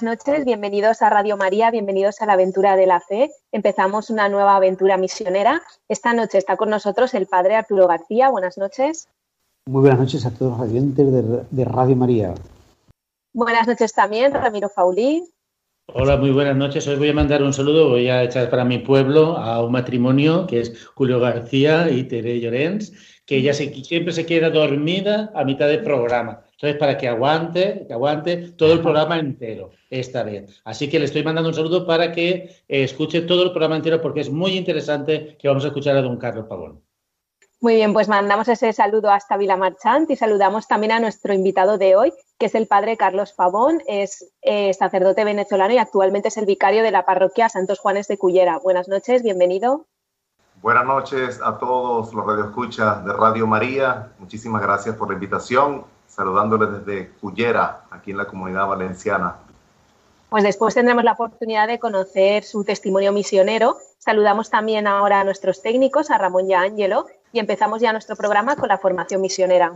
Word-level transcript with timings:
Buenas 0.00 0.24
noches, 0.24 0.44
bienvenidos 0.46 1.02
a 1.02 1.10
Radio 1.10 1.36
María, 1.36 1.70
bienvenidos 1.70 2.22
a 2.22 2.26
la 2.26 2.32
aventura 2.32 2.74
de 2.74 2.86
la 2.86 3.00
fe. 3.00 3.30
Empezamos 3.52 4.08
una 4.08 4.30
nueva 4.30 4.56
aventura 4.56 4.96
misionera. 4.96 5.60
Esta 5.88 6.14
noche 6.14 6.38
está 6.38 6.56
con 6.56 6.70
nosotros 6.70 7.12
el 7.12 7.26
padre 7.26 7.56
Arturo 7.56 7.86
García. 7.86 8.30
Buenas 8.30 8.56
noches. 8.56 9.08
Muy 9.66 9.82
buenas 9.82 9.98
noches 9.98 10.24
a 10.24 10.30
todos 10.30 10.58
los 10.58 10.68
oyentes 10.68 11.06
de, 11.50 11.64
Radio 11.66 11.96
María. 11.96 12.34
Buenas 13.34 13.66
noches 13.66 13.92
también, 13.92 14.32
Ramiro 14.32 14.70
Faulí. 14.70 15.24
Hola, 15.92 16.16
muy 16.16 16.30
buenas 16.30 16.56
noches. 16.56 16.86
Hoy 16.88 16.96
voy 16.96 17.10
a 17.10 17.14
mandar 17.14 17.42
un 17.42 17.52
saludo, 17.52 17.90
voy 17.90 18.08
a 18.08 18.22
echar 18.22 18.48
para 18.48 18.64
mi 18.64 18.78
pueblo 18.78 19.36
a 19.36 19.62
un 19.62 19.72
matrimonio 19.72 20.46
que 20.46 20.60
es 20.60 20.86
Julio 20.94 21.20
García 21.20 21.90
y 21.90 22.04
Tere 22.04 22.40
Llorens, 22.40 22.92
que 23.26 23.36
ella 23.36 23.52
siempre 23.52 24.12
se 24.12 24.24
queda 24.24 24.48
dormida 24.48 25.30
a 25.34 25.44
mitad 25.44 25.66
del 25.66 25.82
programa. 25.82 26.44
Entonces, 26.60 26.78
para 26.78 26.98
que 26.98 27.08
aguante, 27.08 27.86
que 27.86 27.92
aguante 27.94 28.36
todo 28.52 28.74
el 28.74 28.82
programa 28.82 29.18
entero 29.18 29.70
esta 29.88 30.22
vez. 30.22 30.60
Así 30.62 30.90
que 30.90 30.98
le 30.98 31.06
estoy 31.06 31.24
mandando 31.24 31.48
un 31.48 31.54
saludo 31.54 31.86
para 31.86 32.12
que 32.12 32.32
eh, 32.68 32.84
escuche 32.84 33.22
todo 33.22 33.44
el 33.44 33.50
programa 33.50 33.76
entero 33.76 34.02
porque 34.02 34.20
es 34.20 34.28
muy 34.30 34.58
interesante 34.58 35.38
que 35.38 35.48
vamos 35.48 35.64
a 35.64 35.68
escuchar 35.68 35.96
a 35.96 36.02
don 36.02 36.18
Carlos 36.18 36.44
Pavón. 36.46 36.82
Muy 37.62 37.76
bien, 37.76 37.94
pues 37.94 38.08
mandamos 38.08 38.46
ese 38.48 38.74
saludo 38.74 39.10
hasta 39.10 39.38
Vila 39.38 39.56
Marchant 39.56 40.10
y 40.10 40.16
saludamos 40.16 40.68
también 40.68 40.92
a 40.92 41.00
nuestro 41.00 41.32
invitado 41.32 41.78
de 41.78 41.96
hoy, 41.96 42.12
que 42.38 42.46
es 42.46 42.54
el 42.54 42.66
padre 42.66 42.98
Carlos 42.98 43.32
Pavón, 43.32 43.80
es 43.86 44.30
eh, 44.42 44.74
sacerdote 44.74 45.24
venezolano 45.24 45.72
y 45.72 45.78
actualmente 45.78 46.28
es 46.28 46.36
el 46.36 46.44
vicario 46.44 46.82
de 46.82 46.90
la 46.90 47.06
parroquia 47.06 47.48
Santos 47.48 47.78
Juanes 47.78 48.06
de 48.06 48.18
Cullera. 48.18 48.58
Buenas 48.58 48.86
noches, 48.86 49.22
bienvenido. 49.22 49.86
Buenas 50.60 50.84
noches 50.84 51.40
a 51.42 51.56
todos 51.56 52.12
los 52.12 52.26
radioescuchas 52.26 53.02
de 53.06 53.14
Radio 53.14 53.46
María. 53.46 54.12
Muchísimas 54.18 54.60
gracias 54.60 54.94
por 54.96 55.08
la 55.08 55.14
invitación 55.14 55.84
saludándoles 56.20 56.84
desde 56.84 57.08
Cullera, 57.18 57.84
aquí 57.90 58.10
en 58.10 58.18
la 58.18 58.26
comunidad 58.26 58.66
valenciana. 58.66 59.36
Pues 60.28 60.44
después 60.44 60.74
tendremos 60.74 61.02
la 61.02 61.12
oportunidad 61.12 61.66
de 61.66 61.78
conocer 61.78 62.44
su 62.44 62.62
testimonio 62.62 63.10
misionero. 63.10 63.78
Saludamos 63.98 64.50
también 64.50 64.86
ahora 64.86 65.20
a 65.20 65.24
nuestros 65.24 65.62
técnicos, 65.62 66.10
a 66.10 66.18
Ramón 66.18 66.50
y 66.50 66.52
a 66.52 66.60
Ángelo, 66.60 67.06
y 67.32 67.38
empezamos 67.38 67.80
ya 67.80 67.92
nuestro 67.92 68.16
programa 68.16 68.54
con 68.56 68.68
la 68.68 68.76
formación 68.76 69.22
misionera. 69.22 69.72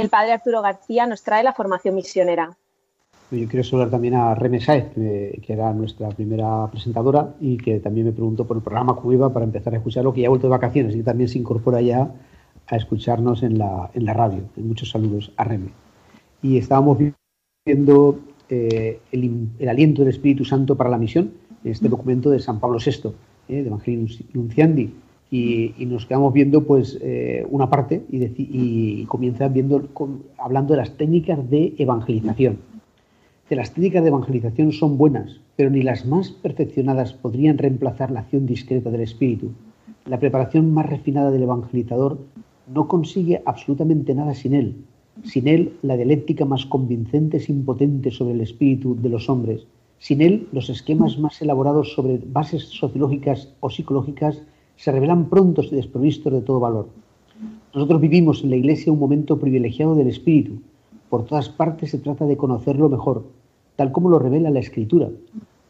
El 0.00 0.08
padre 0.08 0.32
Arturo 0.32 0.62
García 0.62 1.06
nos 1.06 1.22
trae 1.22 1.42
la 1.42 1.52
formación 1.52 1.94
misionera. 1.94 2.56
Yo 3.30 3.46
quiero 3.46 3.62
saludar 3.62 3.90
también 3.90 4.14
a 4.14 4.34
Reme 4.34 4.60
Saez, 4.60 4.92
que 4.94 5.52
era 5.52 5.72
nuestra 5.72 6.08
primera 6.08 6.66
presentadora 6.68 7.34
y 7.40 7.58
que 7.58 7.78
también 7.78 8.06
me 8.06 8.12
preguntó 8.12 8.44
por 8.44 8.56
el 8.56 8.62
programa 8.62 8.96
Cueva 8.96 9.32
para 9.32 9.44
empezar 9.44 9.72
a 9.72 9.76
escucharlo, 9.76 10.12
que 10.12 10.22
ya 10.22 10.26
ha 10.26 10.30
vuelto 10.30 10.48
de 10.48 10.50
vacaciones 10.50 10.96
y 10.96 11.02
también 11.04 11.28
se 11.28 11.38
incorpora 11.38 11.80
ya 11.80 12.10
a 12.66 12.76
escucharnos 12.76 13.44
en 13.44 13.58
la, 13.58 13.90
en 13.94 14.04
la 14.04 14.14
radio. 14.14 14.42
Muchos 14.56 14.90
saludos 14.90 15.32
a 15.36 15.44
Reme. 15.44 15.70
Y 16.42 16.58
estábamos 16.58 16.98
viendo 17.64 18.18
eh, 18.48 19.00
el, 19.12 19.68
aliento 19.68 20.02
del 20.02 20.10
Espíritu 20.10 20.44
Santo 20.44 20.76
para 20.76 20.90
la 20.90 20.98
misión, 20.98 21.32
en 21.62 21.70
este 21.70 21.88
documento 21.88 22.30
de 22.30 22.40
San 22.40 22.58
Pablo 22.58 22.78
VI, 22.84 23.10
eh, 23.48 23.62
de 23.62 23.68
Evangelio 23.68 24.08
Nunciandi, 24.32 24.92
y, 25.30 25.74
nos 25.86 26.06
quedamos 26.06 26.32
viendo 26.32 26.64
pues 26.66 26.98
eh, 27.00 27.46
una 27.50 27.70
parte 27.70 28.02
y, 28.10 28.24
y 28.36 29.04
comienzan 29.06 29.52
viendo 29.52 29.88
hablando 30.38 30.74
de 30.74 30.78
las 30.78 30.96
técnicas 30.96 31.48
de 31.48 31.74
evangelización. 31.78 32.58
Que 33.48 33.56
las 33.56 33.72
técnicas 33.72 34.02
de 34.02 34.08
evangelización 34.08 34.72
son 34.72 34.98
buenas, 34.98 35.40
pero 35.56 35.70
ni 35.70 35.82
las 35.82 36.06
más 36.06 36.30
perfeccionadas 36.30 37.12
podrían 37.12 37.58
reemplazar 37.58 38.10
la 38.10 38.20
acción 38.20 38.46
discreta 38.46 38.90
del 38.90 39.02
espíritu. 39.02 39.50
La 40.06 40.18
preparación 40.18 40.72
más 40.72 40.86
refinada 40.86 41.30
del 41.30 41.42
evangelizador 41.42 42.18
no 42.72 42.88
consigue 42.88 43.42
absolutamente 43.44 44.14
nada 44.14 44.34
sin 44.34 44.54
él. 44.54 44.76
Sin 45.24 45.48
él, 45.48 45.74
la 45.82 45.96
dialéctica 45.96 46.44
más 46.44 46.64
convincente 46.66 47.36
es 47.36 47.48
impotente 47.48 48.10
sobre 48.10 48.34
el 48.34 48.40
espíritu 48.40 48.96
de 49.00 49.08
los 49.08 49.28
hombres. 49.28 49.66
Sin 49.98 50.22
él, 50.22 50.48
los 50.52 50.70
esquemas 50.70 51.18
más 51.18 51.42
elaborados 51.42 51.92
sobre 51.92 52.18
bases 52.24 52.64
sociológicas 52.64 53.52
o 53.60 53.68
psicológicas 53.68 54.42
se 54.80 54.90
revelan 54.90 55.28
prontos 55.28 55.68
y 55.70 55.76
desprovistos 55.76 56.32
de 56.32 56.40
todo 56.40 56.58
valor. 56.58 56.88
Nosotros 57.74 58.00
vivimos 58.00 58.42
en 58.42 58.48
la 58.48 58.56
Iglesia 58.56 58.90
un 58.90 58.98
momento 58.98 59.38
privilegiado 59.38 59.94
del 59.94 60.08
Espíritu. 60.08 60.52
Por 61.10 61.26
todas 61.26 61.50
partes 61.50 61.90
se 61.90 61.98
trata 61.98 62.24
de 62.24 62.38
conocerlo 62.38 62.88
mejor, 62.88 63.26
tal 63.76 63.92
como 63.92 64.08
lo 64.08 64.18
revela 64.18 64.48
la 64.48 64.60
Escritura. 64.60 65.10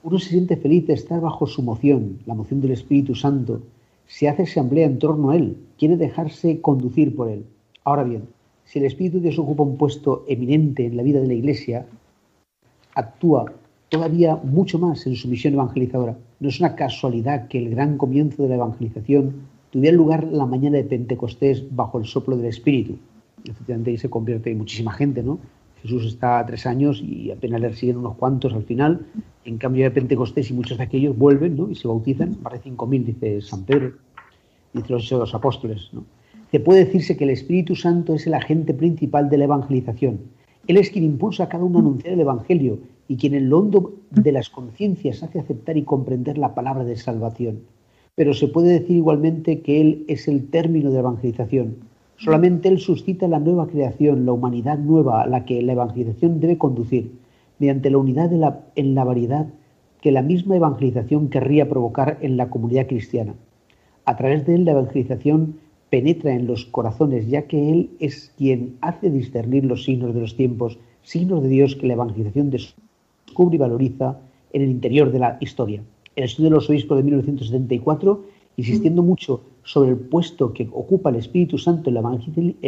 Uno 0.04 0.19
se 0.21 0.28
siente 0.28 0.56
feliz 0.56 0.87
de 0.87 0.93
estar 0.94 1.21
bajo 1.21 1.48
su 1.48 1.60
moción, 1.60 2.21
la 2.25 2.34
moción 2.34 2.60
del 2.60 2.71
Espíritu 2.71 3.16
Santo. 3.16 3.62
Se 4.06 4.28
hace 4.28 4.44
asamblea 4.44 4.87
en 4.87 5.00
torno 5.00 5.31
a 5.31 5.37
Él, 5.37 5.56
quiere 5.77 5.97
dejarse 5.97 6.60
conducir 6.60 7.16
por 7.16 7.28
Él. 7.28 7.44
Ahora 7.82 8.04
bien, 8.04 8.28
si 8.65 8.78
el 8.78 8.84
Espíritu 8.84 9.16
de 9.16 9.25
Dios 9.25 9.41
ocupa 9.41 9.65
un 9.65 9.77
puesto 9.77 10.25
eminente 10.28 10.87
en 10.87 10.97
la 10.97 11.03
vida 11.03 11.19
de 11.19 11.27
la 11.27 11.34
Iglesia, 11.34 11.84
actúa 12.94 13.53
todavía 13.88 14.37
mucho 14.37 14.78
más 14.78 15.04
en 15.09 15.16
su 15.16 15.27
misión 15.27 15.54
evangelizadora. 15.54 16.16
No 16.40 16.48
es 16.48 16.58
una 16.58 16.74
casualidad 16.74 17.48
que 17.48 17.58
el 17.58 17.70
gran 17.70 17.98
comienzo 17.98 18.42
de 18.42 18.48
la 18.48 18.54
evangelización 18.54 19.34
tuviera 19.70 19.94
lugar 19.94 20.24
la 20.24 20.46
mañana 20.46 20.78
de 20.78 20.84
Pentecostés 20.84 21.64
bajo 21.70 21.98
el 21.98 22.06
soplo 22.06 22.36
del 22.36 22.46
Espíritu. 22.46 22.96
Efectivamente 23.44 23.90
ahí 23.90 23.98
se 23.98 24.08
convierte 24.08 24.54
muchísima 24.54 24.92
gente, 24.92 25.22
¿no? 25.22 25.38
Jesús 25.82 26.06
está 26.06 26.44
tres 26.46 26.66
años 26.66 27.02
y 27.02 27.30
apenas 27.30 27.60
le 27.60 27.74
siguen 27.74 27.98
unos 27.98 28.16
cuantos 28.16 28.54
al 28.54 28.64
final. 28.64 29.06
En 29.44 29.58
cambio 29.58 29.84
de 29.84 29.90
Pentecostés 29.90 30.50
y 30.50 30.54
muchos 30.54 30.78
de 30.78 30.84
aquellos 30.84 31.16
vuelven 31.16 31.56
¿no? 31.56 31.70
y 31.70 31.74
se 31.74 31.88
bautizan. 31.88 32.36
Más 32.42 32.52
de 32.52 32.70
5.000, 32.70 33.04
dice 33.04 33.40
San 33.40 33.64
Pedro, 33.64 33.92
dice 34.72 34.92
los, 34.92 35.10
los 35.10 35.34
apóstoles. 35.34 35.88
¿no? 35.92 36.04
Se 36.50 36.60
puede 36.60 36.84
decirse 36.84 37.16
que 37.16 37.24
el 37.24 37.30
Espíritu 37.30 37.74
Santo 37.76 38.14
es 38.14 38.26
el 38.26 38.34
agente 38.34 38.74
principal 38.74 39.30
de 39.30 39.38
la 39.38 39.44
evangelización. 39.44 40.20
Él 40.66 40.76
es 40.76 40.91
quien 40.91 41.04
impulsa 41.04 41.44
a 41.44 41.48
cada 41.48 41.65
uno 41.65 41.78
a 41.78 41.82
anunciar 41.82 42.15
el 42.15 42.20
Evangelio 42.20 42.78
y 43.10 43.16
quien 43.16 43.34
en 43.34 43.51
lo 43.51 43.59
hondo 43.59 43.95
de 44.12 44.30
las 44.30 44.51
conciencias 44.51 45.24
hace 45.24 45.41
aceptar 45.41 45.77
y 45.77 45.83
comprender 45.83 46.39
la 46.39 46.54
palabra 46.54 46.84
de 46.84 46.95
salvación. 46.95 47.62
Pero 48.15 48.34
se 48.34 48.47
puede 48.47 48.68
decir 48.68 48.98
igualmente 48.98 49.62
que 49.62 49.80
Él 49.80 50.04
es 50.07 50.28
el 50.28 50.48
término 50.48 50.91
de 50.91 50.95
la 50.95 51.01
evangelización. 51.01 51.78
Solamente 52.18 52.68
Él 52.68 52.78
suscita 52.78 53.27
la 53.27 53.41
nueva 53.41 53.66
creación, 53.66 54.27
la 54.27 54.33
humanidad 54.33 54.78
nueva 54.78 55.22
a 55.22 55.27
la 55.27 55.45
que 55.45 55.60
la 55.60 55.72
evangelización 55.72 56.39
debe 56.39 56.57
conducir, 56.57 57.10
mediante 57.59 57.91
la 57.91 57.98
unidad 57.98 58.30
en 58.77 58.95
la 58.95 59.03
variedad 59.03 59.48
que 60.01 60.13
la 60.13 60.22
misma 60.22 60.54
evangelización 60.54 61.30
querría 61.30 61.68
provocar 61.68 62.16
en 62.21 62.36
la 62.36 62.48
comunidad 62.48 62.86
cristiana. 62.86 63.34
A 64.04 64.16
través 64.16 64.47
de 64.47 64.54
Él 64.54 64.65
la 64.65 64.71
evangelización 64.71 65.56
penetra 65.91 66.33
en 66.33 66.47
los 66.47 66.65
corazones, 66.65 67.27
ya 67.27 67.48
que 67.48 67.72
Él 67.72 67.91
es 67.98 68.33
quien 68.39 68.77
hace 68.83 69.10
discernir 69.10 69.65
los 69.65 69.83
signos 69.83 70.15
de 70.15 70.21
los 70.21 70.36
tiempos, 70.36 70.78
signos 71.03 71.42
de 71.42 71.48
Dios 71.48 71.74
que 71.74 71.89
la 71.89 71.95
evangelización 71.95 72.51
de 72.51 72.59
descubre 73.41 73.57
y 73.57 73.59
valoriza 73.59 74.19
en 74.53 74.63
el 74.63 74.71
interior 74.71 75.10
de 75.10 75.19
la 75.19 75.39
historia. 75.41 75.83
El 76.15 76.25
estudio 76.25 76.51
de 76.51 76.57
los 76.57 76.69
obispos 76.69 76.98
de 76.98 77.04
1974, 77.04 78.22
insistiendo 78.57 79.03
mucho 79.03 79.41
sobre 79.63 79.91
el 79.91 79.97
puesto 79.97 80.53
que 80.53 80.69
ocupa 80.72 81.09
el 81.09 81.16
Espíritu 81.16 81.57
Santo 81.57 81.89
en 81.89 81.95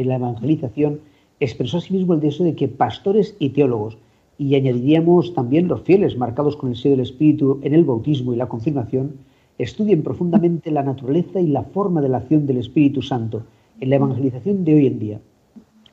la 0.09 0.17
evangelización, 0.17 1.01
expresó 1.41 1.77
asimismo 1.77 2.15
el 2.15 2.21
deseo 2.21 2.47
de 2.47 2.55
que 2.55 2.69
pastores 2.69 3.37
y 3.39 3.51
teólogos, 3.51 3.99
y 4.39 4.55
añadiríamos 4.55 5.35
también 5.35 5.69
los 5.69 5.83
fieles 5.83 6.17
marcados 6.17 6.57
con 6.57 6.71
el 6.71 6.77
sello 6.77 6.97
del 6.97 7.07
Espíritu 7.07 7.61
en 7.63 7.75
el 7.75 7.85
bautismo 7.85 8.33
y 8.33 8.37
la 8.37 8.49
confirmación, 8.49 9.17
estudien 9.59 10.03
profundamente 10.03 10.71
la 10.71 10.83
naturaleza 10.83 11.39
y 11.39 11.49
la 11.49 11.65
forma 11.65 12.01
de 12.01 12.09
la 12.09 12.19
acción 12.19 12.47
del 12.47 12.57
Espíritu 12.57 13.03
Santo 13.03 13.43
en 13.81 13.91
la 13.91 13.97
evangelización 13.97 14.65
de 14.65 14.75
hoy 14.75 14.87
en 14.87 14.99
día. 14.99 15.21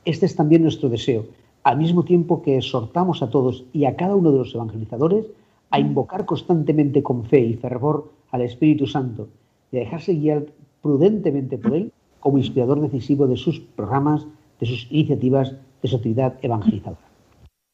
Este 0.06 0.26
es 0.26 0.36
también 0.36 0.64
nuestro 0.64 0.88
deseo, 0.88 1.26
al 1.64 1.78
mismo 1.78 2.04
tiempo 2.04 2.42
que 2.42 2.58
exhortamos 2.58 3.22
a 3.22 3.30
todos 3.30 3.66
y 3.74 3.86
a 3.86 3.96
cada 3.96 4.16
uno 4.16 4.32
de 4.32 4.40
los 4.40 4.56
evangelizadores 4.56 5.26
a 5.70 5.80
invocar 5.80 6.26
constantemente 6.26 7.04
con 7.04 7.26
fe 7.26 7.40
y 7.42 7.54
fervor 7.56 8.12
al 8.32 8.42
Espíritu 8.42 8.88
Santo 8.88 9.28
y 9.72 9.78
a 9.78 9.80
dejarse 9.82 10.14
guiar 10.14 10.46
prudentemente 10.82 11.58
por 11.58 11.76
Él 11.76 11.92
como 12.20 12.38
inspirador 12.38 12.82
decisivo 12.82 13.28
de 13.28 13.38
sus 13.38 13.60
programas, 13.60 14.26
de 14.60 14.66
sus 14.66 14.88
iniciativas 14.92 15.56
de 15.82 15.88
su 15.88 15.96
actividad 15.98 16.36
evangelizadora. 16.42 17.02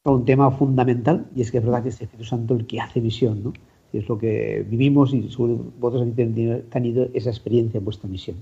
Un 0.04 0.24
tema 0.24 0.50
fundamental, 0.50 1.26
y 1.34 1.40
es 1.40 1.50
que 1.50 1.58
es 1.58 1.64
verdad 1.64 1.82
que 1.82 1.88
es 1.88 2.00
el 2.00 2.04
Espíritu 2.04 2.28
Santo 2.28 2.54
el 2.54 2.66
que 2.66 2.80
hace 2.80 3.00
visión, 3.00 3.42
¿no? 3.42 3.52
es 3.98 4.08
lo 4.08 4.18
que 4.18 4.64
vivimos 4.68 5.12
y 5.14 5.22
vosotros 5.22 6.02
habéis 6.02 6.70
tenido 6.70 7.08
esa 7.14 7.30
experiencia 7.30 7.78
en 7.78 7.84
vuestra 7.84 8.08
misión. 8.08 8.36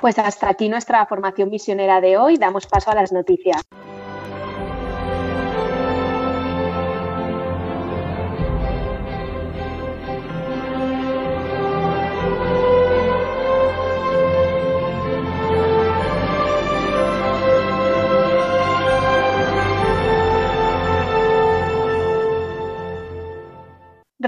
Pues 0.00 0.18
hasta 0.18 0.48
aquí 0.48 0.68
nuestra 0.68 1.04
formación 1.06 1.50
misionera 1.50 2.00
de 2.00 2.16
hoy. 2.16 2.36
Damos 2.36 2.66
paso 2.66 2.90
a 2.90 2.94
las 2.94 3.12
noticias. 3.12 3.62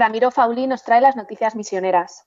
Ramiro 0.01 0.31
Fauli 0.31 0.65
nos 0.65 0.83
trae 0.83 0.99
las 0.99 1.15
noticias 1.15 1.55
misioneras. 1.55 2.25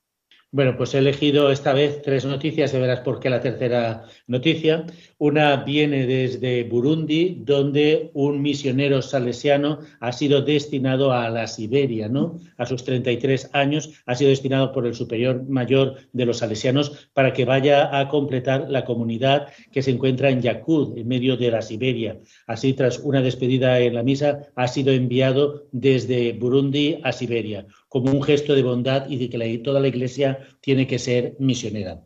Bueno, 0.55 0.77
pues 0.77 0.93
he 0.93 0.99
elegido 0.99 1.51
esta 1.51 1.73
vez 1.73 2.01
tres 2.01 2.23
noticias, 2.23 2.71
de 2.71 2.79
verás 2.79 3.01
por 3.01 3.19
qué 3.19 3.29
la 3.29 3.41
tercera 3.41 4.05
noticia. 4.25 4.85
Una 5.17 5.57
viene 5.57 6.07
desde 6.07 6.63
Burundi, 6.63 7.41
donde 7.41 8.09
un 8.13 8.41
misionero 8.41 9.01
salesiano 9.01 9.79
ha 9.99 10.13
sido 10.13 10.43
destinado 10.43 11.11
a 11.11 11.29
la 11.29 11.47
Siberia, 11.47 12.07
¿no? 12.07 12.39
A 12.55 12.65
sus 12.65 12.85
33 12.85 13.49
años 13.51 14.01
ha 14.05 14.15
sido 14.15 14.29
destinado 14.29 14.71
por 14.71 14.87
el 14.87 14.95
superior 14.95 15.43
mayor 15.43 15.95
de 16.13 16.25
los 16.25 16.37
salesianos 16.37 17.09
para 17.11 17.33
que 17.33 17.43
vaya 17.43 17.99
a 17.99 18.07
completar 18.07 18.67
la 18.69 18.85
comunidad 18.85 19.49
que 19.73 19.81
se 19.81 19.91
encuentra 19.91 20.29
en 20.29 20.41
Yakud, 20.41 20.97
en 20.97 21.05
medio 21.05 21.35
de 21.35 21.51
la 21.51 21.61
Siberia. 21.61 22.17
Así, 22.47 22.71
tras 22.71 22.99
una 22.99 23.21
despedida 23.21 23.77
en 23.81 23.93
la 23.93 24.03
misa, 24.03 24.47
ha 24.55 24.69
sido 24.69 24.93
enviado 24.93 25.65
desde 25.73 26.31
Burundi 26.31 27.01
a 27.03 27.11
Siberia 27.11 27.67
como 27.95 28.11
un 28.11 28.21
gesto 28.21 28.53
de 28.53 28.61
bondad 28.61 29.09
y 29.09 29.15
de 29.15 29.29
que 29.29 29.57
toda 29.59 29.79
la 29.79 29.87
Iglesia 29.87 30.39
tiene 30.61 30.87
que 30.87 30.99
ser 30.99 31.35
misionera. 31.39 32.01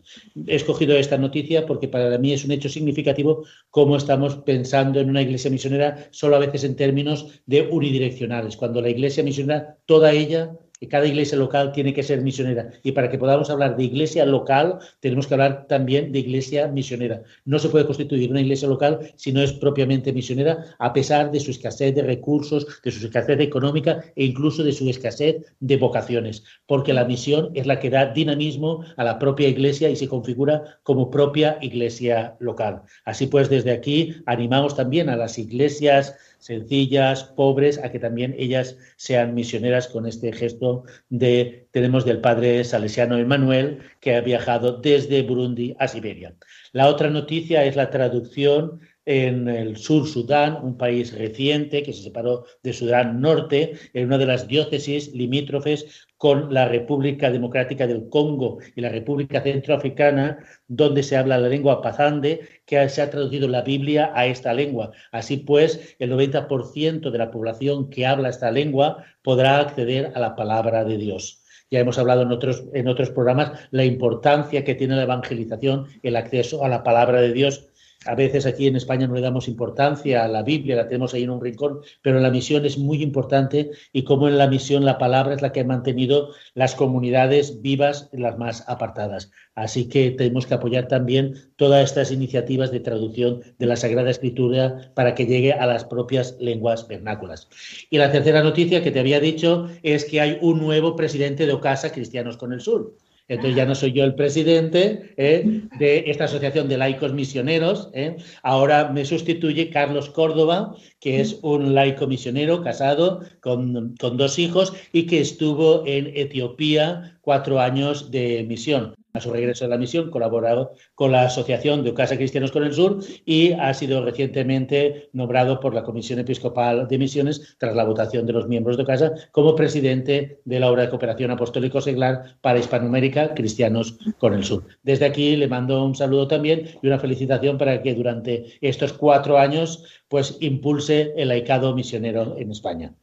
He 0.48 0.56
escogido 0.56 0.96
esta 0.96 1.18
noticia 1.18 1.66
porque 1.66 1.88
para 1.88 2.18
mí 2.18 2.34
es 2.34 2.46
un 2.46 2.52
hecho 2.52 2.70
significativo 2.70 3.46
cómo 3.70 3.98
estamos 3.98 4.38
pensando 4.38 5.00
en 5.00 5.10
una 5.10 5.22
Iglesia 5.22 5.52
misionera 5.52 6.08
solo 6.12 6.36
a 6.36 6.40
veces 6.40 6.64
en 6.64 6.76
términos 6.76 7.42
de 7.46 7.62
unidireccionales, 7.62 8.58
cuando 8.58 8.82
la 8.82 8.90
Iglesia 8.90 9.24
misionera, 9.24 9.78
toda 9.86 10.12
ella 10.12 10.52
que 10.80 10.88
cada 10.88 11.06
iglesia 11.06 11.38
local 11.38 11.72
tiene 11.72 11.94
que 11.94 12.04
ser 12.04 12.22
misionera. 12.22 12.70
Y 12.84 12.94
para 12.94 13.10
que 13.10 13.18
podamos 13.18 13.50
hablar 13.50 13.76
de 13.76 13.84
iglesia 13.84 14.26
local, 14.26 14.80
tenemos 15.00 15.28
que 15.28 15.34
hablar 15.34 15.68
también 15.68 16.12
de 16.12 16.20
iglesia 16.20 16.68
misionera. 16.68 17.22
No 17.46 17.60
se 17.60 17.70
puede 17.70 17.86
constituir 17.86 18.32
una 18.32 18.42
iglesia 18.42 18.68
local 18.68 19.00
si 19.16 19.32
no 19.34 19.42
es 19.42 19.52
propiamente 19.54 20.14
misionera, 20.14 20.64
a 20.80 20.94
pesar 20.94 21.32
de 21.32 21.40
su 21.40 21.52
escasez 21.52 21.94
de 21.96 22.04
recursos, 22.04 22.66
de 22.84 22.92
su 22.92 23.06
escasez 23.06 23.40
económica 23.40 24.04
e 24.16 24.24
incluso 24.26 24.64
de 24.64 24.72
su 24.72 24.90
escasez 24.90 25.54
de 25.60 25.78
vocaciones, 25.78 26.44
porque 26.66 26.94
la 26.94 27.06
misión 27.06 27.52
es 27.56 27.66
la 27.66 27.80
que 27.80 27.90
da 27.90 28.14
dinamismo 28.14 28.84
a 28.96 29.04
la 29.04 29.20
propia 29.20 29.50
iglesia 29.50 29.90
y 29.90 29.96
se 29.96 30.08
configura 30.08 30.80
como 30.84 31.10
propia 31.10 31.58
iglesia 31.62 32.36
local. 32.40 32.84
Así 33.06 33.28
pues, 33.28 33.50
desde 33.50 33.72
aquí 33.72 34.16
animamos 34.26 34.76
también 34.76 35.10
a 35.10 35.18
las 35.18 35.38
iglesias 35.38 36.16
sencillas, 36.40 37.24
pobres, 37.24 37.78
a 37.78 37.92
que 37.92 38.00
también 38.00 38.36
ellas 38.38 38.78
sean 38.96 39.36
misioneras 39.36 39.88
con 39.88 40.08
este 40.08 40.34
gesto 40.34 40.84
de 41.10 41.68
tenemos 41.72 42.06
del 42.06 42.22
padre 42.22 42.64
salesiano 42.64 43.18
Emmanuel 43.18 43.80
que 44.00 44.16
ha 44.16 44.22
viajado 44.22 44.78
desde 44.78 45.22
Burundi 45.22 45.76
a 45.80 45.88
Siberia. 45.88 46.36
La 46.72 46.88
otra 46.88 47.10
noticia 47.10 47.66
es 47.66 47.76
la 47.76 47.90
traducción 47.90 48.80
en 49.06 49.48
el 49.50 49.78
sur 49.78 50.08
Sudán, 50.08 50.60
un 50.64 50.78
país 50.78 51.18
reciente 51.18 51.84
que 51.84 51.94
se 51.94 52.04
separó 52.04 52.46
de 52.64 52.74
Sudán 52.74 53.22
Norte, 53.22 53.74
en 53.94 54.06
una 54.06 54.18
de 54.18 54.28
las 54.28 54.48
diócesis 54.48 55.14
limítrofes 55.14 56.08
con 56.20 56.54
la 56.54 56.68
República 56.68 57.32
Democrática 57.32 57.88
del 57.88 58.10
Congo 58.10 58.60
y 58.76 58.82
la 58.82 58.90
República 58.90 59.42
Centroafricana, 59.42 60.40
donde 60.68 61.02
se 61.02 61.16
habla 61.16 61.38
la 61.38 61.48
lengua 61.48 61.82
pazande, 61.82 62.42
que 62.66 62.90
se 62.90 63.02
ha 63.02 63.10
traducido 63.10 63.48
la 63.48 63.62
Biblia 63.62 64.12
a 64.14 64.26
esta 64.26 64.54
lengua. 64.54 64.92
Así 65.14 65.38
pues, 65.38 65.96
el 65.98 66.12
90% 66.12 67.10
de 67.10 67.18
la 67.18 67.32
población 67.32 67.90
que 67.90 68.06
habla 68.06 68.28
esta 68.28 68.52
lengua 68.52 69.06
podrá 69.22 69.60
acceder 69.60 70.12
a 70.14 70.20
la 70.20 70.36
palabra 70.36 70.84
de 70.84 70.98
Dios. 70.98 71.42
Ya 71.72 71.80
hemos 71.80 71.98
hablado 71.98 72.24
en 72.24 72.34
otros, 72.34 72.66
en 72.74 72.90
otros 72.90 73.12
programas 73.12 73.54
la 73.72 73.86
importancia 73.86 74.66
que 74.66 74.76
tiene 74.76 74.98
la 74.98 75.04
evangelización, 75.04 75.88
el 76.04 76.18
acceso 76.18 76.66
a 76.66 76.68
la 76.68 76.84
palabra 76.84 77.22
de 77.22 77.32
Dios 77.32 77.69
a 78.06 78.16
veces 78.16 78.46
aquí 78.46 78.68
en 78.68 78.78
España 78.78 79.08
no 79.08 79.16
le 79.16 79.22
damos 79.22 79.48
importancia 79.48 80.24
a 80.24 80.28
la 80.28 80.42
Biblia, 80.42 80.76
la 80.76 80.88
tenemos 80.88 81.14
ahí 81.14 81.24
en 81.24 81.32
un 81.32 81.42
rincón, 81.42 81.80
pero 82.02 82.20
la 82.20 82.32
misión 82.32 82.66
es 82.66 82.78
muy 82.78 83.04
importante 83.04 83.72
y 83.92 84.04
como 84.04 84.28
en 84.28 84.38
la 84.38 84.48
misión 84.48 84.86
la 84.86 84.98
palabra 84.98 85.36
es 85.36 85.42
la 85.42 85.52
que 85.52 85.60
ha 85.60 85.66
mantenido 85.66 86.30
las 86.54 86.76
comunidades 86.76 87.62
vivas 87.62 88.10
las 88.14 88.38
más 88.38 88.64
apartadas. 88.68 89.32
Así 89.54 89.90
que 89.90 90.12
tenemos 90.12 90.46
que 90.46 90.54
apoyar 90.54 90.88
también 90.88 91.34
todas 91.58 91.84
estas 91.84 92.12
iniciativas 92.12 92.72
de 92.72 92.80
traducción 92.80 93.42
de 93.58 93.66
la 93.66 93.76
Sagrada 93.76 94.10
Escritura 94.10 94.92
para 94.96 95.14
que 95.14 95.26
llegue 95.26 95.52
a 95.52 95.66
las 95.66 95.84
propias 95.84 96.38
lenguas 96.40 96.88
vernáculas. 96.88 97.50
Y 97.90 97.98
la 97.98 98.12
tercera 98.12 98.42
noticia 98.42 98.82
que 98.82 98.92
te 98.92 99.02
había 99.02 99.20
dicho 99.20 99.68
es 99.84 100.06
que 100.06 100.22
hay 100.22 100.38
un 100.42 100.60
nuevo 100.60 100.96
presidente 100.96 101.46
de 101.46 101.54
Ocasa 101.54 101.92
Cristianos 101.92 102.38
con 102.38 102.54
el 102.54 102.62
Sur. 102.62 102.96
Entonces 103.30 103.56
ya 103.56 103.66
no 103.66 103.76
soy 103.76 103.94
yo 103.94 104.04
el 104.04 104.16
presidente 104.16 105.14
¿eh? 105.16 105.62
de 105.78 106.04
esta 106.08 106.26
asociación 106.26 106.68
de 106.68 106.78
laicos 106.78 107.14
misioneros. 107.14 107.90
¿eh? 107.94 108.18
Ahora 108.44 108.90
me 108.92 109.06
sustituye 109.06 109.70
Carlos 109.70 110.10
Córdoba, 110.10 110.76
que 111.00 111.22
es 111.22 111.40
un 111.44 111.74
laico 111.74 112.08
misionero 112.08 112.62
casado 112.62 113.22
con, 113.40 113.96
con 113.98 114.18
dos 114.18 114.40
hijos 114.40 114.74
y 114.92 115.06
que 115.06 115.22
estuvo 115.22 115.84
en 115.86 116.12
Etiopía 116.16 117.18
cuatro 117.22 117.60
años 117.60 118.12
de 118.12 118.44
misión 118.48 118.96
a 119.20 119.22
su 119.22 119.32
regreso 119.32 119.66
de 119.66 119.70
la 119.70 119.78
misión, 119.78 120.10
colaborado 120.10 120.74
con 120.96 121.12
la 121.12 121.24
Asociación 121.24 121.84
de 121.84 121.94
Casa 121.94 122.18
Cristianos 122.18 122.52
con 122.52 122.64
el 122.64 122.74
Sur 122.74 123.00
y 123.26 123.52
ha 123.54 123.74
sido 123.74 124.04
recientemente 124.04 125.10
nombrado 125.14 125.60
por 125.60 125.74
la 125.74 125.84
Comisión 125.84 126.20
Episcopal 126.20 126.88
de 126.88 126.98
Misiones, 126.98 127.56
tras 127.60 127.76
la 127.76 127.84
votación 127.84 128.26
de 128.26 128.34
los 128.34 128.48
miembros 128.48 128.78
de 128.78 128.86
Casa, 128.86 129.14
como 129.32 129.56
presidente 129.56 130.40
de 130.46 130.60
la 130.60 130.72
obra 130.72 130.84
de 130.84 130.90
cooperación 130.90 131.32
apostólico 131.32 131.82
seglar 131.82 132.38
para 132.42 132.60
Hispanoamérica, 132.60 133.34
Cristianos 133.34 133.98
con 134.18 134.34
el 134.34 134.44
Sur. 134.44 134.66
Desde 134.84 135.06
aquí 135.06 135.36
le 135.36 135.48
mando 135.48 135.84
un 135.84 135.96
saludo 135.96 136.28
también 136.28 136.66
y 136.82 136.88
una 136.88 137.00
felicitación 137.00 137.58
para 137.58 137.82
que 137.82 137.94
durante 137.94 138.58
estos 138.62 138.94
cuatro 138.94 139.38
años 139.38 139.84
pues 140.08 140.38
impulse 140.40 141.14
el 141.18 141.28
laicado 141.28 141.76
misionero 141.76 142.36
en 142.38 142.52
España 142.52 142.94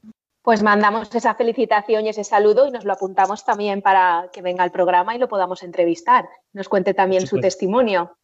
pues 0.47 0.63
mandamos 0.63 1.13
esa 1.13 1.35
felicitación 1.35 2.07
y 2.07 2.11
ese 2.11 2.23
saludo 2.23 2.69
y 2.69 2.71
nos 2.71 2.85
lo 2.85 2.93
apuntamos 2.93 3.45
también 3.45 3.83
para 3.83 4.31
que 4.33 4.43
venga 4.43 4.63
al 4.63 4.71
programa 4.71 5.13
y 5.13 5.19
lo 5.19 5.27
podamos 5.27 5.65
entrevistar, 5.65 6.29
nos 6.53 6.69
cuente 6.69 6.95
también 6.95 7.27
su 7.27 7.41
testimonio. 7.41 8.17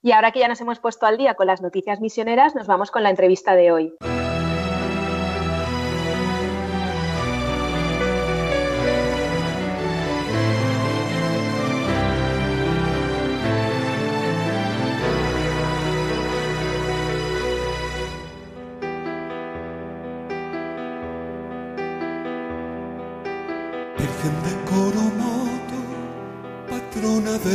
Y 0.00 0.12
ahora 0.12 0.30
que 0.30 0.38
ya 0.38 0.46
nos 0.46 0.60
hemos 0.60 0.78
puesto 0.78 1.04
al 1.04 1.18
día 1.18 1.34
con 1.34 1.48
las 1.48 1.62
noticias 1.62 2.00
misioneras, 2.00 2.54
nos 2.54 2.68
vamos 2.68 2.92
con 2.92 3.02
la 3.02 3.10
entrevista 3.10 3.56
de 3.56 3.72
hoy. 3.72 3.92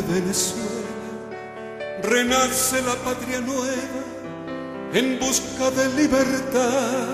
Venezuela, 0.10 0.89
renace 2.01 2.82
la 2.82 2.96
patria 2.96 3.39
nueva 3.42 4.01
en 4.92 5.20
busca 5.20 5.70
de 5.70 5.88
libertad. 6.01 7.08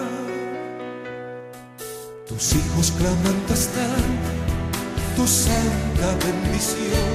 Tus 2.26 2.54
hijos 2.54 2.94
clamando 2.98 3.54
están 3.54 4.06
tu 5.18 5.28
santa 5.28 6.08
bendición, 6.26 7.12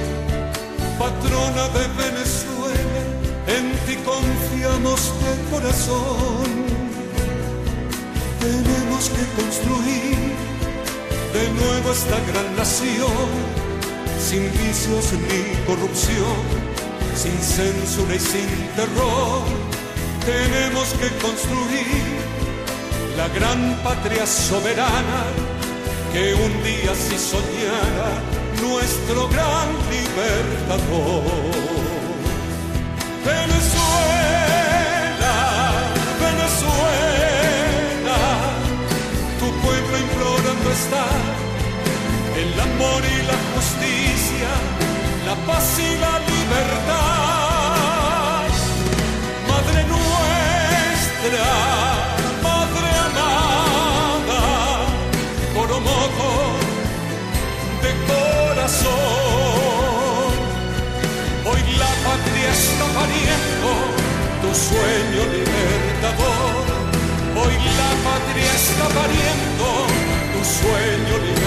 patrona 0.99 1.67
de 1.69 1.87
Venezuela, 2.03 3.01
en 3.47 3.71
ti 3.87 3.95
confiamos 4.05 5.11
de 5.23 5.51
corazón. 5.51 6.45
Tenemos 8.39 9.09
que 9.09 9.41
construir 9.41 10.31
de 11.33 11.49
nuevo 11.59 11.91
esta 11.91 12.19
gran 12.31 12.55
nación 12.55 13.60
sin 14.21 14.43
vicios 14.53 15.13
ni 15.13 15.41
corrupción, 15.65 16.37
sin 17.15 17.37
censura 17.39 18.15
y 18.15 18.19
sin 18.19 18.49
terror. 18.75 19.41
Tenemos 20.25 20.87
que 20.99 21.09
construir 21.25 22.03
la 23.17 23.27
gran 23.29 23.75
patria 23.83 24.25
soberana 24.25 25.23
que 26.13 26.33
un 26.35 26.63
día 26.63 26.93
sí 26.95 27.17
soñara 27.17 28.11
nuestro 28.61 29.27
gran 29.29 29.67
libertador. 29.89 31.23
Venezuela, 33.25 33.75
Venezuela, 36.27 38.19
tu 39.39 39.47
pueblo 39.65 39.93
implorando 40.05 40.67
está 40.71 41.05
en 42.41 42.59
amor 42.59 43.01
y 43.03 43.17
la 43.23 43.37
justicia, 43.53 43.80
la 45.25 45.35
paz 45.47 45.79
y 45.79 45.97
la 45.97 46.19
libertad. 46.31 47.71
Madre 49.47 49.83
nuestra, 49.93 51.49
Madre 52.47 52.89
amada, 53.07 54.41
mojo 55.55 56.31
de 57.83 57.91
corazón. 58.09 58.91
Hoy 61.49 61.61
la 61.81 61.91
patria 62.07 62.49
está 62.59 62.85
pariendo 62.99 63.69
tu 64.41 64.49
sueño 64.67 65.21
libertador. 65.37 66.65
Hoy 67.41 67.55
la 67.79 67.91
patria 68.07 68.51
está 68.61 68.85
pariendo 68.99 69.65
tu 70.33 70.41
sueño 70.59 71.15
libertador. 71.17 71.40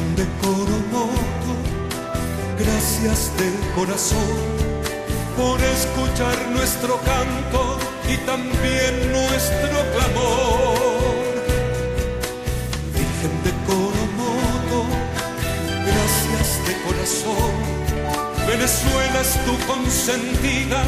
Virgen 0.00 0.16
de 0.16 0.26
Coromoto, 0.40 1.52
gracias 2.58 3.30
de 3.36 3.50
corazón 3.74 4.18
por 5.36 5.60
escuchar 5.60 6.50
nuestro 6.52 6.98
canto 7.00 7.78
y 8.08 8.16
también 8.24 9.12
nuestro 9.12 9.76
clamor. 9.94 11.34
Virgen 12.94 13.34
de 13.44 13.52
Coromoto, 13.66 14.86
gracias 15.84 16.48
de 16.66 16.72
corazón 16.86 17.52
Venezuela 18.46 19.20
es 19.20 19.44
tu 19.44 19.54
consentida, 19.66 20.82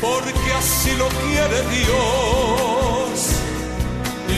porque 0.00 0.52
así 0.56 0.92
lo 0.96 1.08
quiere 1.08 1.60
Dios. 1.74 3.14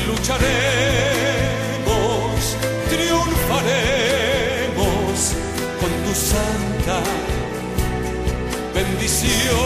Lucharemos, 0.07 1.46
bendición. 8.91 9.57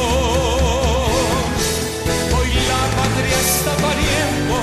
Hoy 2.37 2.51
la 2.69 2.83
patria 2.97 3.39
está 3.41 3.73
pariendo 3.77 4.57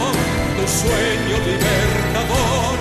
tu 0.56 0.68
sueño 0.68 1.38
libertador. 1.46 2.78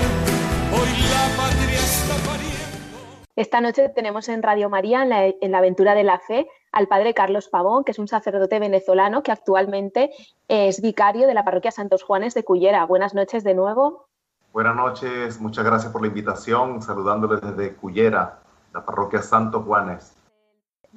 Hoy 0.72 0.90
la 1.12 1.24
patria 1.36 1.78
está 1.78 2.14
pariendo. 2.28 2.98
Esta 3.36 3.60
noche 3.60 3.88
tenemos 3.90 4.28
en 4.28 4.42
Radio 4.42 4.70
María, 4.70 5.02
en 5.02 5.52
la, 5.52 5.58
aventura 5.58 5.94
de 5.94 6.04
la 6.04 6.18
fe, 6.18 6.48
al 6.72 6.88
padre 6.88 7.14
Carlos 7.14 7.48
Pavón, 7.48 7.84
que 7.84 7.92
es 7.92 7.98
un 7.98 8.08
sacerdote 8.08 8.58
venezolano 8.58 9.22
que 9.22 9.32
actualmente 9.32 10.10
es 10.48 10.80
vicario 10.80 11.26
de 11.26 11.34
la 11.34 11.44
parroquia 11.44 11.70
Santos 11.70 12.02
Juanes 12.02 12.34
de 12.34 12.44
Cullera. 12.44 12.84
Buenas 12.86 13.14
noches 13.14 13.44
de 13.44 13.54
nuevo. 13.54 14.08
Buenas 14.52 14.74
noches, 14.74 15.38
muchas 15.38 15.66
gracias 15.66 15.92
por 15.92 16.00
la 16.00 16.08
invitación, 16.08 16.80
saludándoles 16.80 17.42
desde 17.42 17.74
Cullera, 17.74 18.38
la 18.72 18.86
parroquia 18.86 19.20
Santos 19.20 19.64
Juanes. 19.66 20.16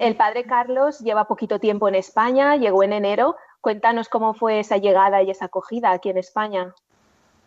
El 0.00 0.16
padre 0.16 0.44
Carlos 0.44 1.00
lleva 1.00 1.26
poquito 1.26 1.58
tiempo 1.60 1.86
en 1.86 1.94
España, 1.94 2.56
llegó 2.56 2.82
en 2.82 2.94
enero. 2.94 3.36
Cuéntanos 3.60 4.08
cómo 4.08 4.32
fue 4.32 4.58
esa 4.58 4.78
llegada 4.78 5.22
y 5.22 5.30
esa 5.30 5.44
acogida 5.44 5.90
aquí 5.90 6.08
en 6.08 6.16
España. 6.16 6.74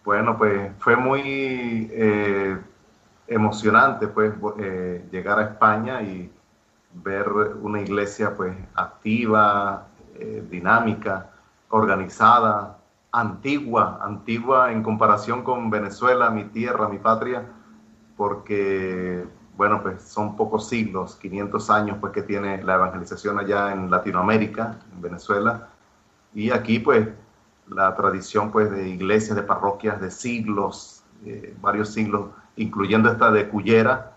Bueno, 0.06 0.38
pues 0.38 0.72
fue 0.78 0.96
muy 0.96 1.90
eh, 1.92 2.56
emocionante 3.26 4.08
pues 4.08 4.36
eh, 4.60 5.04
llegar 5.12 5.40
a 5.40 5.46
España 5.46 6.04
y 6.04 6.32
ver 6.94 7.28
una 7.28 7.82
iglesia 7.82 8.36
pues 8.38 8.56
activa, 8.76 9.88
eh, 10.20 10.46
dinámica, 10.48 11.32
organizada, 11.70 12.78
antigua, 13.12 13.98
antigua 14.00 14.72
en 14.72 14.84
comparación 14.84 15.42
con 15.42 15.72
Venezuela, 15.72 16.30
mi 16.30 16.44
tierra, 16.44 16.88
mi 16.88 17.00
patria, 17.00 17.46
porque 18.16 19.26
bueno, 19.56 19.82
pues 19.82 20.02
son 20.04 20.36
pocos 20.36 20.68
siglos, 20.68 21.16
500 21.16 21.70
años 21.70 21.98
pues 22.02 22.12
que 22.12 22.24
tiene 22.24 22.64
la 22.64 22.76
evangelización 22.76 23.40
allá 23.40 23.72
en 23.72 23.92
Latinoamérica, 23.92 24.80
en 24.94 25.02
Venezuela, 25.02 25.70
y 26.34 26.50
aquí 26.52 26.80
pues 26.80 27.08
la 27.68 27.96
tradición 27.96 28.52
pues 28.52 28.72
de 28.72 28.90
iglesias, 28.90 29.36
de 29.36 29.44
parroquias 29.44 30.02
de 30.02 30.12
siglos, 30.12 31.04
eh, 31.26 31.56
varios 31.62 31.90
siglos 31.90 32.30
incluyendo 32.56 33.12
esta 33.12 33.32
de 33.32 33.48
Cullera, 33.50 34.14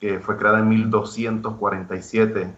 que 0.00 0.18
fue 0.20 0.36
creada 0.36 0.60
en 0.60 0.68
1247. 0.68 2.54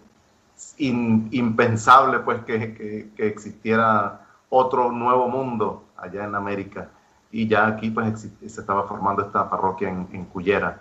impensable 0.78 2.20
pues 2.20 2.44
que, 2.44 3.10
existiera 3.16 4.26
otro 4.48 4.92
nuevo 4.92 5.28
mundo 5.28 5.84
allá 5.96 6.24
en 6.24 6.34
América. 6.34 6.88
Y 7.30 7.48
ya 7.48 7.66
aquí 7.66 7.90
pues 7.90 8.20
se 8.20 8.60
estaba 8.60 8.86
formando 8.86 9.22
esta 9.22 9.48
parroquia 9.48 9.88
en, 9.88 10.08
en 10.12 10.24
Cullera. 10.26 10.80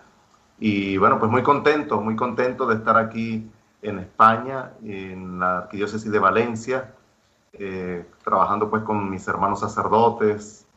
Y 0.64 0.96
bueno, 0.98 1.18
pues 1.18 1.32
muy 1.32 1.42
contento, 1.42 2.00
muy 2.00 2.16
contento 2.16 2.68
de 2.68 2.76
estar 2.76 2.96
aquí 2.96 3.50
en 3.82 3.98
España, 3.98 4.74
en 4.84 5.40
la 5.40 5.58
Arquidiócesis 5.58 6.12
de 6.12 6.20
Valencia, 6.20 6.94
eh, 7.54 8.06
trabajando 8.24 8.70
pues 8.70 8.84
con 8.84 9.10
mis 9.10 9.28
hermanos 9.28 9.62
sacerdotes, 9.62 10.68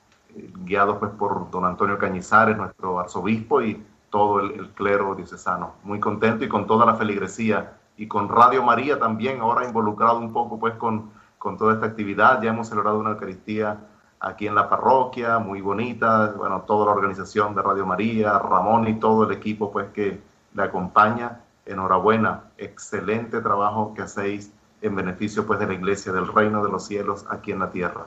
guiados 0.64 0.96
pues 0.96 1.10
por 1.12 1.50
don 1.50 1.66
Antonio 1.66 1.98
Cañizares, 1.98 2.56
nuestro 2.56 2.98
arzobispo, 2.98 3.60
y 3.60 3.84
todo 4.08 4.40
el, 4.40 4.70
clero 4.70 5.14
diocesano. 5.14 5.74
Muy 5.82 6.00
contento 6.00 6.46
y 6.46 6.48
con 6.48 6.66
toda 6.66 6.86
la 6.86 6.94
feligresía 6.94 7.74
y 7.98 8.08
con 8.08 8.30
Radio 8.30 8.62
María 8.62 8.98
también, 8.98 9.42
ahora 9.42 9.66
involucrado 9.66 10.18
un 10.18 10.32
poco 10.32 10.58
pues 10.58 10.72
con, 10.76 11.10
con 11.36 11.58
toda 11.58 11.74
esta 11.74 11.84
actividad. 11.84 12.40
Ya 12.40 12.48
hemos 12.48 12.70
celebrado 12.70 12.98
una 12.98 13.10
Eucaristía 13.10 13.80
aquí 14.24 14.46
en 14.46 14.54
la 14.54 14.68
parroquia, 14.68 15.38
muy 15.38 15.60
bonita, 15.60 16.34
bueno, 16.36 16.64
toda 16.66 16.86
la 16.86 16.92
organización 16.92 17.54
de 17.54 17.62
Radio 17.62 17.84
María, 17.84 18.38
Ramón 18.38 18.88
y 18.88 18.94
todo 18.94 19.24
el 19.24 19.36
equipo 19.36 19.70
pues 19.70 19.88
que 19.92 20.18
le 20.54 20.62
acompaña. 20.62 21.40
Enhorabuena, 21.66 22.44
excelente 22.58 23.40
trabajo 23.40 23.92
que 23.94 24.02
hacéis 24.02 24.52
en 24.82 24.96
beneficio 24.96 25.46
pues 25.46 25.58
de 25.60 25.66
la 25.66 25.74
iglesia 25.74 26.12
del 26.12 26.26
reino 26.28 26.64
de 26.64 26.70
los 26.70 26.86
cielos 26.86 27.24
aquí 27.30 27.52
en 27.52 27.58
la 27.58 27.70
tierra. 27.70 28.06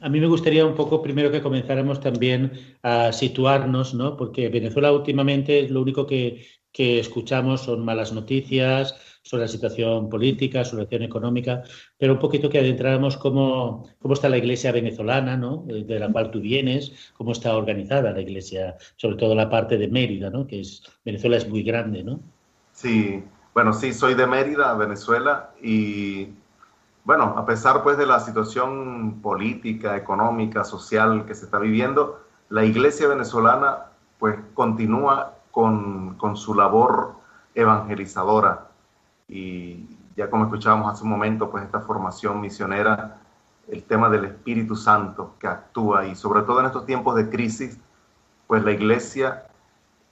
A 0.00 0.08
mí 0.08 0.20
me 0.20 0.26
gustaría 0.26 0.66
un 0.66 0.74
poco 0.74 1.00
primero 1.00 1.30
que 1.30 1.40
comenzáramos 1.42 2.00
también 2.00 2.52
a 2.82 3.12
situarnos, 3.12 3.94
¿no? 3.94 4.16
Porque 4.16 4.48
Venezuela 4.48 4.92
últimamente 4.92 5.68
lo 5.68 5.80
único 5.80 6.06
que, 6.06 6.44
escuchamos 6.78 7.62
son 7.62 7.86
malas 7.86 8.12
noticias 8.12 8.94
sobre 9.26 9.42
la 9.42 9.48
situación 9.48 10.08
política, 10.08 10.64
sobre 10.64 10.82
la 10.82 10.86
situación 10.86 11.02
económica, 11.02 11.62
pero 11.98 12.12
un 12.12 12.20
poquito 12.20 12.48
que 12.48 12.60
adentráramos 12.60 13.16
cómo, 13.16 13.88
cómo 13.98 14.14
está 14.14 14.28
la 14.28 14.38
iglesia 14.38 14.70
venezolana, 14.70 15.36
¿no? 15.36 15.64
De 15.66 15.98
la 15.98 16.10
cual 16.12 16.30
tú 16.30 16.40
vienes, 16.40 17.12
cómo 17.16 17.32
está 17.32 17.56
organizada 17.56 18.12
la 18.12 18.20
iglesia, 18.20 18.76
sobre 18.96 19.16
todo 19.16 19.34
la 19.34 19.50
parte 19.50 19.76
de 19.78 19.88
Mérida, 19.88 20.30
¿no? 20.30 20.46
Que 20.46 20.60
es, 20.60 20.82
Venezuela 21.04 21.36
es 21.36 21.48
muy 21.48 21.64
grande, 21.64 22.04
¿no? 22.04 22.20
Sí, 22.72 23.24
bueno, 23.52 23.72
sí, 23.72 23.92
soy 23.92 24.14
de 24.14 24.26
Mérida, 24.26 24.74
Venezuela, 24.74 25.50
y 25.60 26.28
bueno, 27.04 27.34
a 27.36 27.44
pesar 27.44 27.82
pues 27.82 27.98
de 27.98 28.06
la 28.06 28.20
situación 28.20 29.20
política, 29.22 29.96
económica, 29.96 30.62
social 30.62 31.24
que 31.26 31.34
se 31.34 31.46
está 31.46 31.58
viviendo, 31.58 32.20
la 32.48 32.64
iglesia 32.64 33.08
venezolana 33.08 33.86
pues 34.18 34.36
continúa 34.54 35.34
con, 35.50 36.36
su 36.36 36.54
labor 36.54 37.14
evangelizadora 37.54 38.65
y 39.28 39.86
ya 40.16 40.30
como 40.30 40.44
escuchábamos 40.44 40.92
hace 40.92 41.04
un 41.04 41.10
momento 41.10 41.50
pues 41.50 41.64
esta 41.64 41.80
formación 41.80 42.40
misionera, 42.40 43.18
el 43.68 43.82
tema 43.82 44.08
del 44.08 44.24
Espíritu 44.26 44.76
Santo 44.76 45.34
que 45.38 45.48
actúa 45.48 46.06
y 46.06 46.14
sobre 46.14 46.42
todo 46.42 46.60
en 46.60 46.66
estos 46.66 46.86
tiempos 46.86 47.16
de 47.16 47.28
crisis 47.28 47.78
pues 48.46 48.62
la 48.64 48.72
iglesia 48.72 49.46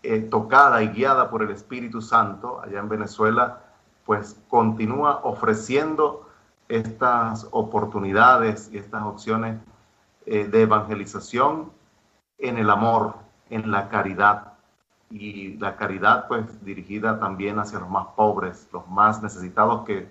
eh, 0.03 0.21
tocada 0.21 0.83
y 0.83 0.89
guiada 0.89 1.31
por 1.31 1.43
el 1.43 1.51
Espíritu 1.51 2.03
Santo 2.03 2.61
allá 2.61 2.81
en 2.81 2.89
Venezuela 2.89 3.61
pues 4.05 4.41
continúa 4.49 5.21
ofreciendo 5.23 6.29
estas 6.69 7.47
oportunidades 7.51 8.71
y 8.73 8.79
estas 8.79 9.03
opciones 9.03 9.59
eh, 10.27 10.45
de 10.47 10.63
evangelización 10.63 11.71
en 12.39 12.59
el 12.59 12.71
amor, 12.71 13.15
en 13.51 13.71
la 13.71 13.89
caridad. 13.89 14.54
Y 15.11 15.57
la 15.59 15.77
caridad 15.77 16.27
pues 16.29 16.65
dirigida 16.65 17.21
también 17.21 17.59
hacia 17.59 17.79
los 17.79 17.91
más 17.91 18.07
pobres, 18.17 18.69
los 18.73 18.89
más 18.89 19.23
necesitados 19.23 19.85
que 19.85 20.11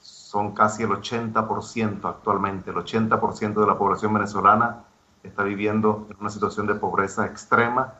son 0.00 0.54
casi 0.54 0.82
el 0.84 0.90
80% 0.90 2.04
actualmente. 2.04 2.70
El 2.70 2.76
80% 2.76 3.54
de 3.54 3.66
la 3.66 3.78
población 3.78 4.14
venezolana 4.14 4.84
está 5.22 5.42
viviendo 5.42 6.06
en 6.10 6.16
una 6.20 6.30
situación 6.30 6.66
de 6.66 6.74
pobreza 6.74 7.26
extrema 7.26 7.94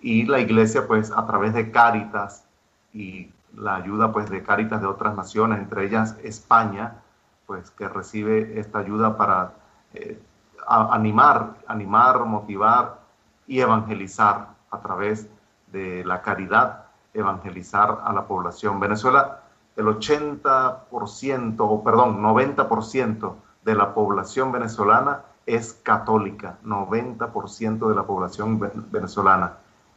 y 0.00 0.24
la 0.24 0.40
iglesia 0.40 0.86
pues 0.86 1.10
a 1.10 1.26
través 1.26 1.54
de 1.54 1.70
Cáritas 1.70 2.44
y 2.92 3.30
la 3.54 3.76
ayuda 3.76 4.12
pues 4.12 4.30
de 4.30 4.42
Cáritas 4.42 4.80
de 4.80 4.86
otras 4.86 5.16
naciones, 5.16 5.58
entre 5.58 5.86
ellas 5.86 6.16
España, 6.22 7.02
pues 7.46 7.70
que 7.70 7.88
recibe 7.88 8.60
esta 8.60 8.78
ayuda 8.80 9.16
para 9.16 9.54
eh, 9.94 10.20
animar, 10.66 11.56
animar, 11.66 12.24
motivar 12.24 13.00
y 13.46 13.60
evangelizar 13.60 14.48
a 14.70 14.80
través 14.80 15.24
de 15.24 15.37
la 15.72 16.22
caridad, 16.22 16.84
evangelizar 17.14 18.00
a 18.04 18.12
la 18.12 18.26
población. 18.26 18.80
Venezuela, 18.80 19.40
el 19.76 19.86
80%, 19.86 21.56
o 21.58 21.84
perdón, 21.84 22.22
90% 22.22 23.34
de 23.64 23.74
la 23.74 23.94
población 23.94 24.52
venezolana 24.52 25.22
es 25.46 25.72
católica, 25.82 26.58
90% 26.64 27.88
de 27.88 27.94
la 27.94 28.02
población 28.04 28.60
venezolana. 28.90 29.54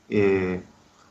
Eh, 0.09 0.63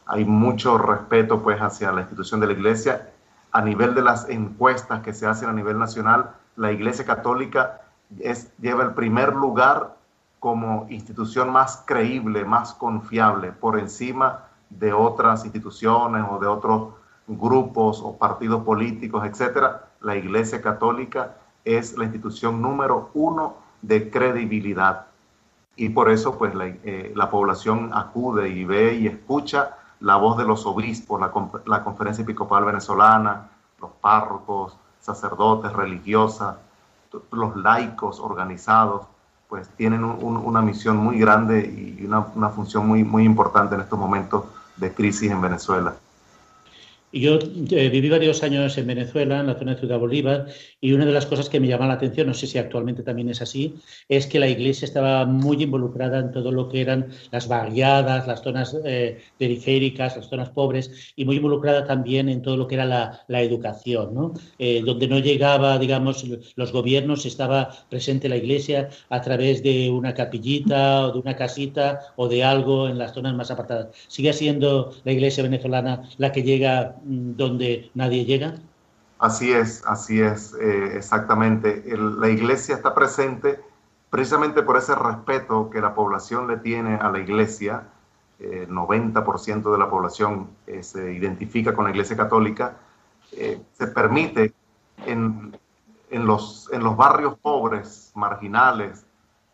hay 0.07 0.25
mucho 0.25 0.79
respeto 0.79 1.43
pues 1.43 1.61
hacia 1.61 1.93
la 1.93 2.01
institución 2.01 2.41
de 2.41 2.47
la 2.47 2.53
iglesia. 2.53 3.11
A 3.53 3.61
nivel 3.63 3.95
de 3.95 4.03
las 4.03 4.29
encuestas 4.29 5.03
que 5.03 5.13
se 5.13 5.27
hacen 5.27 5.49
a 5.49 5.53
nivel 5.53 5.79
nacional, 5.79 6.31
la 6.57 6.73
iglesia 6.73 7.05
católica 7.05 7.83
es, 8.19 8.57
lleva 8.59 8.83
el 8.85 8.95
primer 8.95 9.35
lugar 9.35 9.97
como 10.39 10.87
institución 10.89 11.51
más 11.51 11.83
creíble, 11.87 12.45
más 12.45 12.73
confiable, 12.73 13.53
por 13.53 13.79
encima 13.79 14.47
de 14.71 14.93
otras 14.93 15.45
instituciones 15.45 16.25
o 16.31 16.39
de 16.39 16.47
otros 16.47 16.95
grupos 17.27 18.01
o 18.03 18.17
partidos 18.17 18.65
políticos, 18.65 19.25
etcétera. 19.27 19.89
La 20.01 20.17
iglesia 20.17 20.63
católica 20.63 21.37
es 21.65 21.97
la 21.99 22.05
institución 22.05 22.63
número 22.63 23.11
uno 23.15 23.57
de 23.83 24.11
credibilidad. 24.11 25.07
Y 25.77 25.91
por 25.91 26.11
eso, 26.11 26.37
pues, 26.39 26.55
la, 26.55 26.67
eh, 26.67 27.15
población 27.31 27.91
acude 27.95 28.49
y 28.49 28.65
ve 28.65 28.95
y 28.95 29.07
escucha 29.07 29.77
la 30.01 30.17
voz 30.17 30.39
de 30.39 30.45
los 30.45 30.67
obispos, 30.67 31.21
la, 31.21 31.33
la 31.67 31.85
conferencia 31.85 32.23
episcopal 32.23 32.65
venezolana, 32.65 33.49
los 33.81 33.91
párrocos, 34.01 34.77
sacerdotes, 35.01 35.73
religiosas, 35.73 36.57
los 37.33 37.57
laicos 37.57 38.21
organizados, 38.21 39.07
pues 39.49 39.69
tienen 39.71 40.05
una 40.05 40.63
misión 40.63 40.97
muy 40.97 41.19
grande 41.19 41.67
y 41.67 42.05
una, 42.07 42.21
una 42.37 42.51
función 42.51 42.87
muy, 42.87 43.03
muy 43.03 43.25
importante 43.25 43.75
en 43.75 43.81
estos 43.81 43.99
momentos 43.99 44.45
de 44.81 44.93
crisis 44.93 45.31
en 45.31 45.41
Venezuela. 45.41 45.95
Yo 47.13 47.39
eh, 47.71 47.89
viví 47.89 48.09
varios 48.09 48.43
años 48.45 48.79
en 48.79 48.87
Venezuela, 48.87 49.41
en 49.41 49.49
la 49.49 49.59
zona 49.59 49.75
de 49.75 49.81
Ciudad 49.81 49.99
Bolívar, 49.99 50.47
y 50.81 50.93
una 50.93 51.05
de 51.05 51.11
las 51.11 51.27
cosas 51.27 51.49
que 51.49 51.59
me 51.59 51.67
llama 51.67 51.89
la 51.89 51.95
atención, 51.95 52.29
no 52.29 52.35
sé 52.35 52.47
si 52.47 52.57
actualmente 52.57 53.03
también 53.03 53.29
es 53.29 53.43
así, 53.43 53.75
es 54.09 54.29
que 54.29 54.39
la 54.39 54.47
iglesia 54.47 54.87
estaba 54.87 55.27
muy 55.27 55.61
involucrada 55.61 56.21
en 56.21 56.31
todo 56.31 56.53
lo 56.53 56.69
que 56.69 56.81
eran 56.81 57.09
las 57.33 57.49
barriadas, 57.49 58.29
las 58.29 58.43
zonas 58.43 58.77
eh, 58.85 59.19
periféricas, 59.39 60.17
las 60.17 60.29
zonas 60.29 60.51
pobres, 60.51 61.13
y 61.17 61.25
muy 61.25 61.37
involucrada 61.37 61.85
también 61.85 62.29
en 62.29 62.43
todo 62.43 62.57
lo 62.57 62.69
que 62.69 62.77
era 62.77 62.85
la, 62.85 63.41
educación, 63.41 64.15
¿no? 64.15 64.35
Eh, 64.59 64.83
donde 64.85 65.09
no 65.09 65.19
llegaba, 65.19 65.79
digamos, 65.79 66.25
los 66.55 66.73
gobiernos, 66.73 67.27
estaba 67.27 67.71
presente 67.89 68.29
la 68.29 68.37
iglesia 68.37 68.91
a 69.09 69.21
través 69.21 69.63
de 69.63 69.91
una 69.91 70.15
capillita 70.15 71.07
o 71.07 71.13
de 71.13 71.19
una 71.19 71.35
casita 71.37 72.01
o 72.17 72.29
de 72.29 72.45
algo 72.45 72.89
en 72.89 72.99
las 72.99 73.15
zonas 73.15 73.35
más 73.35 73.51
apartadas. 73.51 73.89
¿Sigue 74.09 74.33
siendo 74.33 74.93
la 75.05 75.13
iglesia 75.13 75.43
venezolana 75.43 76.03
la 76.19 76.31
que 76.33 76.43
llega 76.43 77.00
donde 77.03 77.91
nadie 77.95 78.25
llega? 78.25 78.55
Así 79.19 79.53
es, 79.53 79.83
así 79.87 80.21
es, 80.21 80.55
eh, 80.55 80.97
exactamente. 80.97 81.85
la 81.97 82.29
iglesia 82.29 82.75
está 82.75 82.95
presente 82.95 83.61
precisamente 84.09 84.63
por 84.63 84.77
ese 84.77 84.95
respeto 84.95 85.71
que 85.71 85.81
la 85.81 85.95
población 85.95 86.49
le 86.49 86.57
tiene 86.57 86.97
a 86.97 87.11
la 87.11 87.21
iglesia. 87.21 87.89
El 88.39 88.71
90% 88.71 89.71
de 89.71 89.79
la 89.79 89.91
población 89.91 90.49
eh, 90.67 90.83
se 90.83 91.13
identifica 91.13 91.75
con 91.75 91.85
la 91.85 91.91
iglesia 91.91 92.17
católica. 92.17 92.79
Eh, 93.33 93.61
se 93.73 93.87
permite 93.89 94.55
en, 95.07 95.53
los, 96.11 96.69
en 96.73 96.83
los 96.83 96.97
barrios 96.97 97.39
pobres, 97.39 98.13
marginales, 98.15 99.05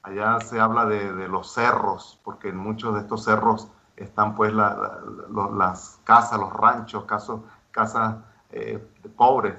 allá 0.03 0.40
se 0.40 0.61
habla 0.61 0.87
de, 0.87 1.29
los 1.29 1.53
cerros, 1.53 2.20
porque 2.23 2.49
en 2.49 2.57
muchos 2.57 2.94
de 2.94 3.01
estos 3.01 3.25
cerros 3.25 3.68
están 3.96 4.35
pues 4.35 4.52
las 4.52 6.00
casas, 6.04 6.38
los 6.38 6.52
ranchos, 6.52 7.04
casos, 7.04 7.40
casas 7.70 8.16
eh, 8.50 8.85
pobres. 9.16 9.54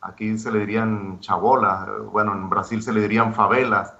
Aquí 0.00 0.38
se 0.38 0.52
le 0.52 0.60
dirían 0.60 1.18
chabolas, 1.20 1.88
bueno, 2.12 2.32
en 2.32 2.48
Brasil 2.48 2.82
se 2.82 2.92
le 2.92 3.00
dirían 3.00 3.34
favelas. 3.34 3.94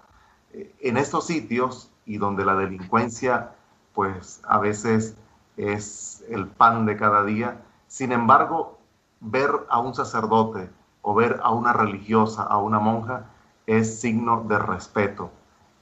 Eh, 0.53 0.75
en 0.81 0.97
estos 0.97 1.27
sitios 1.27 1.91
y 2.07 2.19
donde 2.19 2.45
la 2.45 2.55
delincuencia 2.55 3.53
pues 3.95 4.41
a 4.47 4.59
veces 4.59 5.17
es 5.57 6.25
el 6.29 6.47
pan 6.47 6.87
de 6.87 6.97
cada 6.97 7.25
día, 7.25 7.61
sin 7.89 8.13
embargo, 8.13 8.79
ver 9.21 9.51
a 9.69 9.81
un 9.81 9.93
sacerdote 9.93 10.71
o 11.03 11.15
ver 11.15 11.41
a 11.43 11.51
una 11.51 11.73
religiosa, 11.73 12.45
a 12.45 12.59
una 12.59 12.79
monja, 12.79 13.25
es 13.67 14.01
signo 14.01 14.45
de 14.45 14.59
respeto. 14.59 15.33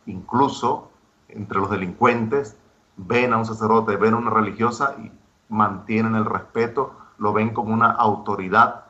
Incluso 0.06 0.90
entre 1.28 1.58
los 1.58 1.70
delincuentes 1.70 2.56
ven 2.96 3.32
a 3.32 3.38
un 3.38 3.44
sacerdote, 3.44 3.96
ven 3.96 4.14
a 4.14 4.18
una 4.18 4.30
religiosa 4.30 4.94
y 4.98 5.12
mantienen 5.48 6.14
el 6.14 6.24
respeto, 6.24 6.94
lo 7.18 7.32
ven 7.32 7.52
como 7.52 7.72
una 7.72 7.90
autoridad, 7.90 8.84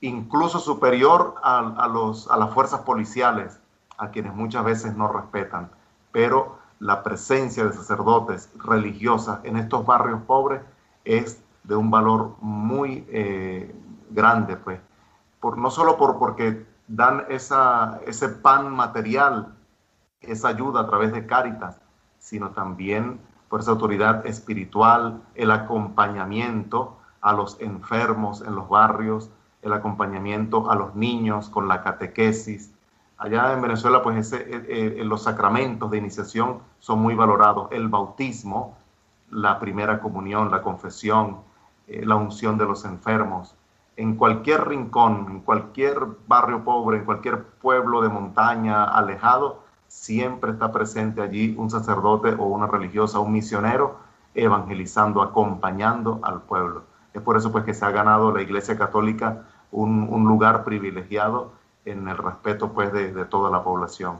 incluso 0.00 0.58
superior 0.58 1.34
a, 1.42 1.88
los, 1.88 2.30
a 2.30 2.36
las 2.36 2.52
fuerzas 2.52 2.80
policiales, 2.80 3.58
a 3.98 4.10
quienes 4.10 4.34
muchas 4.34 4.64
veces 4.64 4.96
no 4.96 5.08
respetan. 5.08 5.70
Pero 6.12 6.58
la 6.78 7.02
presencia 7.02 7.64
de 7.64 7.72
sacerdotes 7.72 8.50
religiosas 8.62 9.40
en 9.44 9.56
estos 9.56 9.84
barrios 9.86 10.20
pobres 10.22 10.60
es 11.04 11.42
de 11.64 11.74
un 11.74 11.90
valor 11.90 12.36
muy 12.40 13.06
eh, 13.08 13.74
grande, 14.10 14.56
pues, 14.56 14.80
no 15.56 15.70
solo 15.70 15.96
por, 15.96 16.18
porque 16.18 16.66
dan 16.88 17.24
esa, 17.28 18.00
ese 18.06 18.28
pan 18.28 18.74
material, 18.74 19.54
esa 20.20 20.48
ayuda 20.48 20.82
a 20.82 20.86
través 20.86 21.12
de 21.12 21.26
Cáritas, 21.26 21.80
sino 22.18 22.50
también 22.50 23.20
por 23.48 23.60
esa 23.60 23.72
autoridad 23.72 24.26
espiritual, 24.26 25.22
el 25.34 25.50
acompañamiento 25.50 26.96
a 27.20 27.32
los 27.32 27.60
enfermos 27.60 28.42
en 28.42 28.54
los 28.54 28.68
barrios, 28.68 29.30
el 29.62 29.72
acompañamiento 29.72 30.70
a 30.70 30.74
los 30.76 30.94
niños 30.94 31.48
con 31.48 31.68
la 31.68 31.82
catequesis. 31.82 32.72
Allá 33.18 33.52
en 33.52 33.62
Venezuela, 33.62 34.02
pues 34.02 34.18
ese, 34.18 34.42
eh, 34.42 35.00
eh, 35.00 35.04
los 35.04 35.22
sacramentos 35.22 35.90
de 35.90 35.98
iniciación 35.98 36.60
son 36.78 37.00
muy 37.00 37.14
valorados. 37.14 37.68
El 37.72 37.88
bautismo, 37.88 38.76
la 39.30 39.58
primera 39.58 40.00
comunión, 40.00 40.50
la 40.50 40.62
confesión, 40.62 41.38
eh, 41.88 42.04
la 42.04 42.16
unción 42.16 42.58
de 42.58 42.66
los 42.66 42.84
enfermos. 42.84 43.54
En 43.96 44.16
cualquier 44.16 44.68
rincón, 44.68 45.26
en 45.30 45.40
cualquier 45.40 45.98
barrio 46.28 46.62
pobre, 46.62 46.98
en 46.98 47.04
cualquier 47.04 47.42
pueblo 47.44 48.02
de 48.02 48.10
montaña 48.10 48.84
alejado, 48.84 49.65
siempre 49.88 50.52
está 50.52 50.72
presente 50.72 51.20
allí 51.20 51.54
un 51.58 51.70
sacerdote 51.70 52.30
o 52.30 52.44
una 52.44 52.66
religiosa, 52.66 53.18
un 53.20 53.32
misionero, 53.32 53.98
evangelizando, 54.34 55.22
acompañando 55.22 56.20
al 56.22 56.42
pueblo. 56.42 56.84
Es 57.14 57.22
por 57.22 57.36
eso 57.36 57.50
pues 57.52 57.64
que 57.64 57.74
se 57.74 57.84
ha 57.84 57.90
ganado 57.90 58.32
la 58.32 58.42
Iglesia 58.42 58.76
Católica 58.76 59.44
un, 59.70 60.24
lugar 60.26 60.64
privilegiado 60.64 61.52
en 61.84 62.08
el 62.08 62.16
respeto 62.16 62.72
pues 62.72 62.92
de 62.92 63.24
toda 63.24 63.50
la 63.50 63.62
población. 63.62 64.18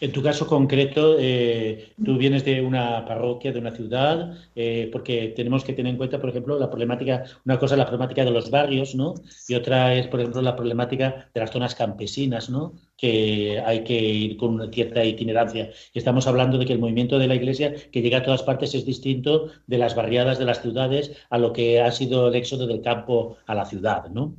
En 0.00 0.12
tu 0.12 0.22
caso 0.22 0.46
concreto, 0.46 1.16
eh, 1.18 1.92
tú 2.02 2.16
vienes 2.16 2.44
de 2.44 2.62
una 2.62 3.04
parroquia, 3.04 3.52
de 3.52 3.58
una 3.58 3.72
ciudad, 3.72 4.34
eh, 4.56 4.88
porque 4.90 5.34
tenemos 5.36 5.62
que 5.62 5.74
tener 5.74 5.90
en 5.90 5.98
cuenta, 5.98 6.18
por 6.18 6.30
ejemplo, 6.30 6.58
la 6.58 6.70
problemática, 6.70 7.24
una 7.44 7.58
cosa 7.58 7.74
es 7.74 7.78
la 7.78 7.86
problemática 7.86 8.24
de 8.24 8.30
los 8.30 8.50
barrios, 8.50 8.94
¿no? 8.94 9.14
Y 9.46 9.54
otra 9.54 9.94
es, 9.94 10.06
por 10.08 10.20
ejemplo, 10.20 10.40
la 10.40 10.56
problemática 10.56 11.28
de 11.34 11.40
las 11.40 11.50
zonas 11.50 11.74
campesinas, 11.74 12.48
¿no? 12.48 12.72
Que 12.96 13.62
hay 13.64 13.84
que 13.84 14.00
ir 14.00 14.36
con 14.38 14.54
una 14.54 14.70
cierta 14.70 15.04
itinerancia. 15.04 15.70
Estamos 15.92 16.26
hablando 16.26 16.56
de 16.56 16.64
que 16.64 16.72
el 16.72 16.78
movimiento 16.78 17.18
de 17.18 17.28
la 17.28 17.34
Iglesia, 17.34 17.74
que 17.92 18.00
llega 18.00 18.18
a 18.18 18.22
todas 18.22 18.42
partes, 18.42 18.74
es 18.74 18.86
distinto 18.86 19.48
de 19.66 19.78
las 19.78 19.94
barriadas 19.94 20.38
de 20.38 20.46
las 20.46 20.62
ciudades 20.62 21.12
a 21.28 21.36
lo 21.36 21.52
que 21.52 21.82
ha 21.82 21.92
sido 21.92 22.28
el 22.28 22.34
éxodo 22.36 22.66
del 22.66 22.80
campo 22.80 23.36
a 23.46 23.54
la 23.54 23.66
ciudad, 23.66 24.08
¿no? 24.08 24.34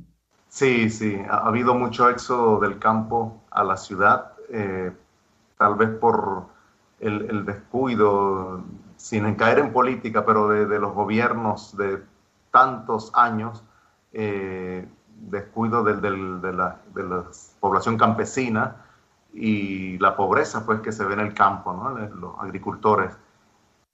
Sí, 0.48 0.90
sí, 0.90 1.16
ha 1.30 1.46
habido 1.46 1.74
mucho 1.74 2.10
éxodo 2.10 2.60
del 2.60 2.78
campo 2.78 3.42
a 3.50 3.64
la 3.64 3.78
ciudad. 3.78 4.32
Eh, 4.52 4.92
tal 5.62 5.76
vez 5.76 5.90
por 5.90 6.46
el, 6.98 7.44
descuido, 7.46 8.64
sin 8.96 9.32
caer 9.36 9.60
en 9.60 9.72
política, 9.72 10.26
pero 10.26 10.48
de, 10.48 10.78
los 10.80 10.92
gobiernos 10.92 11.76
de 11.76 12.02
tantos 12.50 13.12
años, 13.14 13.62
eh, 14.12 14.88
descuido 15.20 15.84
de, 15.84 16.52
la, 16.52 16.80
población 17.60 17.96
campesina 17.96 18.74
y 19.32 19.98
la 19.98 20.16
pobreza 20.16 20.66
pues 20.66 20.80
que 20.80 20.90
se 20.90 21.04
ve 21.04 21.14
en 21.14 21.20
el 21.20 21.32
campo, 21.32 21.72
los 22.20 22.36
agricultores. 22.40 23.16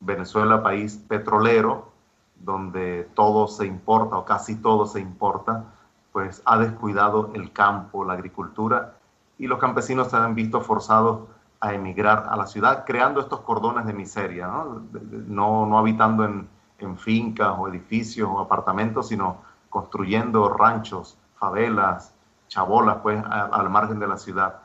Venezuela, 0.00 0.62
país 0.62 0.96
petrolero, 1.06 1.92
donde 2.36 3.10
todo 3.14 3.46
se 3.46 3.66
importa 3.66 4.16
o 4.16 4.24
casi 4.24 4.56
todo 4.56 4.86
se 4.86 5.00
importa, 5.00 5.64
pues 6.12 6.40
ha 6.46 6.56
descuidado 6.56 7.30
el 7.34 7.52
campo, 7.52 8.06
la 8.06 8.14
agricultura, 8.14 8.94
y 9.36 9.46
los 9.46 9.58
campesinos 9.58 10.08
se 10.08 10.16
han 10.16 10.34
visto 10.34 10.62
forzados 10.62 11.28
a 11.60 11.74
emigrar 11.74 12.26
a 12.30 12.36
la 12.36 12.46
ciudad, 12.46 12.84
creando 12.86 13.20
estos 13.20 13.40
cordones 13.40 13.84
de 13.86 13.92
miseria, 13.92 14.46
no, 14.46 15.66
no, 15.66 15.78
habitando 15.78 16.24
en, 16.24 16.48
fincas 16.96 17.56
o 17.58 17.66
edificios 17.66 18.28
o 18.30 18.38
apartamentos, 18.38 19.08
sino 19.08 19.38
construyendo 19.68 20.48
ranchos, 20.48 21.18
favelas, 21.34 22.14
chabolas, 22.46 22.98
pues, 23.02 23.20
al 23.24 23.68
margen 23.68 23.98
de 23.98 24.06
la 24.06 24.16
ciudad. 24.16 24.60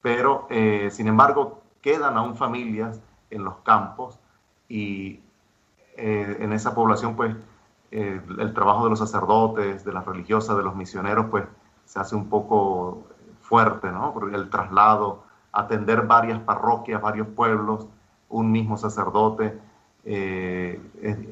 Pero, 0.00 0.46
eh, 0.48 0.90
sin 0.92 1.08
embargo, 1.08 1.60
quedan 1.82 2.16
aún 2.16 2.36
familias 2.36 3.00
en 3.30 3.42
los 3.42 3.56
campos 3.58 4.20
y 4.68 5.20
eh, 5.96 6.36
en 6.38 6.52
esa 6.52 6.72
población, 6.72 7.16
pues, 7.16 7.34
eh, 7.90 8.20
el 8.38 8.54
trabajo 8.54 8.84
de 8.84 8.90
los 8.90 9.00
sacerdotes, 9.00 9.84
de 9.84 9.92
las 9.92 10.06
religiosas, 10.06 10.56
de 10.56 10.62
los 10.62 10.76
misioneros, 10.76 11.26
pues, 11.30 11.44
se 11.84 11.98
hace 11.98 12.14
un 12.14 12.28
poco 12.28 13.02
fuerte, 13.40 13.90
¿no? 13.90 14.12
Porque 14.14 14.36
el 14.36 14.50
traslado 14.50 15.23
atender 15.54 16.02
varias 16.02 16.40
parroquias, 16.40 17.00
varios 17.00 17.28
pueblos, 17.28 17.86
un 18.28 18.50
mismo 18.50 18.76
sacerdote, 18.76 19.58
eh, 20.04 20.80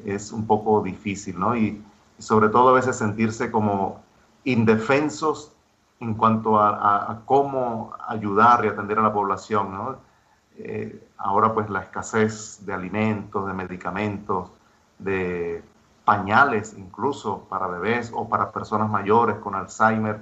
es, 0.05 0.31
un 0.31 0.47
poco 0.47 0.81
difícil, 0.81 1.39
¿no? 1.39 1.55
Y, 1.55 1.83
sobre 2.19 2.49
todo 2.49 2.69
a 2.69 2.73
veces 2.73 2.95
sentirse 2.95 3.51
como 3.51 3.99
indefensos 4.45 5.51
en 5.99 6.13
cuanto 6.13 6.59
a, 6.59 7.21
cómo 7.25 7.93
ayudar 8.07 8.63
y 8.63 8.69
atender 8.69 8.99
a 8.99 9.01
la 9.01 9.11
población, 9.11 9.73
¿no? 9.73 9.97
Eh, 10.57 11.05
ahora 11.17 11.53
pues 11.53 11.69
la 11.69 11.81
escasez 11.81 12.65
de 12.65 12.73
alimentos, 12.73 13.45
de 13.47 13.53
medicamentos, 13.53 14.51
de 14.99 15.63
pañales 16.05 16.75
incluso 16.77 17.45
para 17.49 17.67
bebés 17.67 18.11
o 18.13 18.27
para 18.29 18.51
personas 18.51 18.89
mayores 18.89 19.37
con 19.37 19.55
Alzheimer, 19.55 20.21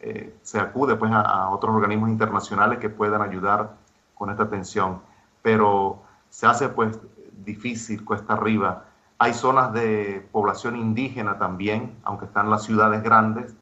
eh, 0.00 0.34
se 0.42 0.60
acude 0.60 0.96
pues 0.96 1.10
a, 1.12 1.50
otros 1.50 1.74
organismos 1.74 2.10
internacionales 2.10 2.78
que 2.78 2.88
puedan 2.88 3.22
ayudar 3.22 3.74
con 4.14 4.30
esta 4.30 4.44
atención. 4.44 5.00
Pero 5.42 6.02
se 6.30 6.46
hace 6.46 6.68
pues 6.68 6.98
difícil, 7.44 8.04
cuesta 8.04 8.34
arriba. 8.34 8.84
Hay 9.18 9.34
zonas 9.34 9.72
de 9.72 10.26
población 10.30 10.76
indígena 10.76 11.38
también, 11.38 11.96
aunque 12.04 12.26
están 12.26 12.50
las 12.50 12.62
ciudades 12.62 13.02
grandes, 13.02 13.54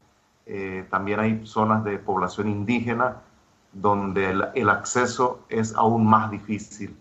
eh, 0.45 0.85
también 0.89 1.19
hay 1.19 1.45
zonas 1.45 1.83
de 1.83 1.97
población 1.99 2.47
indígena 2.47 3.17
donde 3.73 4.29
el, 4.53 4.69
acceso 4.69 5.41
es 5.49 5.75
aún 5.75 6.05
más 6.05 6.31
difícil. 6.31 6.95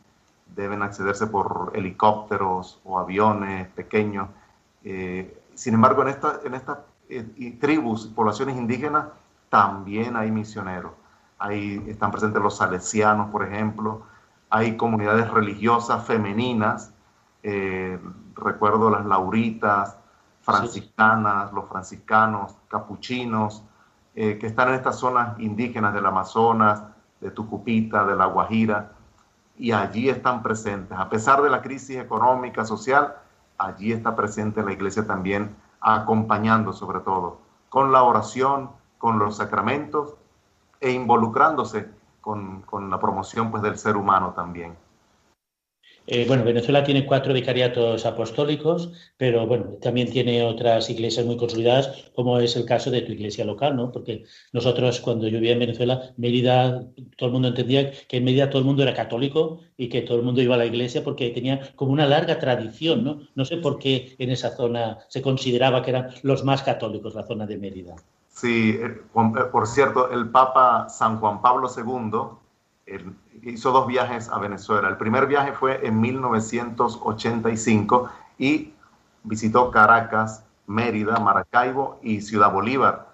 Deben 0.54 0.82
accederse 0.82 1.26
por 1.26 1.72
helicópteros 1.74 2.80
o 2.84 2.98
aviones 2.98 3.68
pequeños. 3.68 4.28
Eh, 4.82 5.38
sin 5.54 5.74
embargo, 5.74 6.02
en, 6.02 6.16
en 6.44 6.54
estas 6.54 6.78
eh, 7.08 7.56
tribus, 7.60 8.06
poblaciones 8.08 8.56
indígenas, 8.56 9.06
también 9.48 10.16
hay 10.16 10.30
misioneros. 10.30 10.92
Ahí 11.38 11.84
están 11.86 12.10
presentes 12.10 12.42
los 12.42 12.56
salesianos, 12.56 13.30
por 13.30 13.44
ejemplo. 13.44 14.02
Hay 14.50 14.76
comunidades 14.76 15.30
religiosas 15.30 16.04
femeninas. 16.04 16.92
Eh, 17.42 17.98
recuerdo 18.34 18.90
las 18.90 19.04
lauritas, 19.06 19.96
franciscanas, 20.40 21.52
los 21.52 21.68
franciscanos, 21.68 22.54
capuchinos, 22.68 23.64
eh, 24.14 24.38
que 24.38 24.46
están 24.46 24.68
en 24.68 24.74
estas 24.74 24.96
zonas 24.96 25.38
indígenas 25.38 25.92
del 25.92 26.06
Amazonas, 26.06 26.82
de 27.20 27.30
Tucupita, 27.30 28.04
de 28.04 28.16
La 28.16 28.26
Guajira, 28.26 28.92
y 29.58 29.72
allí 29.72 30.08
están 30.08 30.42
presentes. 30.42 30.96
A 30.96 31.08
pesar 31.08 31.42
de 31.42 31.50
la 31.50 31.62
crisis 31.62 31.98
económica, 31.98 32.64
social, 32.64 33.16
allí 33.58 33.92
está 33.92 34.14
presente 34.14 34.62
la 34.62 34.72
iglesia 34.72 35.06
también 35.06 35.54
acompañando 35.80 36.72
sobre 36.72 37.00
todo 37.00 37.40
con 37.68 37.92
la 37.92 38.02
oración, 38.02 38.70
con 38.98 39.18
los 39.18 39.36
sacramentos 39.36 40.14
e 40.80 40.90
involucrándose 40.90 41.88
con, 42.20 42.62
con 42.62 42.90
la 42.90 42.98
promoción 42.98 43.50
pues, 43.50 43.62
del 43.62 43.78
ser 43.78 43.96
humano 43.96 44.32
también. 44.34 44.74
Eh, 46.08 46.24
bueno, 46.28 46.44
Venezuela 46.44 46.84
tiene 46.84 47.04
cuatro 47.04 47.34
vicariatos 47.34 48.06
apostólicos, 48.06 48.92
pero 49.16 49.44
bueno, 49.46 49.76
también 49.80 50.08
tiene 50.10 50.44
otras 50.44 50.88
iglesias 50.88 51.26
muy 51.26 51.36
consolidadas, 51.36 52.10
como 52.14 52.38
es 52.38 52.54
el 52.54 52.64
caso 52.64 52.92
de 52.92 53.02
tu 53.02 53.10
iglesia 53.10 53.44
local, 53.44 53.74
¿no? 53.74 53.90
Porque 53.90 54.22
nosotros, 54.52 55.00
cuando 55.00 55.26
yo 55.26 55.38
vivía 55.38 55.54
en 55.54 55.58
Venezuela, 55.58 56.14
Mérida, 56.16 56.86
todo 57.16 57.28
el 57.28 57.32
mundo 57.32 57.48
entendía 57.48 57.90
que 57.90 58.18
en 58.18 58.24
Mérida 58.24 58.48
todo 58.50 58.60
el 58.60 58.66
mundo 58.66 58.84
era 58.84 58.94
católico 58.94 59.60
y 59.76 59.88
que 59.88 60.02
todo 60.02 60.18
el 60.18 60.24
mundo 60.24 60.40
iba 60.40 60.54
a 60.54 60.58
la 60.58 60.66
iglesia 60.66 61.02
porque 61.02 61.30
tenía 61.30 61.74
como 61.74 61.90
una 61.90 62.06
larga 62.06 62.38
tradición, 62.38 63.02
¿no? 63.02 63.22
No 63.34 63.44
sé 63.44 63.56
por 63.56 63.78
qué 63.80 64.14
en 64.18 64.30
esa 64.30 64.54
zona 64.56 64.98
se 65.08 65.22
consideraba 65.22 65.82
que 65.82 65.90
eran 65.90 66.10
los 66.22 66.44
más 66.44 66.62
católicos, 66.62 67.16
la 67.16 67.26
zona 67.26 67.46
de 67.46 67.58
Mérida. 67.58 67.96
Sí, 68.36 68.78
eh, 68.78 69.02
eh, 69.14 69.44
por 69.50 69.66
cierto, 69.66 70.10
el 70.10 70.28
Papa 70.28 70.90
San 70.90 71.18
Juan 71.20 71.40
Pablo 71.40 71.70
II 71.74 72.36
hizo 73.42 73.72
dos 73.72 73.86
viajes 73.86 74.28
a 74.28 74.38
Venezuela. 74.38 74.88
El 74.88 74.98
primer 74.98 75.26
viaje 75.26 75.54
fue 75.54 75.86
en 75.86 75.98
1985 75.98 78.10
y 78.36 78.74
visitó 79.22 79.70
Caracas, 79.70 80.44
Mérida, 80.66 81.18
Maracaibo 81.18 81.98
y 82.02 82.20
Ciudad 82.20 82.52
Bolívar. 82.52 83.08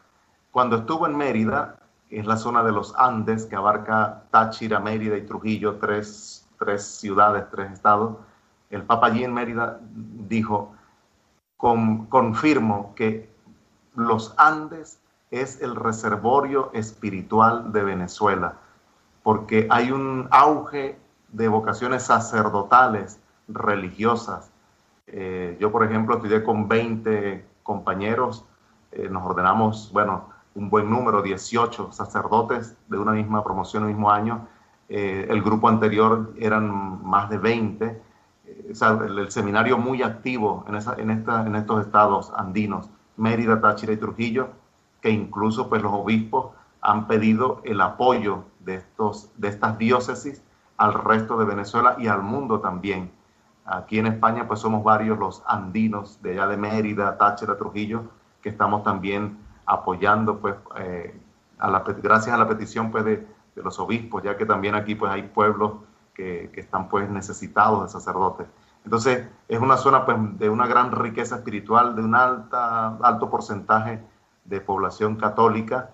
Cuando 0.51 0.79
estuvo 0.79 1.07
en 1.07 1.17
Mérida, 1.17 1.79
es 2.11 2.27
la 2.27 2.37
zona 2.37 2.65
de 2.65 2.73
los 2.73 2.93
Andes 2.97 3.47
que 3.47 3.55
abarca 3.55 4.25
Táchira, 4.33 4.81
Mérida 4.81 5.17
y 5.17 5.25
Trujillo, 5.25 5.77
tres, 5.77 6.49
tres 6.59 6.85
ciudades, 6.85 7.45
tres 7.49 7.71
estados, 7.71 8.17
el 8.71 8.83
Papa 8.83 9.07
allí 9.07 9.23
en 9.23 9.35
Mérida 9.35 9.79
dijo, 9.83 10.75
con, 11.57 12.07
confirmo 12.07 12.93
que 12.97 13.31
los 13.95 14.35
Andes 14.37 14.99
es 15.33 15.63
el 15.63 15.75
reservorio 15.75 16.71
espiritual 16.75 17.73
de 17.73 17.83
Venezuela, 17.83 18.59
porque 19.23 19.67
hay 19.71 19.91
un 19.91 20.29
auge 20.31 20.99
de 21.33 21.49
vocaciones 21.49 22.05
sacerdotales, 22.05 23.19
religiosas. 23.49 24.53
Eh, 25.07 25.57
yo, 25.59 25.73
por 25.73 25.85
ejemplo, 25.85 26.17
estudié 26.17 26.45
con 26.45 26.69
20 26.69 27.47
compañeros, 27.63 28.45
eh, 28.93 29.09
nos 29.09 29.25
ordenamos, 29.25 29.91
bueno, 29.93 30.29
un 30.55 30.69
buen 30.69 30.91
número, 30.91 31.23
18 31.23 31.93
sacerdotes 31.93 32.77
de 32.89 32.99
una 32.99 33.13
misma 33.13 33.43
promoción, 33.43 33.85
el 33.85 33.89
mismo 33.89 34.11
año. 34.11 34.47
Eh, 34.91 35.27
el 35.31 35.43
grupo 35.43 35.67
anterior 35.69 36.35
eran 36.39 37.03
más 37.03 37.31
de 37.31 37.39
20. 37.39 38.03
O 38.71 38.75
sea, 38.75 38.91
el, 38.91 39.31
seminario 39.31 39.79
muy 39.79 40.03
activo 40.03 40.67
en, 40.69 40.75
en 40.75 41.55
estos 41.57 41.87
estados 41.87 42.31
andinos, 42.37 42.91
Mérida, 43.17 43.59
Táchira 43.63 43.95
y 43.95 43.97
Trujillo 43.97 44.62
que 45.03 45.11
incluso 45.11 45.69
pues 45.69 45.83
los 45.83 45.93
obispos 45.93 46.53
han 46.81 47.07
pedido 47.07 47.61
el 47.65 47.81
apoyo 47.81 48.45
de, 48.61 48.77
estos, 48.77 49.31
de 49.37 49.49
estas 49.49 49.77
diócesis 49.77 50.43
al 50.77 50.95
resto 50.95 51.37
de 51.37 51.45
Venezuela 51.45 51.97
y 51.99 52.07
al 52.07 52.23
mundo 52.23 52.61
también. 52.61 53.11
Aquí 53.65 53.99
en 53.99 54.07
España 54.07 54.49
pues 54.49 54.61
somos 54.61 54.83
varios 54.83 55.19
los 55.19 55.43
andinos 55.47 56.21
de 56.23 56.33
allá 56.33 56.47
de 56.47 56.57
Mérida, 56.57 57.19
Táchira, 57.19 57.59
Trujillo, 57.59 58.05
que 58.41 58.49
estamos 58.49 58.83
también 58.83 59.39
apoyando 59.67 60.39
pues 60.39 60.55
eh, 60.77 61.21
a 61.59 61.71
la, 61.71 61.81
gracias 61.81 62.35
a 62.35 62.39
la 62.39 62.49
petición 62.49 62.91
pues 62.91 63.05
de, 63.05 63.27
de, 63.55 63.63
los 63.63 63.79
obispos, 63.79 64.23
ya 64.23 64.37
que 64.37 64.47
también 64.47 64.75
aquí 64.75 64.95
pues 64.95 65.13
hay 65.13 65.23
pueblos 65.23 65.75
que, 66.15 66.51
que, 66.53 66.61
están 66.61 66.89
pues 66.89 67.09
necesitados 67.09 67.85
de 67.85 67.89
sacerdotes. 67.89 68.47
Entonces 68.85 69.29
es 69.47 69.61
una 69.61 69.77
zona 69.77 70.05
pues 70.05 70.17
de 70.39 70.49
una 70.51 70.67
gran 70.67 70.91
riqueza 70.91 71.37
espiritual, 71.37 71.95
de 71.95 72.03
un 72.03 72.17
alta, 72.17 72.97
alto 73.03 73.31
porcentaje 73.31 74.03
de 74.45 74.61
población 74.61 75.17
católica. 75.17 75.91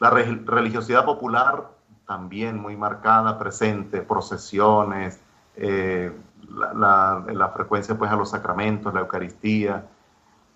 La 0.00 0.10
religiosidad 0.10 1.04
popular 1.04 1.74
también 2.06 2.60
muy 2.60 2.76
marcada, 2.76 3.38
presente, 3.38 4.02
procesiones, 4.02 5.20
eh, 5.56 6.12
la, 6.50 7.50
frecuencia 7.54 7.96
pues 7.96 8.10
a 8.10 8.16
los 8.16 8.30
sacramentos, 8.30 8.92
la 8.92 9.00
Eucaristía, 9.00 9.86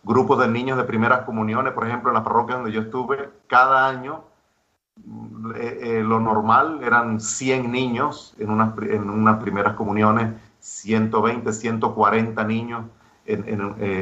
grupos 0.02 0.38
de 0.40 0.48
niños 0.48 0.76
de 0.76 0.84
primeras 0.84 1.22
comuniones, 1.22 1.72
por 1.72 1.86
ejemplo, 1.86 2.10
en 2.10 2.14
la 2.14 2.24
parroquia 2.24 2.56
donde 2.56 2.72
yo 2.72 2.82
estuve, 2.82 3.30
cada 3.46 3.88
año 3.88 4.24
eh, 5.54 5.78
eh, 5.82 6.02
lo 6.04 6.20
normal 6.20 6.80
eran 6.82 7.20
100 7.20 7.70
niños 7.70 8.34
en 8.38 8.50
unas, 8.50 8.76
en 8.82 9.08
unas 9.08 9.40
primeras 9.40 9.74
comuniones, 9.74 10.34
120, 10.60 11.52
140 11.52 12.44
niños 12.44 12.84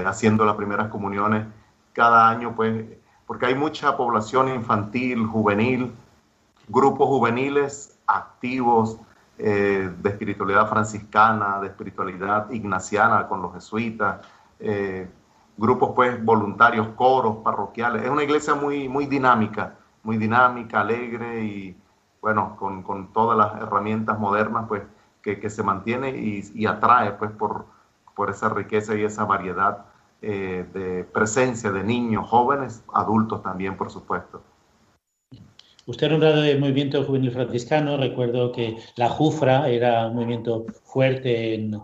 haciendo 0.06 0.44
las 0.44 0.54
primeras 0.54 0.88
comuniones. 0.88 1.46
Cada 1.92 2.28
año 2.28 2.54
pues 2.54 2.84
porque 3.26 3.46
hay 3.46 3.54
mucha 3.54 3.96
población 3.96 4.48
infantil, 4.48 5.26
juvenil, 5.26 5.92
grupos 6.68 7.08
juveniles 7.08 7.98
activos 8.06 8.98
eh, 9.38 9.90
de 9.98 10.08
espiritualidad 10.08 10.68
franciscana, 10.68 11.60
de 11.60 11.66
espiritualidad 11.68 12.50
ignaciana 12.50 13.28
con 13.28 13.42
los 13.42 13.52
jesuitas, 13.54 14.26
eh, 14.60 15.08
grupos 15.56 15.92
pues 15.94 16.24
voluntarios, 16.24 16.88
coros 16.96 17.38
parroquiales. 17.38 18.02
Es 18.02 18.10
una 18.10 18.22
iglesia 18.22 18.54
muy, 18.54 18.88
muy 18.88 19.06
dinámica, 19.06 19.74
muy 20.02 20.16
dinámica, 20.16 20.80
alegre 20.80 21.44
y 21.44 21.76
bueno, 22.20 22.56
con, 22.56 22.82
con 22.82 23.12
todas 23.12 23.36
las 23.36 23.60
herramientas 23.62 24.18
modernas 24.18 24.64
pues 24.68 24.82
que, 25.22 25.38
que 25.38 25.50
se 25.50 25.62
mantiene 25.62 26.10
y, 26.10 26.42
y, 26.54 26.66
atrae 26.66 27.12
pues 27.12 27.30
por, 27.32 27.66
por 28.14 28.30
esa 28.30 28.48
riqueza 28.48 28.94
y 28.94 29.04
esa 29.04 29.24
variedad 29.24 29.84
eh, 30.22 30.64
de 30.72 31.04
presencia 31.04 31.70
de 31.70 31.84
niños, 31.84 32.28
jóvenes, 32.28 32.82
adultos 32.92 33.42
también, 33.42 33.76
por 33.76 33.90
supuesto. 33.90 34.42
Usted 35.86 36.08
ha 36.08 36.10
nombrado 36.10 36.42
el 36.42 36.58
movimiento 36.58 37.04
juvenil 37.04 37.30
franciscano. 37.30 37.96
Recuerdo 37.96 38.50
que 38.50 38.76
la 38.96 39.08
Jufra 39.08 39.68
era 39.68 40.08
un 40.08 40.16
movimiento 40.16 40.66
fuerte 40.84 41.54
en, 41.54 41.80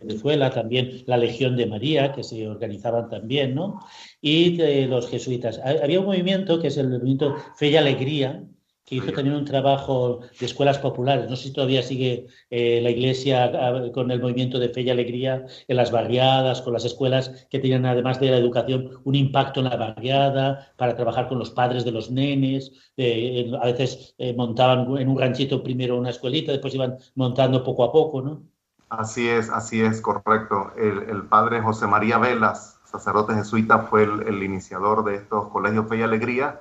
Venezuela, 0.00 0.50
también 0.50 1.02
la 1.06 1.16
Legión 1.16 1.56
de 1.56 1.66
María, 1.66 2.12
que 2.12 2.22
se 2.22 2.46
organizaban 2.46 3.08
también, 3.08 3.54
¿no? 3.54 3.80
Y 4.20 4.56
de 4.56 4.86
los 4.86 5.08
jesuitas. 5.08 5.60
Había 5.82 6.00
un 6.00 6.06
movimiento 6.06 6.60
que 6.60 6.68
es 6.68 6.76
el 6.76 6.88
movimiento 6.88 7.34
Fe 7.56 7.68
y 7.68 7.76
Alegría, 7.76 8.44
que 8.88 8.96
hizo 8.96 9.12
también 9.12 9.36
un 9.36 9.44
trabajo 9.44 10.20
de 10.40 10.46
escuelas 10.46 10.78
populares. 10.78 11.28
No 11.28 11.36
sé 11.36 11.48
si 11.48 11.52
todavía 11.52 11.82
sigue 11.82 12.26
eh, 12.48 12.80
la 12.82 12.88
Iglesia 12.88 13.52
con 13.92 14.10
el 14.10 14.20
movimiento 14.20 14.58
de 14.58 14.70
fe 14.70 14.80
y 14.80 14.90
alegría 14.90 15.44
en 15.66 15.76
las 15.76 15.90
barriadas, 15.90 16.62
con 16.62 16.72
las 16.72 16.86
escuelas 16.86 17.46
que 17.50 17.58
tenían, 17.58 17.84
además 17.84 18.18
de 18.18 18.30
la 18.30 18.38
educación, 18.38 19.00
un 19.04 19.14
impacto 19.14 19.60
en 19.60 19.68
la 19.68 19.76
barriada 19.76 20.72
para 20.78 20.96
trabajar 20.96 21.28
con 21.28 21.38
los 21.38 21.50
padres 21.50 21.84
de 21.84 21.90
los 21.90 22.10
nenes. 22.10 22.72
a 22.96 23.66
veces 23.66 24.14
eh, 24.16 24.32
montaban 24.34 24.96
en 24.96 25.08
un 25.08 25.18
ranchito 25.18 25.62
primero 25.62 25.98
una 25.98 26.10
escuelita, 26.10 26.52
después 26.52 26.74
iban 26.74 26.96
montando 27.14 27.62
poco 27.62 27.84
a 27.84 27.92
poco, 27.92 28.22
¿no? 28.22 28.42
Así 28.88 29.28
es, 29.28 29.50
así 29.50 29.82
es, 29.82 30.00
correcto. 30.00 30.72
El, 30.78 31.24
padre 31.24 31.60
José 31.60 31.86
María 31.86 32.16
Velas, 32.16 32.80
sacerdote 32.84 33.34
jesuita, 33.34 33.80
fue 33.80 34.04
el, 34.04 34.22
el 34.26 34.42
iniciador 34.42 35.04
de 35.04 35.16
estos 35.16 35.48
colegios 35.48 35.86
Fe 35.88 35.98
y 35.98 36.02
Alegría 36.02 36.60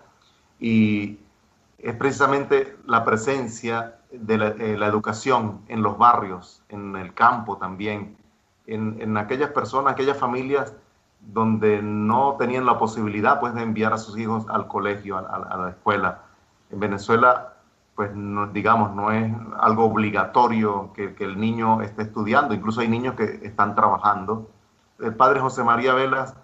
y 0.59 1.19
es 1.77 1.95
precisamente 1.95 2.77
la 2.85 3.05
presencia 3.05 3.99
de 4.11 4.35
eh, 4.35 4.77
la, 4.77 4.87
educación 4.87 5.61
en 5.67 5.83
los 5.83 5.97
barrios, 5.97 6.63
en 6.69 6.95
el 6.95 7.13
campo 7.13 7.57
también, 7.57 8.17
en, 8.65 9.15
aquellas 9.17 9.51
personas, 9.51 9.93
aquellas 9.93 10.17
familias 10.17 10.75
donde 11.21 11.81
no 11.81 12.35
tenían 12.37 12.65
la 12.65 12.77
posibilidad 12.77 13.39
pues, 13.39 13.53
de 13.53 13.61
enviar 13.61 13.93
a 13.93 13.97
sus 13.97 14.17
hijos 14.17 14.45
al 14.49 14.67
colegio, 14.67 15.17
a, 15.17 15.57
la 15.57 15.69
escuela. 15.69 16.23
En 16.69 16.79
Venezuela, 16.79 17.53
pues 17.95 18.13
no, 18.13 18.47
digamos, 18.47 18.93
no 18.93 19.11
es 19.11 19.31
algo 19.59 19.85
obligatorio 19.85 20.91
que, 20.93 21.15
que, 21.15 21.23
el 21.23 21.39
niño 21.39 21.81
esté 21.81 22.03
estudiando, 22.03 22.53
incluso 22.53 22.81
hay 22.81 22.89
niños 22.89 23.15
que 23.15 23.39
están 23.43 23.73
trabajando. 23.75 24.49
El 24.99 25.15
padre 25.15 25.39
José 25.39 25.63
María 25.63 25.93
Velas 25.93 26.35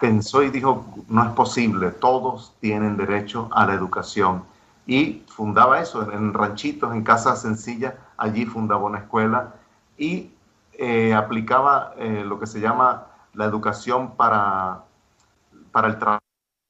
pensó 0.00 0.42
y 0.42 0.50
dijo, 0.50 0.84
no 1.08 1.22
es 1.22 1.30
posible, 1.30 1.90
todos 1.90 2.54
tienen 2.60 2.96
derecho 2.96 3.48
a 3.52 3.66
la 3.66 3.74
educación. 3.74 4.42
Y 4.86 5.22
fundaba 5.28 5.80
eso 5.80 6.10
en 6.10 6.32
ranchitos, 6.32 6.92
en 6.92 7.04
casas 7.04 7.42
sencillas, 7.42 7.94
allí 8.16 8.46
fundaba 8.46 8.84
una 8.84 8.98
escuela 8.98 9.54
y 9.96 10.32
eh, 10.72 11.14
aplicaba 11.14 11.94
eh, 11.98 12.24
lo 12.26 12.40
que 12.40 12.46
se 12.46 12.60
llama 12.60 13.06
la 13.34 13.44
educación 13.44 14.16
para, 14.16 14.82
para 15.70 15.88
el 15.88 15.98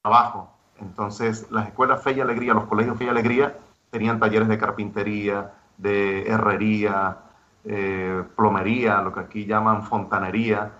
trabajo. 0.02 0.50
Entonces, 0.80 1.46
las 1.50 1.68
escuelas 1.68 2.02
Fe 2.02 2.12
y 2.12 2.20
Alegría, 2.20 2.54
los 2.54 2.64
colegios 2.64 2.98
Fe 2.98 3.04
y 3.04 3.08
Alegría, 3.08 3.56
tenían 3.90 4.18
talleres 4.18 4.48
de 4.48 4.58
carpintería, 4.58 5.52
de 5.78 6.26
herrería, 6.26 7.18
eh, 7.64 8.24
plomería, 8.36 9.00
lo 9.02 9.12
que 9.12 9.20
aquí 9.20 9.46
llaman 9.46 9.84
fontanería, 9.84 10.72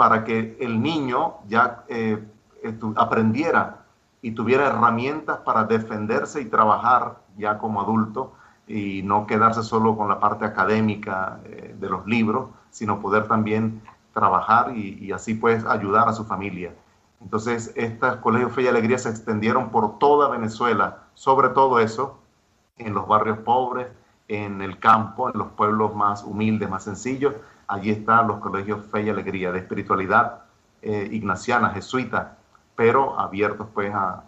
para 0.00 0.24
que 0.24 0.56
el 0.60 0.80
niño 0.80 1.34
ya 1.46 1.84
eh, 1.88 2.26
aprendiera 2.96 3.84
y 4.22 4.30
tuviera 4.30 4.68
herramientas 4.68 5.40
para 5.40 5.64
defenderse 5.64 6.40
y 6.40 6.46
trabajar 6.46 7.18
ya 7.36 7.58
como 7.58 7.82
adulto 7.82 8.32
y 8.66 9.02
no 9.02 9.26
quedarse 9.26 9.62
solo 9.62 9.98
con 9.98 10.08
la 10.08 10.18
parte 10.18 10.46
académica 10.46 11.40
eh, 11.44 11.76
de 11.78 11.90
los 11.90 12.06
libros, 12.06 12.48
sino 12.70 12.98
poder 12.98 13.28
también 13.28 13.82
trabajar 14.14 14.74
y, 14.74 15.12
así 15.12 15.34
pues 15.34 15.66
ayudar 15.66 16.08
a 16.08 16.14
su 16.14 16.24
familia. 16.24 16.72
Entonces, 17.20 17.70
estos 17.76 18.16
colegios 18.16 18.54
Fe 18.54 18.62
y 18.62 18.68
Alegría 18.68 18.96
se 18.96 19.10
extendieron 19.10 19.68
por 19.68 19.98
toda 19.98 20.30
Venezuela, 20.30 21.00
sobre 21.12 21.50
todo 21.50 21.78
eso, 21.78 22.18
en 22.78 22.94
los 22.94 23.06
barrios 23.06 23.36
pobres, 23.40 23.88
en 24.28 24.62
el 24.62 24.78
campo, 24.78 25.28
en 25.28 25.38
los 25.38 25.48
pueblos 25.48 25.94
más 25.94 26.24
humildes, 26.24 26.70
más 26.70 26.84
sencillos, 26.84 27.34
allí 27.70 27.90
están 27.90 28.26
los 28.26 28.38
colegios 28.38 28.84
Fe 28.90 29.02
y 29.02 29.10
Alegría, 29.10 29.52
de 29.52 29.60
espiritualidad 29.60 30.42
eh, 30.82 31.08
ignaciana, 31.12 31.70
jesuita, 31.70 32.36
pero 32.74 33.18
abiertos 33.18 33.68
pues 33.72 33.92
a, 33.94 34.24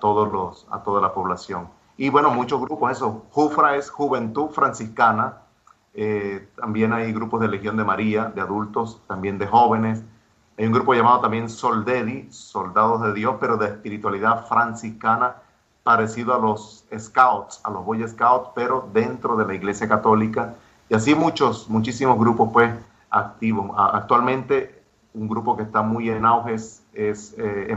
todos 0.00 0.30
los, 0.30 0.66
a 0.70 0.82
toda 0.82 1.00
la 1.00 1.14
población. 1.14 1.68
Y 1.96 2.08
bueno, 2.10 2.30
muchos 2.30 2.60
grupos, 2.60 2.92
eso, 2.92 3.26
Jufra 3.30 3.76
es 3.76 3.90
Juventud 3.90 4.50
Franciscana, 4.50 5.38
eh, 5.94 6.48
también 6.56 6.92
hay 6.92 7.12
grupos 7.12 7.40
de 7.40 7.48
Legión 7.48 7.76
de 7.76 7.84
María, 7.84 8.24
de 8.34 8.40
adultos, 8.40 9.00
también 9.06 9.38
de 9.38 9.46
jóvenes. 9.46 10.02
Hay 10.58 10.66
un 10.66 10.72
grupo 10.72 10.94
llamado 10.94 11.20
también 11.20 11.48
Soldedi, 11.48 12.30
Soldados 12.30 13.02
de 13.02 13.12
Dios, 13.12 13.36
pero 13.40 13.56
de 13.56 13.66
espiritualidad 13.66 14.46
franciscana, 14.46 15.36
parecido 15.84 16.34
a 16.34 16.38
los 16.38 16.84
Scouts, 16.96 17.60
a 17.64 17.70
los 17.70 17.84
Boy 17.84 18.06
Scouts, 18.06 18.50
pero 18.54 18.88
dentro 18.92 19.36
de 19.36 19.46
la 19.46 19.54
Iglesia 19.54 19.88
Católica 19.88 20.54
y 20.90 20.94
así 20.94 21.14
muchos, 21.14 21.68
muchísimos 21.70 22.18
grupos 22.18 22.50
pues 22.52 22.74
activos. 23.10 23.70
Actualmente 23.76 24.82
un 25.14 25.28
grupo 25.28 25.56
que 25.56 25.62
está 25.62 25.82
muy 25.82 26.10
en 26.10 26.24
auge 26.24 26.54
es, 26.54 26.84
es 26.92 27.34
eh, 27.38 27.74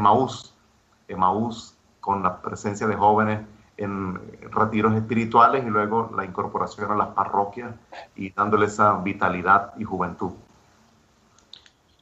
con 2.00 2.24
la 2.24 2.42
presencia 2.42 2.88
de 2.88 2.96
jóvenes 2.96 3.42
en 3.78 4.20
retiros 4.52 4.96
espirituales 4.96 5.64
y 5.66 5.70
luego 5.70 6.12
la 6.16 6.26
incorporación 6.26 6.92
a 6.92 6.96
las 6.96 7.08
parroquias 7.10 7.74
y 8.16 8.32
dándole 8.32 8.66
esa 8.66 8.98
vitalidad 8.98 9.74
y 9.78 9.84
juventud. 9.84 10.32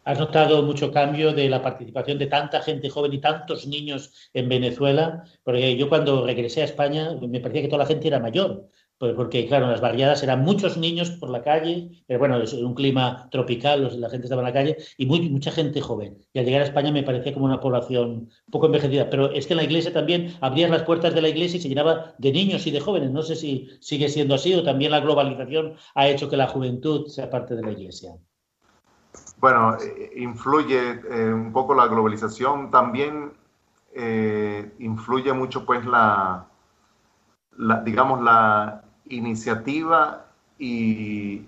¿Has 0.03 0.17
notado 0.17 0.63
mucho 0.63 0.91
cambio 0.91 1.31
de 1.31 1.47
la 1.47 1.61
participación 1.61 2.17
de 2.17 2.25
tanta 2.25 2.61
gente 2.61 2.89
joven 2.89 3.13
y 3.13 3.21
tantos 3.21 3.67
niños 3.67 4.29
en 4.33 4.49
Venezuela? 4.49 5.23
Porque 5.43 5.77
yo 5.77 5.89
cuando 5.89 6.25
regresé 6.25 6.61
a 6.61 6.65
España 6.65 7.11
me 7.21 7.39
parecía 7.39 7.61
que 7.61 7.67
toda 7.67 7.83
la 7.83 7.85
gente 7.85 8.07
era 8.07 8.19
mayor. 8.19 8.67
Porque, 9.15 9.47
claro, 9.47 9.67
las 9.67 9.81
barriadas 9.81 10.21
eran 10.21 10.41
muchos 10.41 10.77
niños 10.77 11.09
por 11.09 11.31
la 11.31 11.41
calle, 11.41 11.89
pero 12.05 12.19
bueno, 12.19 12.37
es 12.37 12.53
un 12.53 12.75
clima 12.75 13.27
tropical, 13.31 13.99
la 13.99 14.09
gente 14.11 14.27
estaba 14.27 14.43
en 14.43 14.47
la 14.47 14.53
calle, 14.53 14.77
y 14.95 15.07
mucha 15.07 15.51
gente 15.51 15.81
joven. 15.81 16.19
Y 16.33 16.39
al 16.39 16.45
llegar 16.45 16.61
a 16.61 16.65
España 16.65 16.91
me 16.91 17.01
parecía 17.01 17.33
como 17.33 17.45
una 17.45 17.59
población 17.59 18.29
poco 18.51 18.67
envejecida. 18.67 19.09
Pero 19.09 19.31
es 19.31 19.47
que 19.47 19.53
en 19.53 19.57
la 19.57 19.63
iglesia 19.63 19.91
también 19.91 20.35
abrían 20.39 20.69
las 20.69 20.83
puertas 20.83 21.15
de 21.15 21.21
la 21.23 21.29
iglesia 21.29 21.57
y 21.57 21.61
se 21.61 21.69
llenaba 21.69 22.13
de 22.19 22.31
niños 22.31 22.67
y 22.67 22.71
de 22.71 22.79
jóvenes. 22.79 23.09
No 23.09 23.23
sé 23.23 23.35
si 23.35 23.69
sigue 23.79 24.07
siendo 24.07 24.35
así 24.35 24.53
o 24.53 24.63
también 24.63 24.91
la 24.91 24.99
globalización 24.99 25.73
ha 25.95 26.07
hecho 26.07 26.29
que 26.29 26.37
la 26.37 26.47
juventud 26.47 27.07
sea 27.07 27.27
parte 27.27 27.55
de 27.55 27.63
la 27.63 27.71
iglesia. 27.71 28.11
Bueno, 29.39 29.77
eh, 29.77 30.11
influye 30.17 31.01
eh, 31.09 31.33
un 31.33 31.51
poco 31.51 31.73
la 31.73 31.87
globalización, 31.87 32.69
también 32.69 33.33
eh, 33.95 34.71
influye 34.77 35.33
mucho 35.33 35.65
pues 35.65 35.83
la 35.85 36.47
digamos, 37.83 38.21
la 38.21 38.83
iniciativa 39.11 40.25
y 40.57 41.47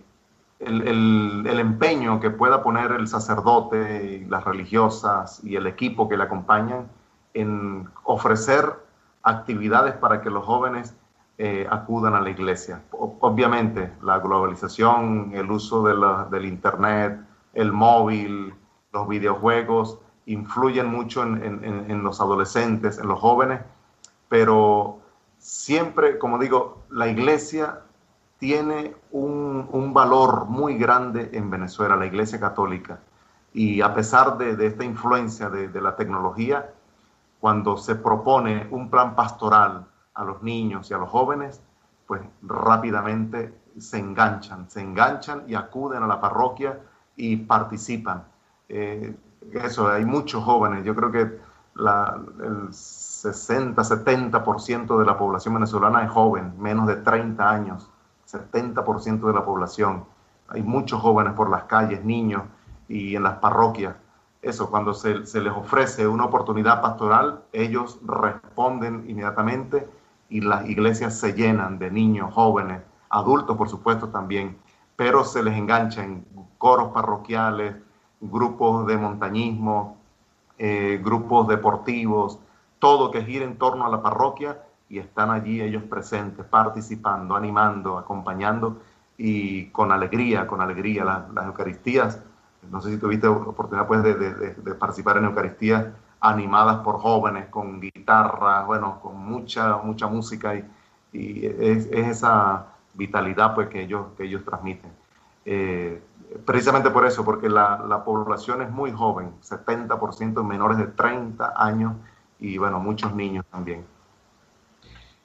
el, 0.59 1.59
empeño 1.59 2.19
que 2.19 2.29
pueda 2.29 2.61
poner 2.63 2.91
el 2.91 3.07
sacerdote 3.07 4.21
y 4.21 4.25
las 4.25 4.43
religiosas 4.43 5.41
y 5.43 5.55
el 5.55 5.67
equipo 5.67 6.07
que 6.07 6.17
le 6.17 6.23
acompañan 6.23 6.87
en 7.33 7.87
ofrecer 8.03 8.73
actividades 9.23 9.95
para 9.95 10.21
que 10.21 10.29
los 10.29 10.45
jóvenes 10.45 10.95
eh, 11.37 11.67
acudan 11.69 12.15
a 12.15 12.21
la 12.21 12.29
iglesia. 12.29 12.81
Obviamente, 12.91 13.91
la 14.03 14.19
globalización, 14.19 15.31
el 15.33 15.49
uso 15.49 15.83
del 16.29 16.45
Internet, 16.45 17.19
el 17.53 17.71
móvil, 17.71 18.53
los 18.91 19.07
videojuegos, 19.07 19.99
influyen 20.25 20.87
mucho 20.87 21.23
en 21.23 22.03
los 22.03 22.21
adolescentes, 22.21 22.97
en 22.97 23.07
los 23.07 23.19
jóvenes, 23.19 23.61
pero 24.29 25.02
siempre, 25.43 26.17
como 26.17 26.39
digo, 26.39 26.83
la 26.89 27.07
iglesia 27.09 27.81
tiene 28.37 28.95
un, 29.11 29.91
valor 29.93 30.45
muy 30.45 30.77
grande 30.77 31.29
en 31.33 31.49
Venezuela, 31.49 31.97
la 31.97 32.05
iglesia 32.05 32.39
católica. 32.39 32.99
Y 33.53 33.81
a 33.81 33.93
pesar 33.93 34.37
de, 34.37 34.65
esta 34.65 34.85
influencia 34.85 35.49
de, 35.49 35.81
la 35.81 35.95
tecnología, 35.95 36.73
cuando 37.39 37.77
se 37.77 37.95
propone 37.95 38.67
un 38.71 38.89
plan 38.89 39.15
pastoral 39.15 39.85
a 40.13 40.23
los 40.23 40.41
niños 40.41 40.89
y 40.89 40.93
a 40.93 40.97
los 40.97 41.09
jóvenes, 41.09 41.61
pues 42.07 42.21
rápidamente 42.41 43.53
se 43.77 43.99
enganchan, 43.99 44.69
se 44.69 44.81
enganchan 44.81 45.43
y 45.47 45.55
acuden 45.55 46.03
a 46.03 46.07
la 46.07 46.21
parroquia 46.21 46.79
y 47.17 47.35
participan. 47.35 48.23
Eh, 48.69 49.13
eso, 49.51 49.89
hay 49.89 50.05
muchos 50.05 50.43
jóvenes, 50.43 50.85
yo 50.85 50.95
creo 50.95 51.11
que 51.11 51.19
el 51.19 52.73
60-70% 53.23 54.99
de 54.99 55.05
la 55.05 55.17
población 55.17 55.53
venezolana 55.53 56.03
es 56.03 56.11
joven, 56.11 56.53
menos 56.59 56.87
de 56.87 56.97
30 56.97 57.49
años, 57.49 57.89
70% 58.29 59.27
de 59.27 59.33
la 59.33 59.45
población. 59.45 60.03
Hay 60.49 60.61
muchos 60.61 61.01
jóvenes 61.01 61.33
por 61.33 61.49
las 61.49 61.63
calles, 61.63 62.03
niños 62.03 62.43
y 62.87 63.15
en 63.15 63.23
las 63.23 63.35
parroquias. 63.35 63.95
Eso, 64.41 64.69
cuando 64.69 64.93
se, 64.93 65.19
les 65.19 65.53
ofrece 65.53 66.05
una 66.05 66.25
oportunidad 66.25 66.81
pastoral, 66.81 67.43
ellos 67.53 67.97
responden 68.05 69.05
inmediatamente 69.07 69.87
y 70.27 70.41
las 70.41 70.67
iglesias 70.67 71.17
se 71.17 71.33
llenan 71.33 71.79
de 71.79 71.89
niños, 71.89 72.33
jóvenes, 72.33 72.81
adultos 73.09 73.55
por 73.55 73.69
supuesto 73.69 74.09
también, 74.09 74.57
pero 74.97 75.23
se 75.23 75.43
les 75.43 75.55
engancha 75.55 76.03
en 76.03 76.25
coros 76.57 76.91
parroquiales, 76.91 77.75
grupos 78.19 78.85
de 78.85 78.97
montañismo, 78.97 79.97
eh, 80.57 80.99
grupos 81.01 81.47
deportivos, 81.47 82.39
todo 82.83 83.11
que 83.11 83.23
gira 83.23 83.45
en 83.45 83.57
torno 83.57 83.85
a 83.85 83.89
la 83.89 84.01
parroquia 84.01 84.57
y 84.89 84.99
están 84.99 85.31
allí 85.31 85.61
ellos 85.61 85.83
presentes, 85.83 86.45
participando, 86.45 87.33
animando, 87.33 87.97
acompañando 87.97 88.81
y 89.17 89.67
con 89.67 89.93
alegría, 89.93 90.45
con 90.45 90.59
alegría 90.59 91.05
las, 91.05 91.45
Eucaristías. 91.45 92.19
No 92.69 92.81
sé 92.81 92.89
si 92.91 92.97
tuviste 92.97 93.25
oportunidad 93.25 93.87
pues, 93.87 94.03
de, 94.03 94.75
participar 94.77 95.15
en 95.15 95.23
Eucaristía. 95.23 95.93
animadas 96.19 96.79
por 96.83 96.99
jóvenes 96.99 97.47
con 97.47 97.79
guitarra, 97.79 98.65
bueno, 98.65 98.99
con 99.01 99.15
mucha, 99.17 99.77
mucha 99.77 100.07
música 100.07 100.53
y, 100.53 101.45
es, 101.45 101.85
esa 101.85 102.65
vitalidad 102.95 103.55
pues, 103.55 103.69
que, 103.69 103.83
ellos, 103.83 104.07
que 104.17 104.25
ellos 104.25 104.43
transmiten. 104.43 104.91
Eh, 105.45 106.03
precisamente 106.45 106.89
por 106.89 107.05
eso, 107.05 107.23
porque 107.23 107.47
la, 107.47 107.81
la, 107.87 108.03
población 108.03 108.61
es 108.61 108.69
muy 108.69 108.91
joven, 108.91 109.31
70% 109.41 110.43
menores 110.43 110.77
de 110.77 110.87
30 110.87 111.53
años 111.55 111.93
y 112.43 112.57
bueno, 112.57 112.79
muchos 112.79 113.15
niños 113.15 113.45
también. 113.49 113.85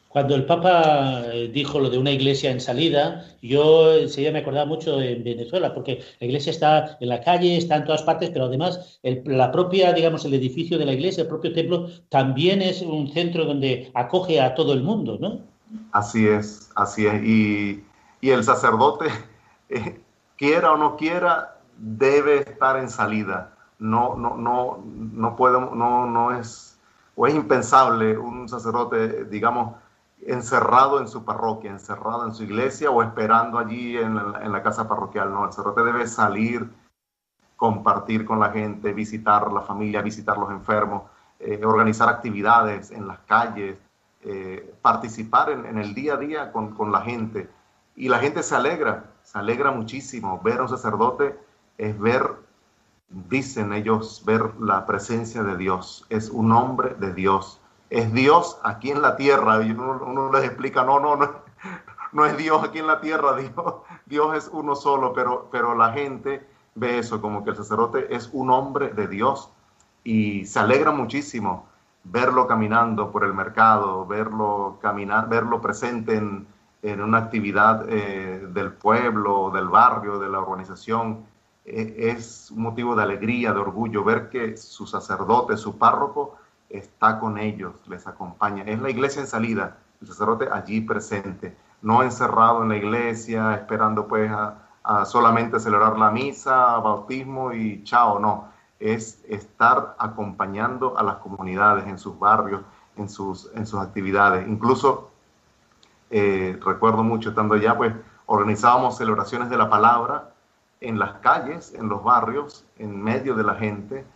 Cuando 0.09 0.35
el 0.37 0.47
Papa 0.47 1.25
eh, 1.33 1.51
dijo 1.53 1.81
lo 1.81 1.91
de 1.91 1.99
una 1.99 2.13
iglesia 2.13 2.51
en 2.51 2.61
salida, 2.61 3.27
yo 3.43 3.93
enseguida 3.93 4.33
me 4.33 4.39
acordaba 4.39 4.65
mucho 4.65 5.01
en 5.03 5.23
Venezuela, 5.23 5.75
porque 5.75 6.01
la 6.21 6.27
iglesia 6.27 6.51
está 6.51 6.97
en 6.99 7.09
la 7.09 7.21
calle, 7.21 7.57
está 7.57 7.77
en 7.77 7.85
todas 7.85 8.05
partes, 8.05 8.31
pero 8.31 8.47
además 8.47 9.01
la 9.03 9.53
propia, 9.53 9.93
digamos, 9.93 10.25
el 10.25 10.33
edificio 10.33 10.79
de 10.79 10.87
la 10.87 10.95
iglesia, 10.95 11.23
el 11.23 11.29
propio 11.29 11.53
templo, 11.53 11.89
también 12.09 12.63
es 12.63 12.81
un 12.81 13.09
centro 13.13 13.45
donde 13.45 13.91
acoge 13.95 14.41
a 14.41 14.55
todo 14.55 14.73
el 14.73 14.83
mundo, 14.83 15.19
¿no? 15.21 15.41
Así 15.93 16.27
es, 16.27 16.71
así 16.77 17.07
es. 17.07 17.23
Y, 17.23 17.85
y 18.23 18.31
el 18.31 18.45
sacerdote, 18.45 19.07
eh, 19.69 20.01
quiera 20.37 20.73
o 20.73 20.79
no 20.79 20.97
quiera, 20.97 21.59
debe 21.77 22.39
estar 22.39 22.79
en 22.79 22.89
salida. 22.89 23.55
No, 23.79 24.17
no, 24.17 24.37
no, 24.37 24.83
no 24.85 25.37
puede, 25.37 25.61
no, 25.61 26.07
no 26.07 26.37
es, 26.37 26.68
o 27.19 27.27
es 27.27 27.35
impensable 27.35 28.17
un 28.17 28.49
sacerdote, 28.49 29.25
digamos, 29.25 29.75
encerrado 30.25 31.01
en 31.01 31.09
su 31.09 31.25
parroquia, 31.25 31.73
encerrado 31.73 32.25
en 32.25 32.33
su 32.33 32.45
iglesia 32.45 32.93
o 32.93 33.03
esperando 33.03 33.59
allí 33.59 33.97
en 33.97 34.15
la, 34.15 34.63
casa 34.63 34.89
parroquial. 34.89 35.33
No, 35.33 35.45
el 35.45 35.51
sacerdote 35.51 35.83
debe 35.83 36.07
salir, 36.07 36.71
compartir 37.57 38.25
con 38.25 38.39
la 38.39 38.51
gente, 38.51 38.93
visitar 38.93 39.51
la 39.51 39.63
familia, 39.63 40.01
visitar 40.01 40.39
los 40.39 40.49
enfermos, 40.53 41.03
eh, 41.41 41.61
organizar 41.65 42.09
actividades 42.09 42.93
en 42.93 43.09
las 43.09 43.19
calles, 43.27 43.77
eh, 44.23 44.75
participar 44.81 45.51
en, 45.51 45.77
el 45.77 45.95
día 45.95 46.15
a 46.15 46.19
día 46.19 46.53
con, 46.53 46.73
con, 46.77 46.93
la 46.93 47.01
gente. 47.01 47.51
Y 47.97 48.09
la 48.09 48.21
gente 48.21 48.45
se 48.45 48.55
alegra, 48.55 49.07
se 49.25 49.39
alegra 49.39 49.73
muchísimo. 49.73 50.41
Ver 50.45 50.61
a 50.61 50.63
un 50.63 50.69
sacerdote 50.69 51.37
es 51.79 51.99
ver, 51.99 52.31
dicen 53.09 53.73
ellos, 53.73 54.23
ver 54.25 54.55
la 54.61 54.87
presencia 54.87 55.43
de 55.43 55.57
Dios. 55.57 56.07
Es 56.09 56.31
un 56.31 56.53
hombre 56.53 56.95
de 56.99 57.13
Dios 57.13 57.61
es 57.91 58.13
Dios 58.13 58.59
aquí 58.63 58.91
en 58.91 59.03
la 59.03 59.17
tierra. 59.17 59.63
Y 59.63 59.71
uno, 59.71 60.31
les 60.33 60.45
explica, 60.45 60.85
no, 60.85 61.01
no, 61.01 61.17
no, 61.17 61.31
no 62.13 62.27
es 62.27 62.37
Dios 62.37 62.63
aquí 62.63 62.79
en 62.79 62.87
la 62.87 63.01
tierra, 63.01 63.37
Dios, 63.37 63.75
Dios 64.07 64.37
es 64.37 64.51
uno 64.53 64.75
solo, 64.75 65.13
pero, 65.13 65.49
pero 65.51 65.75
la 65.75 65.93
gente 65.93 66.47
ve 66.75 66.99
eso 66.99 67.21
como 67.21 67.45
que 67.45 67.51
el 67.51 67.57
sacerdote 67.57 68.15
es 68.15 68.31
un 68.33 68.51
hombre 68.51 68.91
de 68.91 69.09
Dios 69.09 69.51
y 70.05 70.47
se 70.47 70.61
alegra 70.61 70.93
muchísimo 70.93 71.67
verlo 72.05 72.47
caminando 72.47 73.11
por 73.11 73.25
el 73.25 73.35
mercado, 73.35 74.07
verlo 74.07 74.79
caminar, 74.81 75.29
verlo 75.29 75.61
presente 75.61 76.15
en, 76.15 76.47
en 76.83 77.01
una 77.03 77.19
actividad 77.19 77.85
eh, 77.89 78.47
del 78.51 78.73
pueblo, 78.73 79.51
del 79.51 79.69
barrio, 79.69 80.19
de 80.19 80.29
la 80.29 80.39
organización. 80.39 81.27
E, 81.69 82.11
es 82.11 82.51
un 82.51 82.63
motivo 82.63 82.97
de 82.97 83.03
alegría, 83.03 83.53
de 83.53 83.61
orgullo, 83.61 84.03
ver 84.03 84.31
que 84.31 84.57
su 84.57 84.87
sacerdote, 84.87 85.57
su 85.57 85.77
párroco, 85.77 86.37
está 86.71 87.19
con 87.19 87.39
ellos, 87.39 87.75
les 87.87 88.07
acompaña. 88.07 88.63
Es 88.65 88.81
la 88.81 88.91
iglesia 88.91 89.21
en 89.21 89.27
salida, 89.27 89.79
el 90.01 90.09
sacerdote 90.09 90.49
allí 90.51 90.81
presente, 90.81 91.57
no 91.83 92.03
encerrado 92.03 92.63
en 92.63 92.71
la 92.71 92.77
iglesia 92.77 93.55
esperando 93.55 94.07
pues 94.07 94.31
a, 94.31 94.65
solamente 95.05 95.61
celebrar 95.61 95.99
la 95.99 96.11
misa, 96.11 96.79
bautismo 96.79 97.53
y 97.53 97.85
chao, 97.85 98.19
no. 98.19 98.49
Es 98.81 99.23
estar 99.29 99.97
acompañando 99.99 100.97
a 100.97 101.03
las 101.03 101.17
comunidades 101.17 101.87
en 101.87 101.99
sus 101.99 102.19
barrios, 102.19 102.63
en 102.97 103.11
sus, 103.11 103.51
en 103.55 103.67
sus 103.67 103.81
actividades. 103.81 104.49
Incluso 104.49 105.11
eh, 106.09 106.59
recuerdo 106.65 107.03
mucho 107.03 107.31
estando 107.31 107.55
allá, 107.55 107.77
pues 107.77 107.93
organizábamos 108.25 108.97
celebraciones 108.97 109.51
de 109.51 109.59
la 109.59 109.69
palabra 109.69 110.31
en 110.81 110.99
las 110.99 111.15
calles, 111.19 111.75
en 111.75 111.89
los 111.89 112.03
barrios, 112.03 112.65
en 112.79 113.03
medio 113.03 113.35
de 113.35 113.43
la 113.43 113.55
gente. 113.55 114.07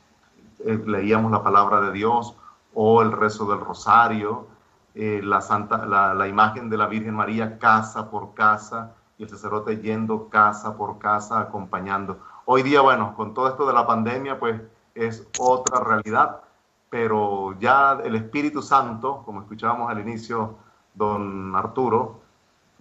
Eh, 0.60 0.82
leíamos 0.86 1.32
la 1.32 1.42
palabra 1.42 1.80
de 1.80 1.92
Dios 1.92 2.36
o 2.74 3.02
el 3.02 3.12
rezo 3.12 3.46
del 3.46 3.60
rosario, 3.60 4.46
eh, 4.94 5.20
la, 5.22 5.40
Santa, 5.40 5.86
la, 5.86 6.28
imagen 6.28 6.70
de 6.70 6.76
la 6.76 6.86
Virgen 6.86 7.14
María 7.14 7.58
casa 7.58 8.10
por 8.10 8.34
casa 8.34 8.94
y 9.18 9.24
el 9.24 9.28
sacerdote 9.28 9.78
yendo 9.78 10.28
casa 10.28 10.76
por 10.76 10.98
casa 10.98 11.40
acompañando. 11.40 12.20
Hoy 12.44 12.62
día, 12.62 12.80
bueno, 12.80 13.14
con 13.16 13.34
todo 13.34 13.48
esto 13.48 13.66
de 13.66 13.72
la 13.72 13.86
pandemia, 13.86 14.38
pues 14.38 14.60
es 14.94 15.26
otra 15.38 15.80
realidad, 15.80 16.42
pero 16.90 17.58
ya 17.58 17.98
el 18.04 18.14
Espíritu 18.16 18.62
Santo, 18.62 19.22
como 19.24 19.40
escuchábamos 19.40 19.90
al 19.90 20.00
inicio, 20.00 20.56
don 20.94 21.56
Arturo, 21.56 22.21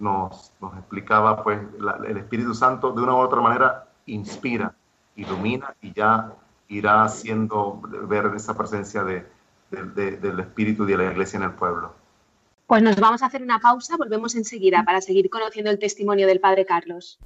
nos, 0.01 0.51
explicaba, 0.77 1.43
pues 1.43 1.59
el 2.07 2.17
Espíritu 2.17 2.53
Santo 2.53 2.91
de 2.91 3.01
una 3.01 3.13
u 3.13 3.17
otra 3.17 3.41
manera 3.41 3.87
inspira, 4.05 4.73
ilumina 5.15 5.75
y 5.81 5.93
ya 5.93 6.33
irá 6.67 7.03
haciendo 7.03 7.81
ver 8.07 8.31
esa 8.35 8.57
presencia 8.57 9.03
de, 9.03 9.25
del 9.69 10.39
espíritu 10.39 10.85
de 10.85 10.97
la 10.97 11.11
iglesia 11.11 11.37
en 11.37 11.43
el 11.43 11.51
pueblo. 11.51 11.93
Pues 12.67 12.81
nos 12.81 12.95
vamos 12.95 13.21
a 13.21 13.25
hacer 13.25 13.43
una 13.43 13.59
pausa, 13.59 13.97
volvemos 13.97 14.35
enseguida 14.35 14.83
para 14.83 15.01
seguir 15.01 15.29
conociendo 15.29 15.69
el 15.71 15.79
testimonio 15.79 16.27
del 16.27 16.39
Padre 16.39 16.65
Carlos. 16.65 17.19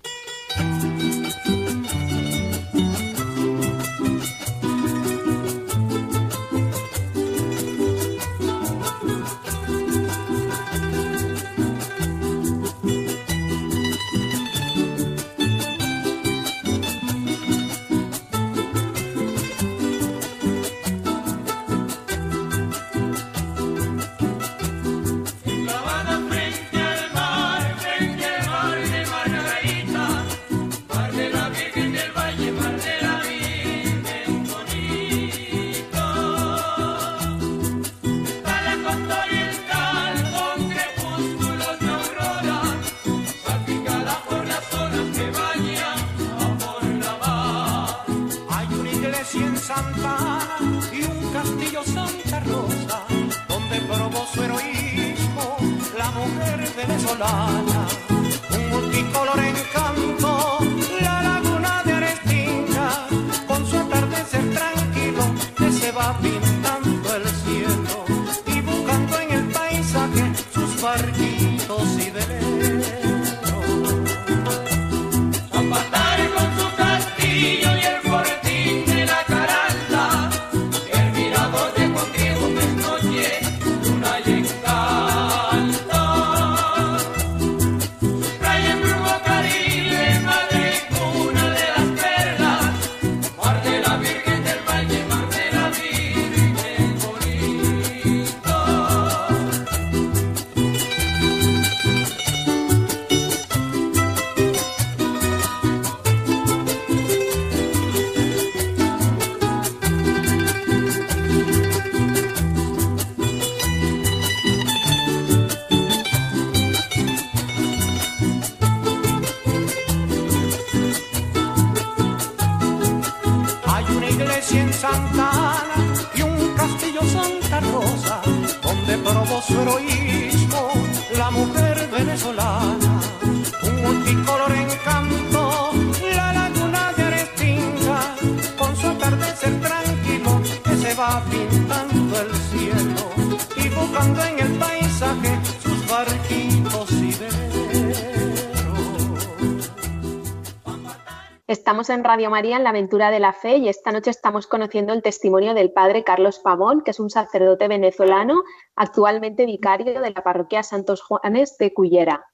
En 151.90 152.04
Radio 152.04 152.30
María 152.32 152.58
en 152.58 152.64
la 152.64 152.72
aventura 152.72 153.12
de 153.12 153.20
la 153.20 153.32
fe 153.32 153.58
y 153.58 153.70
esta 153.70 153.92
noche 153.92 154.10
estamos 154.10 154.48
conociendo 154.48 154.92
el 154.94 155.04
testimonio 155.04 155.54
del 155.54 155.72
padre 155.72 156.04
Carlos 156.04 156.40
Pavón, 156.40 156.82
que 156.82 156.92
es 156.92 157.00
un 157.00 157.10
sacerdote 157.10 157.68
venezolano, 157.68 158.44
actualmente 158.76 159.46
vicario 159.46 160.02
de 160.02 160.12
la 160.12 160.24
parroquia 160.24 160.64
Santos 160.64 161.02
Juanes 161.04 161.58
de 161.58 161.74
Cullera. 161.74 162.26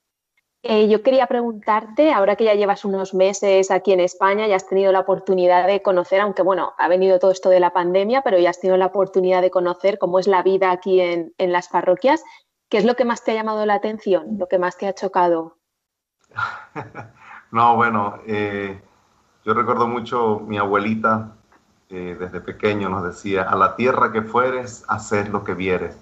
Eh, 0.63 0.87
yo 0.87 1.03
quería 1.03 1.27
preguntarte, 1.27 2.13
ahora 2.13 2.35
que 2.35 2.45
ya 2.45 2.53
llevas 2.53 2.85
unos 2.85 3.13
meses 3.13 3.71
aquí 3.71 3.91
en 3.91 3.99
España 3.99 4.47
y 4.47 4.53
has 4.53 4.69
tenido 4.69 4.91
la 4.91 5.01
oportunidad 5.01 5.67
de 5.67 5.81
conocer, 5.81 6.21
aunque 6.21 6.43
bueno, 6.43 6.73
ha 6.77 6.87
venido 6.87 7.19
todo 7.19 7.31
esto 7.31 7.49
de 7.49 7.59
la 7.59 7.73
pandemia, 7.73 8.21
pero 8.21 8.37
ya 8.37 8.51
has 8.51 8.59
tenido 8.59 8.77
la 8.77 8.85
oportunidad 8.85 9.41
de 9.41 9.51
conocer 9.51 9.97
cómo 9.97 10.19
es 10.19 10.27
la 10.27 10.43
vida 10.43 10.71
aquí 10.71 11.01
en, 11.01 11.33
en 11.37 11.51
las 11.51 11.67
parroquias, 11.67 12.23
¿qué 12.69 12.77
es 12.77 12.85
lo 12.85 12.95
que 12.95 13.05
más 13.05 13.23
te 13.23 13.31
ha 13.31 13.35
llamado 13.35 13.65
la 13.65 13.73
atención, 13.73 14.37
lo 14.37 14.47
que 14.47 14.59
más 14.59 14.77
te 14.77 14.87
ha 14.87 14.93
chocado? 14.93 15.57
no, 17.51 17.75
bueno, 17.75 18.19
eh, 18.27 18.79
yo 19.45 19.53
recuerdo 19.53 19.87
mucho 19.87 20.41
mi 20.47 20.57
abuelita, 20.57 21.31
eh, 21.89 22.15
desde 22.19 22.41
pequeño 22.41 22.89
nos 22.89 23.03
decía, 23.03 23.43
a 23.43 23.55
la 23.55 23.75
tierra 23.75 24.11
que 24.11 24.21
fueres, 24.21 24.85
haces 24.87 25.29
lo 25.29 25.43
que 25.43 25.53
vieres. 25.53 25.97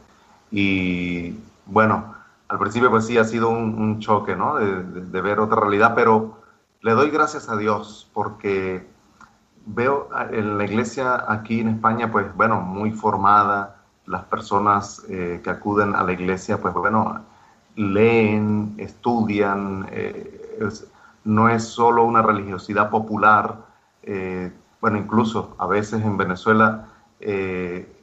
Y 0.52 1.36
bueno, 1.66 2.16
al 2.48 2.60
principio 2.60 2.90
pues 2.90 3.06
sí 3.06 3.18
ha 3.18 3.24
sido 3.24 3.50
un, 3.50 4.00
choque, 4.00 4.36
¿no? 4.36 4.56
De, 4.58 5.22
ver 5.22 5.40
otra 5.40 5.62
realidad, 5.62 5.94
pero 5.96 6.40
le 6.82 6.92
doy 6.94 7.10
gracias 7.10 7.50
a 7.50 7.58
Dios 7.58 8.10
porque 8.14 8.88
veo 9.66 10.10
en 10.32 10.58
la 10.58 10.66
iglesia 10.66 11.26
aquí 11.28 11.62
en 11.62 11.70
España, 11.70 12.12
pues 12.12 12.34
bueno, 12.36 12.62
muy 12.62 12.92
formada, 12.92 13.76
las 14.06 14.24
personas 14.26 15.06
eh, 15.10 15.42
que 15.44 15.50
acuden 15.50 15.96
a 15.96 16.04
la 16.04 16.14
iglesia, 16.14 16.60
pues 16.60 16.74
bueno, 16.74 17.22
leen, 17.76 18.74
estudian, 18.78 19.88
eh, 19.92 20.58
no 21.24 21.50
es 21.50 21.64
solo 21.64 22.04
una 22.04 22.22
religiosidad 22.22 22.90
popular, 22.90 23.58
eh, 24.04 24.52
bueno, 24.82 24.98
incluso 24.98 25.56
a 25.58 25.68
veces 25.68 26.04
en 26.04 26.18
Venezuela, 26.18 26.88
eh, 27.20 27.96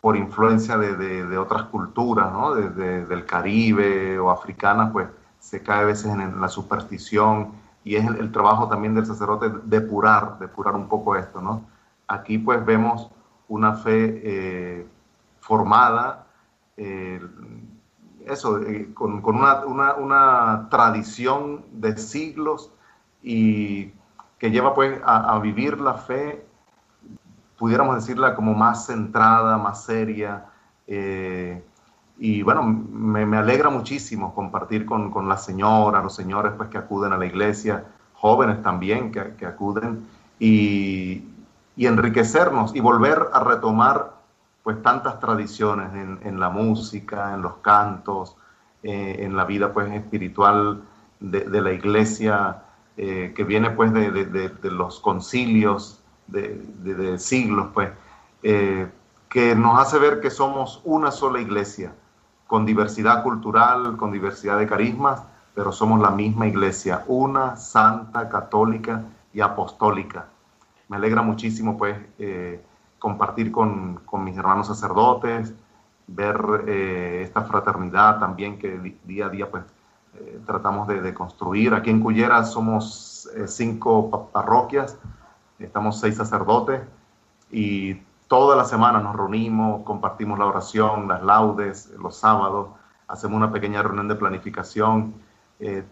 por 0.00 0.16
influencia 0.16 0.76
de, 0.78 1.38
otras 1.38 1.64
culturas, 1.64 2.32
¿no? 2.32 2.54
del 2.54 3.24
Caribe 3.24 4.18
o 4.18 4.30
africanas, 4.30 4.90
pues 4.92 5.08
se 5.38 5.62
cae 5.62 5.82
a 5.82 5.84
veces 5.84 6.06
en 6.06 6.40
la 6.40 6.48
superstición 6.48 7.52
y 7.84 7.96
es 7.96 8.06
el, 8.06 8.32
trabajo 8.32 8.68
también 8.68 8.94
del 8.94 9.06
sacerdote 9.06 9.50
depurar, 9.64 10.38
depurar 10.38 10.74
un 10.74 10.88
poco 10.88 11.16
esto, 11.16 11.40
¿no? 11.40 11.64
Aquí 12.06 12.38
pues 12.38 12.64
vemos 12.64 13.10
una 13.48 13.74
fe 13.74 14.20
eh, 14.24 14.86
formada, 15.40 16.26
eso, 18.26 18.60
eh, 18.62 18.88
con, 18.94 19.22
una, 19.24 20.68
tradición 20.70 21.64
de 21.72 21.96
siglos 21.96 22.70
y 23.22 23.92
que 24.38 24.50
lleva 24.50 24.74
pues 24.74 25.00
a, 25.04 25.38
vivir 25.38 25.80
la 25.80 25.94
fe, 25.94 26.44
pudiéramos 27.58 27.96
decirla 27.96 28.34
como 28.34 28.54
más 28.54 28.86
centrada, 28.86 29.56
más 29.58 29.84
seria. 29.84 30.46
Eh, 30.86 31.62
y 32.18 32.42
bueno, 32.42 32.62
me, 32.62 33.36
alegra 33.36 33.70
muchísimo 33.70 34.34
compartir 34.34 34.84
con, 34.84 35.10
con 35.10 35.28
la 35.28 35.36
señora, 35.36 36.02
los 36.02 36.14
señores 36.14 36.52
pues 36.56 36.68
que 36.68 36.78
acuden 36.78 37.12
a 37.12 37.18
la 37.18 37.26
iglesia, 37.26 37.84
jóvenes 38.14 38.62
también 38.62 39.12
que, 39.12 39.46
acuden, 39.46 40.06
y, 40.38 41.24
y 41.76 41.86
enriquecernos 41.86 42.74
y 42.74 42.80
volver 42.80 43.28
a 43.32 43.44
retomar 43.44 44.11
pues 44.62 44.80
tantas 44.82 45.18
tradiciones 45.18 45.92
en, 46.22 46.40
la 46.40 46.48
música, 46.48 47.34
en 47.34 47.42
los 47.42 47.56
cantos, 47.56 48.36
eh, 48.82 49.16
en 49.20 49.36
la 49.36 49.44
vida 49.44 49.72
pues 49.72 49.92
espiritual 49.92 50.82
de, 51.18 51.60
la 51.60 51.72
iglesia, 51.72 52.62
eh, 52.96 53.32
que 53.34 53.44
viene 53.44 53.70
pues 53.70 53.92
de, 53.92 54.52
los 54.62 55.00
concilios 55.00 56.00
de, 56.28 57.18
siglos, 57.18 57.70
pues, 57.74 57.90
eh, 58.42 58.88
que 59.28 59.54
nos 59.56 59.80
hace 59.80 59.98
ver 59.98 60.20
que 60.20 60.30
somos 60.30 60.80
una 60.84 61.10
sola 61.10 61.40
iglesia, 61.40 61.94
con 62.46 62.64
diversidad 62.64 63.22
cultural, 63.24 63.96
con 63.96 64.12
diversidad 64.12 64.58
de 64.58 64.66
carismas, 64.66 65.22
pero 65.54 65.72
somos 65.72 66.00
la 66.00 66.10
misma 66.10 66.46
iglesia, 66.46 67.02
una 67.08 67.56
santa, 67.56 68.28
católica 68.28 69.02
y 69.32 69.40
apostólica. 69.40 70.26
Me 70.88 70.96
alegra 70.96 71.22
muchísimo 71.22 71.76
pues 71.76 71.96
compartir 73.02 73.50
con, 73.50 73.96
con 74.06 74.22
mis 74.22 74.36
hermanos 74.36 74.68
sacerdotes, 74.68 75.52
ver 76.06 76.36
eh, 76.68 77.22
esta 77.24 77.42
fraternidad 77.42 78.20
también 78.20 78.60
que 78.60 78.96
día 79.02 79.26
a 79.26 79.28
día 79.28 79.50
pues 79.50 79.64
eh, 80.14 80.40
tratamos 80.46 80.86
de, 80.86 81.00
de, 81.00 81.12
construir. 81.12 81.74
Aquí 81.74 81.90
en 81.90 81.98
Cullera 81.98 82.44
somos 82.44 83.28
eh, 83.34 83.48
cinco 83.48 84.30
parroquias, 84.32 84.96
estamos 85.58 85.98
seis 85.98 86.14
sacerdotes 86.16 86.80
y 87.50 87.94
toda 88.28 88.54
la 88.54 88.64
semana 88.64 89.00
nos 89.00 89.16
reunimos, 89.16 89.82
compartimos 89.82 90.38
la 90.38 90.46
oración, 90.46 91.08
las 91.08 91.24
laudes, 91.24 91.92
los 91.98 92.14
sábados, 92.14 92.68
hacemos 93.08 93.36
una 93.36 93.50
pequeña 93.50 93.82
reunión 93.82 94.06
de 94.06 94.14
planificación. 94.14 95.12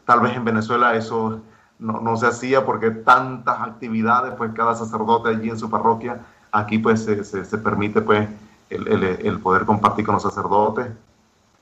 tal 0.04 0.20
vez 0.20 0.36
en 0.36 0.44
Venezuela 0.44 0.94
eso 0.94 1.40
no, 1.80 2.00
no, 2.00 2.16
se 2.16 2.28
hacía 2.28 2.64
porque 2.64 2.92
tantas 2.92 3.60
actividades, 3.62 4.34
pues 4.34 4.52
cada 4.54 4.76
sacerdote 4.76 5.30
allí 5.30 5.50
en 5.50 5.58
su 5.58 5.68
parroquia 5.68 6.20
Aquí 6.52 6.78
pues 6.78 7.04
se, 7.04 7.58
permite 7.58 8.02
pues 8.02 8.28
el, 8.70 9.38
poder 9.40 9.64
compartir 9.64 10.04
con 10.04 10.14
los 10.14 10.22
sacerdotes 10.22 10.88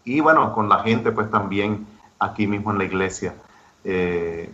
y 0.05 0.21
bueno, 0.21 0.53
con 0.53 0.69
la 0.69 0.81
gente 0.81 1.13
pues 1.13 1.31
también 1.31 1.87
aquí 2.19 2.47
mismo 2.47 2.71
en 2.73 2.79
la 2.79 2.85
iglesia. 2.85 3.35
Eh, 3.85 4.51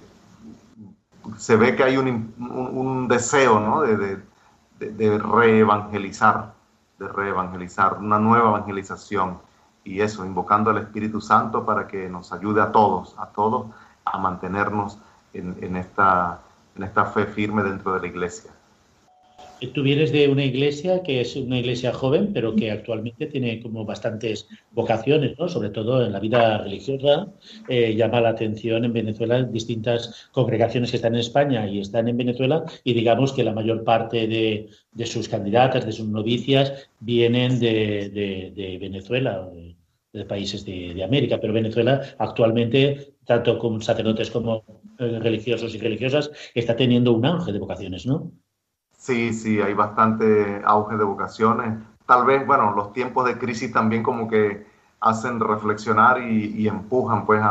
se 1.38 1.56
ve 1.56 1.74
que 1.76 1.84
hay 1.84 1.96
un, 1.96 3.08
deseo 3.08 3.60
¿no? 3.60 3.82
de, 3.82 4.18
de, 4.78 5.18
reevangelizar, 5.18 6.52
de 6.98 7.08
reevangelizar, 7.08 7.98
una 7.98 8.18
nueva 8.18 8.50
evangelización 8.50 9.38
y 9.84 10.00
eso, 10.00 10.24
invocando 10.24 10.70
al 10.70 10.78
Espíritu 10.78 11.20
Santo 11.20 11.64
para 11.64 11.86
que 11.86 12.08
nos 12.08 12.32
ayude 12.32 12.60
a 12.60 12.72
todos, 12.72 13.14
a 13.18 13.26
todos 13.26 13.66
a 14.04 14.18
mantenernos 14.18 14.98
en, 15.32 15.76
esta, 15.76 16.40
en 16.76 16.82
esta 16.84 17.06
fe 17.06 17.26
firme 17.26 17.62
dentro 17.62 17.94
de 17.94 18.00
la 18.00 18.06
iglesia. 18.06 18.50
Tú 19.72 19.82
vienes 19.82 20.12
de 20.12 20.28
una 20.28 20.44
iglesia 20.44 21.02
que 21.02 21.20
es 21.20 21.36
una 21.36 21.58
iglesia 21.58 21.92
joven, 21.92 22.32
pero 22.32 22.54
que 22.54 22.70
actualmente 22.70 23.26
tiene 23.26 23.62
como 23.62 23.84
bastantes 23.84 24.46
vocaciones, 24.72 25.38
¿no? 25.38 25.48
sobre 25.48 25.70
todo 25.70 26.04
en 26.04 26.12
la 26.12 26.20
vida 26.20 26.58
religiosa. 26.58 27.32
Eh, 27.68 27.94
llama 27.94 28.20
la 28.20 28.30
atención 28.30 28.84
en 28.84 28.92
Venezuela 28.92 29.42
distintas 29.42 30.28
congregaciones 30.32 30.90
que 30.90 30.96
están 30.96 31.14
en 31.14 31.20
España 31.20 31.66
y 31.68 31.80
están 31.80 32.08
en 32.08 32.16
Venezuela 32.16 32.64
y 32.82 32.94
digamos 32.94 33.32
que 33.32 33.44
la 33.44 33.52
mayor 33.52 33.84
parte 33.84 34.26
de, 34.26 35.06
sus 35.06 35.28
candidatas, 35.28 35.86
de 35.86 35.92
sus 35.92 36.08
novicias, 36.08 36.88
vienen 37.00 37.58
de, 37.60 38.78
Venezuela, 38.80 39.48
de, 40.12 40.24
países 40.24 40.64
de, 40.64 41.02
América. 41.02 41.40
Pero 41.40 41.52
Venezuela 41.52 42.02
actualmente, 42.18 43.14
tanto 43.24 43.58
con 43.58 43.80
sacerdotes 43.80 44.30
como 44.30 44.64
eh, 44.98 45.18
religiosos 45.20 45.74
y 45.74 45.78
religiosas, 45.78 46.30
está 46.54 46.76
teniendo 46.76 47.12
un 47.12 47.24
auge 47.24 47.52
de 47.52 47.58
vocaciones, 47.58 48.04
¿no? 48.04 48.32
Sí, 49.04 49.34
sí, 49.34 49.60
hay 49.60 49.74
bastante 49.74 50.62
auge 50.64 50.96
de 50.96 51.04
vocaciones. 51.04 51.78
Tal 52.06 52.24
vez, 52.24 52.46
bueno, 52.46 52.72
los 52.74 52.94
tiempos 52.94 53.26
de 53.26 53.36
crisis 53.36 53.70
también 53.70 54.02
como 54.02 54.28
que 54.28 54.66
hacen 55.00 55.40
reflexionar 55.40 56.22
y, 56.22 56.66
empujan 56.66 57.26
pues 57.26 57.42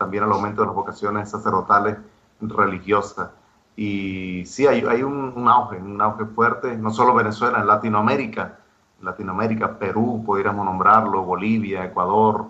también 0.00 0.24
al 0.24 0.32
aumento 0.32 0.62
de 0.62 0.66
las 0.66 0.74
vocaciones 0.74 1.30
sacerdotales 1.30 1.96
religiosas. 2.40 3.30
Y 3.76 4.44
sí, 4.46 4.66
hay, 4.66 5.04
un, 5.04 5.46
auge, 5.48 5.76
un 5.76 6.00
auge 6.00 6.24
fuerte, 6.24 6.76
no 6.76 6.90
solo 6.90 7.14
Venezuela, 7.14 7.60
en 7.60 7.68
Latinoamérica, 7.68 8.58
Latinoamérica, 9.00 9.78
Perú, 9.78 10.24
podríamos 10.26 10.64
nombrarlo, 10.66 11.22
Bolivia, 11.22 11.84
Ecuador, 11.84 12.46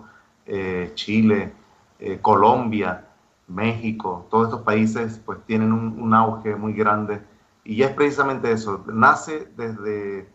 eh, 0.47 0.93
Chile, 0.95 1.53
eh, 1.99 2.17
Colombia, 2.23 3.05
México, 3.47 4.25
todos 4.31 4.45
estos 4.45 4.61
países 4.61 5.21
pues 5.23 5.37
tienen 5.45 5.71
un 5.71 6.11
auge 6.15 6.55
muy 6.55 6.73
grande 6.73 7.21
y 7.65 7.81
es 7.81 7.91
precisamente 7.91 8.51
eso, 8.51 8.83
nace 8.85 9.51
desde, 9.57 10.29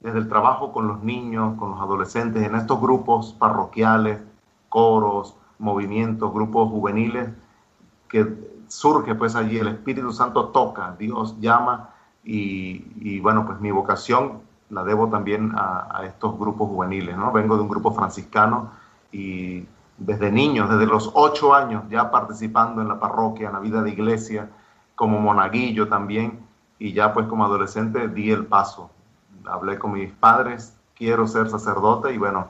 desde 0.00 0.18
el 0.18 0.28
trabajo 0.28 0.72
con 0.72 0.88
los 0.88 1.02
niños, 1.02 1.58
con 1.58 1.72
los 1.72 1.80
adolescentes, 1.80 2.42
en 2.42 2.54
estos 2.54 2.80
grupos 2.80 3.34
parroquiales, 3.34 4.18
coros, 4.70 5.36
movimientos, 5.58 6.32
grupos 6.32 6.70
juveniles, 6.70 7.28
que 8.08 8.34
surge 8.68 9.14
pues 9.14 9.36
allí, 9.36 9.58
el 9.58 9.68
Espíritu 9.68 10.10
Santo 10.10 10.46
toca, 10.48 10.96
Dios 10.98 11.38
llama 11.38 11.90
y, 12.24 13.20
bueno, 13.20 13.44
pues 13.44 13.60
mi 13.60 13.70
vocación 13.70 14.40
la 14.70 14.82
debo 14.82 15.08
también 15.08 15.52
a, 15.56 16.02
estos 16.06 16.38
grupos 16.38 16.68
juveniles, 16.68 17.16
¿no? 17.16 17.30
Vengo 17.32 17.56
de 17.56 17.62
un 17.62 17.68
grupo 17.68 17.92
franciscano 17.92 18.70
y 19.12 19.66
desde 19.98 20.30
niños, 20.30 20.70
desde 20.70 20.86
los 20.86 21.10
ocho 21.14 21.54
años, 21.54 21.84
ya 21.90 22.10
participando 22.10 22.80
en 22.80 22.88
la 22.88 22.98
parroquia, 22.98 23.48
en 23.48 23.54
la 23.54 23.60
vida 23.60 23.82
de 23.82 23.90
iglesia, 23.90 24.48
como 24.94 25.18
monaguillo 25.18 25.88
también, 25.88 26.49
y 26.80 26.92
ya 26.92 27.12
pues 27.12 27.26
como 27.26 27.44
adolescente 27.44 28.08
di 28.08 28.32
el 28.32 28.46
paso. 28.46 28.90
Hablé 29.44 29.78
con 29.78 29.92
mis 29.92 30.10
padres, 30.10 30.76
quiero 30.96 31.28
ser 31.28 31.48
sacerdote 31.48 32.12
y 32.12 32.18
bueno, 32.18 32.48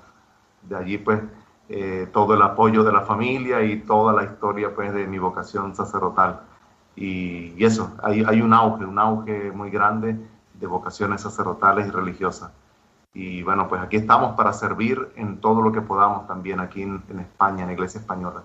de 0.63 0.77
allí 0.77 0.97
pues 0.97 1.21
eh, 1.69 2.09
todo 2.13 2.35
el 2.35 2.43
apoyo 2.43 2.83
de 2.83 2.93
la 2.93 3.03
familia 3.03 3.63
y 3.63 3.81
toda 3.81 4.15
la 4.15 4.25
historia 4.25 4.75
pues 4.75 4.95
de 4.95 5.07
mi 5.07 5.19
vocación 5.19 5.75
sacerdotal. 5.75 6.41
Y, 6.97 7.63
eso, 7.63 7.93
hay, 8.03 8.25
hay 8.27 8.41
un 8.41 8.55
auge, 8.55 8.85
un 8.85 8.99
auge 8.99 9.53
muy 9.53 9.71
grande 9.71 10.17
de 10.55 10.67
vocaciones 10.67 11.23
sacerdotales 11.23 11.89
y 11.89 11.91
religiosas. 11.91 12.51
Y 13.13 13.43
bueno, 13.43 13.69
pues 13.69 13.83
aquí 13.83 13.97
estamos 13.97 14.37
para 14.37 14.53
servir 14.53 15.13
en 15.17 15.41
todo 15.41 15.63
lo 15.63 15.73
que 15.73 15.81
podamos 15.81 16.29
también 16.29 16.61
aquí 16.61 16.83
en, 16.83 17.03
España, 17.19 17.63
en 17.63 17.69
la 17.69 17.73
Iglesia 17.73 18.01
Española. 18.01 18.45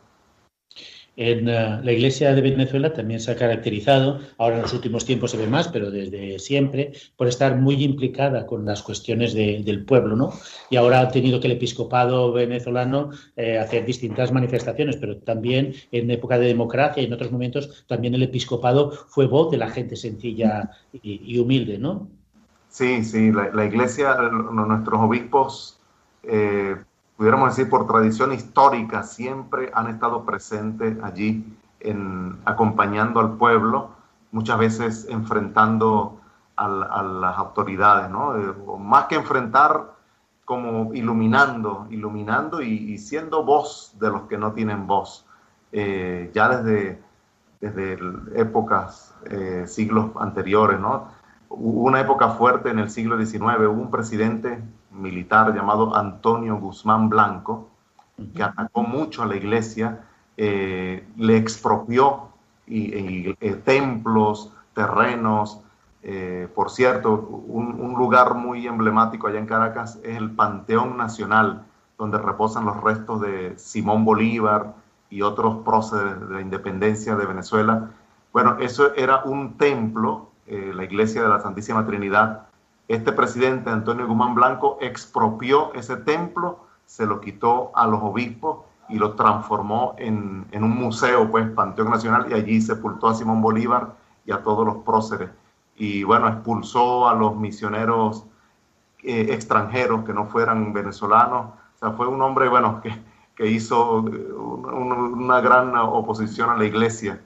En 1.17 1.47
eh, 1.47 1.79
la 1.81 1.91
Iglesia 1.91 2.33
de 2.33 2.41
Venezuela 2.41 2.91
también 2.91 3.19
se 3.21 3.31
ha 3.31 3.35
caracterizado, 3.35 4.19
ahora 4.37 4.57
en 4.57 4.63
los 4.63 4.73
últimos 4.73 5.05
tiempos 5.05 5.31
se 5.31 5.37
ve 5.37 5.47
más, 5.47 5.69
pero 5.69 5.89
desde 5.89 6.39
siempre, 6.39 6.91
por 7.15 7.27
estar 7.27 7.55
muy 7.55 7.81
implicada 7.83 8.45
con 8.45 8.65
las 8.65 8.81
cuestiones 8.81 9.33
del 9.33 9.85
pueblo, 9.85 10.15
¿no? 10.15 10.33
Y 10.69 10.75
ahora 10.75 10.99
ha 10.99 11.09
tenido 11.09 11.39
que 11.39 11.47
el 11.47 11.53
episcopado 11.53 12.33
venezolano 12.33 13.11
eh, 13.37 13.57
hacer 13.57 13.85
distintas 13.85 14.33
manifestaciones, 14.33 14.97
pero 14.97 15.17
también 15.17 15.73
en 15.91 16.11
época 16.11 16.37
de 16.37 16.47
democracia 16.47 17.01
y 17.01 17.05
en 17.05 17.13
otros 17.13 17.31
momentos 17.31 17.85
también 17.87 18.13
el 18.13 18.23
episcopado 18.23 18.91
fue 18.91 19.25
voz 19.25 19.51
de 19.51 19.57
la 19.57 19.69
gente 19.69 19.95
sencilla 19.95 20.71
y, 20.91 21.37
humilde, 21.37 21.77
¿no? 21.77 22.09
Sí, 22.69 23.03
sí, 23.03 23.31
la, 23.31 23.65
Iglesia, 23.65 24.15
nuestros 24.51 24.99
obispos... 24.99 25.79
Eh, 26.23 26.75
pudiéramos 27.17 27.55
decir 27.55 27.69
por 27.69 27.87
tradición 27.87 28.33
histórica, 28.33 29.03
siempre 29.03 29.71
han 29.73 29.87
estado 29.87 30.25
presentes 30.25 31.01
allí 31.03 31.45
en, 31.79 32.37
acompañando 32.45 33.19
al 33.19 33.37
pueblo, 33.37 33.91
muchas 34.31 34.57
veces 34.57 35.07
enfrentando 35.09 36.19
a, 36.57 36.67
las 36.67 37.37
autoridades, 37.37 38.09
¿no? 38.09 38.35
Eh, 38.37 38.53
más 38.79 39.05
que 39.05 39.15
enfrentar, 39.15 39.93
como 40.45 40.93
iluminando, 40.93 41.87
iluminando 41.89 42.61
y, 42.61 42.97
siendo 42.97 43.43
voz 43.43 43.95
de 43.99 44.09
los 44.09 44.23
que 44.23 44.37
no 44.37 44.53
tienen 44.53 44.87
voz. 44.87 45.25
Eh, 45.71 46.31
ya 46.33 46.49
desde, 46.49 47.01
desde 47.59 47.97
épocas, 48.39 49.13
eh, 49.25 49.65
siglos 49.67 50.11
anteriores, 50.19 50.79
¿no? 50.79 51.09
Hubo 51.49 51.87
una 51.87 51.99
época 51.99 52.29
fuerte 52.29 52.69
en 52.69 52.79
el 52.79 52.89
siglo 52.89 53.17
XIX, 53.17 53.59
hubo 53.67 53.81
un 53.81 53.91
presidente 53.91 54.61
militar 54.95 55.53
llamado 55.53 55.95
Antonio 55.95 56.57
Guzmán 56.57 57.09
Blanco, 57.09 57.69
que 58.33 58.43
atacó 58.43 58.83
mucho 58.83 59.23
a 59.23 59.25
la 59.25 59.35
iglesia, 59.35 60.05
eh, 60.37 61.07
le 61.17 61.37
expropió 61.37 62.29
y, 62.67 63.35
eh, 63.39 63.61
templos, 63.63 64.53
terrenos. 64.73 65.61
Eh, 66.03 66.47
por 66.53 66.69
cierto, 66.69 67.13
un, 67.47 67.95
lugar 67.97 68.35
muy 68.35 68.67
emblemático 68.67 69.27
allá 69.27 69.39
en 69.39 69.45
Caracas 69.45 69.99
es 70.03 70.17
el 70.17 70.31
Panteón 70.31 70.97
Nacional, 70.97 71.65
donde 71.97 72.17
reposan 72.17 72.65
los 72.65 72.81
restos 72.81 73.21
de 73.21 73.57
Simón 73.57 74.03
Bolívar 74.03 74.73
y 75.09 75.21
otros 75.21 75.63
próceres 75.63 76.19
de 76.19 76.35
la 76.35 76.41
independencia 76.41 77.15
de 77.15 77.25
Venezuela. 77.25 77.89
Bueno, 78.33 78.57
eso 78.59 78.93
era 78.95 79.23
un 79.23 79.57
templo, 79.57 80.31
la 80.47 80.83
iglesia 80.83 81.23
de 81.23 81.29
la 81.29 81.39
Santísima 81.39 81.85
Trinidad, 81.87 82.47
este 82.87 83.11
presidente 83.11 83.69
Antonio 83.69 84.07
Guzmán 84.07 84.35
Blanco 84.35 84.77
expropió 84.79 85.73
ese 85.73 85.97
templo, 85.97 86.59
se 86.85 87.05
lo 87.05 87.19
quitó 87.19 87.71
a 87.75 87.87
los 87.87 88.01
obispos 88.01 88.59
y 88.89 88.99
lo 88.99 89.13
transformó 89.13 89.95
en, 89.97 90.45
un 90.53 90.69
museo, 90.69 91.29
pues, 91.31 91.49
Panteón 91.49 91.89
Nacional, 91.89 92.27
y 92.29 92.33
allí 92.33 92.61
sepultó 92.61 93.07
a 93.07 93.15
Simón 93.15 93.41
Bolívar 93.41 93.95
y 94.25 94.31
a 94.31 94.43
todos 94.43 94.65
los 94.65 94.77
próceres. 94.83 95.29
Y 95.75 96.03
bueno, 96.03 96.27
expulsó 96.27 97.09
a 97.09 97.15
los 97.15 97.35
misioneros 97.35 98.25
eh, 99.03 99.27
extranjeros 99.31 100.05
que 100.05 100.13
no 100.13 100.27
fueran 100.27 100.71
venezolanos. 100.71 101.47
O 101.75 101.77
sea, 101.79 101.91
fue 101.91 102.07
un 102.07 102.21
hombre, 102.21 102.47
bueno, 102.47 102.81
que, 102.81 103.47
hizo 103.47 104.07
eh, 104.07 104.33
una 104.33 105.41
gran 105.41 105.75
oposición 105.75 106.51
a 106.51 106.57
la 106.57 106.65
iglesia. 106.65 107.19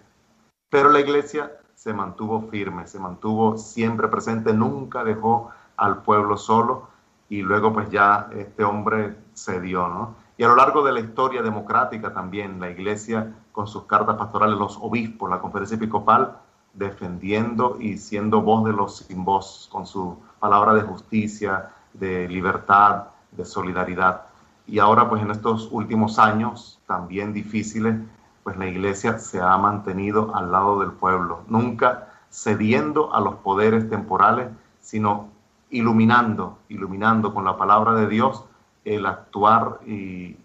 Pero 0.70 0.90
la 0.90 1.02
iglesia 1.02 1.52
se 1.80 1.94
mantuvo 1.94 2.42
firme, 2.52 2.88
se 2.88 3.00
mantuvo 3.00 3.58
siempre 3.58 4.10
presente, 4.10 4.54
nunca 4.54 5.02
dejó 5.06 5.50
al 5.78 6.02
pueblo 6.02 6.36
solo 6.36 6.90
y 7.30 7.42
luego 7.42 7.72
pues 7.72 7.90
ya 7.90 8.28
este 8.36 8.66
hombre 8.66 9.16
cedió, 9.34 9.88
¿no? 9.88 10.14
Y 10.38 10.44
a 10.44 10.50
lo 10.50 10.58
largo 10.58 10.84
de 10.84 10.92
la 10.92 11.00
historia 11.00 11.42
democrática 11.42 12.14
también, 12.14 12.60
la 12.60 12.70
iglesia 12.70 13.34
con 13.54 13.66
sus 13.66 13.84
cartas 13.84 14.18
pastorales, 14.18 14.60
los 14.60 14.78
obispos, 14.82 15.30
la 15.30 15.40
conferencia 15.40 15.76
episcopal, 15.76 16.36
defendiendo 16.74 17.78
y 17.80 17.98
siendo 17.98 18.42
voz 18.42 18.66
de 18.66 18.74
los 18.74 18.98
sin 18.98 19.24
voz, 19.24 19.70
con 19.72 19.88
su 19.88 20.18
palabra 20.38 20.74
de 20.74 20.82
justicia, 20.82 21.70
de 21.94 22.28
libertad, 22.28 23.06
de 23.32 23.46
solidaridad. 23.46 24.24
Y 24.68 24.80
ahora 24.80 25.08
pues 25.08 25.22
en 25.22 25.32
estos 25.32 25.70
últimos 25.72 26.20
años, 26.20 26.82
también 26.86 27.32
difíciles, 27.32 27.96
pues 28.44 28.58
la 28.58 28.68
iglesia 28.68 29.20
se 29.20 29.42
ha 29.42 29.58
mantenido 29.58 30.36
al 30.36 30.52
lado 30.52 30.80
del 30.80 30.92
pueblo, 30.92 31.42
nunca 31.48 32.10
cediendo 32.32 33.14
a 33.14 33.22
los 33.22 33.36
poderes 33.36 33.90
temporales, 33.90 34.48
sino 34.82 35.30
iluminando, 35.70 36.58
iluminando 36.70 37.34
con 37.34 37.46
la 37.46 37.58
palabra 37.58 37.94
de 37.94 38.08
Dios 38.08 38.46
el 38.86 39.06
actuar 39.06 39.80
y, 39.86 40.38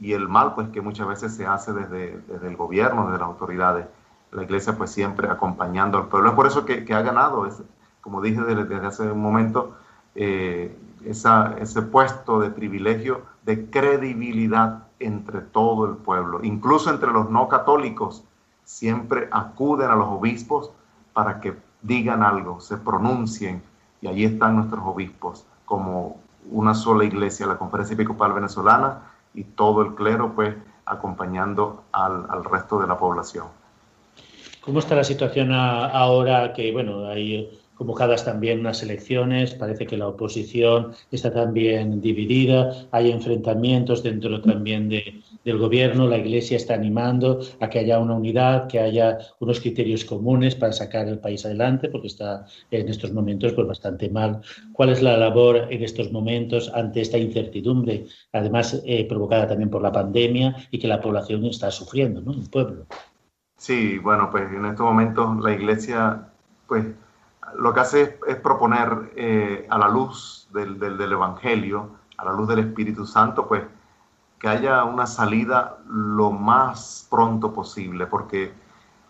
el 0.00 0.28
mal, 0.28 0.54
pues 0.54 0.68
que 0.70 0.80
muchas 0.80 1.06
veces 1.06 1.34
se 1.34 1.46
hace 1.46 1.72
desde, 1.72 2.22
el 2.42 2.56
gobierno, 2.56 3.06
desde 3.06 3.18
las 3.18 3.28
autoridades. 3.28 3.86
La 4.32 4.44
iglesia 4.44 4.76
pues 4.76 4.90
siempre 4.90 5.28
acompañando 5.28 5.98
al 5.98 6.06
pueblo. 6.06 6.30
Es 6.30 6.34
por 6.34 6.46
eso 6.46 6.64
que, 6.64 6.86
ha 6.94 7.02
ganado, 7.02 7.46
como 8.00 8.22
dije 8.22 8.40
desde, 8.40 8.86
hace 8.86 9.10
un 9.10 9.20
momento, 9.20 9.76
eh, 10.14 10.74
ese 11.04 11.82
puesto 11.82 12.40
de 12.40 12.50
privilegio, 12.50 13.22
de 13.44 13.68
credibilidad 13.68 14.84
entre 15.00 15.40
todo 15.40 15.86
el 15.86 15.96
pueblo, 15.96 16.40
incluso 16.42 16.90
entre 16.90 17.10
los 17.10 17.30
no 17.30 17.48
católicos, 17.48 18.22
siempre 18.64 19.28
acuden 19.32 19.90
a 19.90 19.96
los 19.96 20.06
obispos 20.08 20.70
para 21.12 21.40
que 21.40 21.56
digan 21.82 22.22
algo, 22.22 22.60
se 22.60 22.76
pronuncien, 22.76 23.62
y 24.00 24.08
allí 24.08 24.24
están 24.24 24.56
nuestros 24.56 24.82
obispos 24.84 25.44
como 25.64 26.20
una 26.50 26.74
sola 26.74 27.04
iglesia, 27.04 27.46
la 27.46 27.58
Conferencia 27.58 27.94
Episcopal 27.94 28.32
Venezolana 28.32 29.02
y 29.34 29.44
todo 29.44 29.82
el 29.82 29.94
clero, 29.94 30.32
pues 30.34 30.54
acompañando 30.86 31.84
al, 31.92 32.44
resto 32.44 32.80
de 32.80 32.86
la 32.86 32.98
población. 32.98 33.46
¿Cómo 34.60 34.80
está 34.80 34.94
la 34.94 35.04
situación 35.04 35.52
ahora 35.52 36.52
que, 36.52 36.72
bueno, 36.72 37.06
hay 37.06 37.58
convocadas 37.80 38.26
también 38.26 38.60
unas 38.60 38.82
elecciones, 38.82 39.54
parece 39.54 39.86
que 39.86 39.96
la 39.96 40.06
oposición 40.06 40.92
está 41.10 41.32
también 41.32 42.02
dividida, 42.02 42.86
hay 42.90 43.10
enfrentamientos 43.10 44.02
dentro 44.02 44.42
también 44.42 44.90
de, 44.90 45.22
del 45.46 45.56
gobierno, 45.56 46.06
la 46.06 46.18
Iglesia 46.18 46.58
está 46.58 46.74
animando 46.74 47.40
a 47.58 47.70
que 47.70 47.78
haya 47.78 47.98
una 47.98 48.16
unidad, 48.16 48.66
que 48.66 48.80
haya 48.80 49.16
unos 49.38 49.60
criterios 49.60 50.04
comunes 50.04 50.54
para 50.56 50.74
sacar 50.74 51.08
el 51.08 51.20
país 51.20 51.46
adelante, 51.46 51.88
porque 51.88 52.08
está 52.08 52.44
en 52.70 52.86
estos 52.86 53.14
momentos 53.14 53.54
pues, 53.54 53.66
bastante 53.66 54.10
mal. 54.10 54.42
¿Cuál 54.74 54.90
es 54.90 55.00
la 55.00 55.16
labor 55.16 55.66
en 55.70 55.82
estos 55.82 56.12
momentos 56.12 56.70
ante 56.74 57.00
esta 57.00 57.16
incertidumbre, 57.16 58.04
además 58.34 58.82
eh, 58.84 59.08
provocada 59.08 59.48
también 59.48 59.70
por 59.70 59.80
la 59.80 59.90
pandemia 59.90 60.54
y 60.70 60.78
que 60.78 60.86
la 60.86 61.00
población 61.00 61.46
está 61.46 61.70
sufriendo, 61.70 62.20
¿no? 62.20 62.32
El 62.34 62.50
pueblo. 62.50 62.84
Sí, 63.56 63.96
bueno, 63.96 64.28
pues 64.30 64.52
en 64.52 64.66
estos 64.66 64.84
momentos 64.84 65.42
la 65.42 65.54
Iglesia, 65.54 66.26
pues 66.68 66.84
lo 67.58 67.72
que 67.72 67.80
hace 67.80 68.18
es, 68.26 68.36
proponer 68.36 69.12
eh, 69.16 69.66
a 69.70 69.78
la 69.78 69.88
luz 69.88 70.48
del, 70.52 70.78
del, 70.78 71.12
Evangelio, 71.12 71.90
a 72.16 72.24
la 72.24 72.32
luz 72.32 72.48
del 72.48 72.60
Espíritu 72.60 73.06
Santo, 73.06 73.46
pues 73.46 73.62
que 74.38 74.48
haya 74.48 74.84
una 74.84 75.06
salida 75.06 75.78
lo 75.86 76.30
más 76.30 77.06
pronto 77.10 77.52
posible, 77.52 78.06
porque 78.06 78.52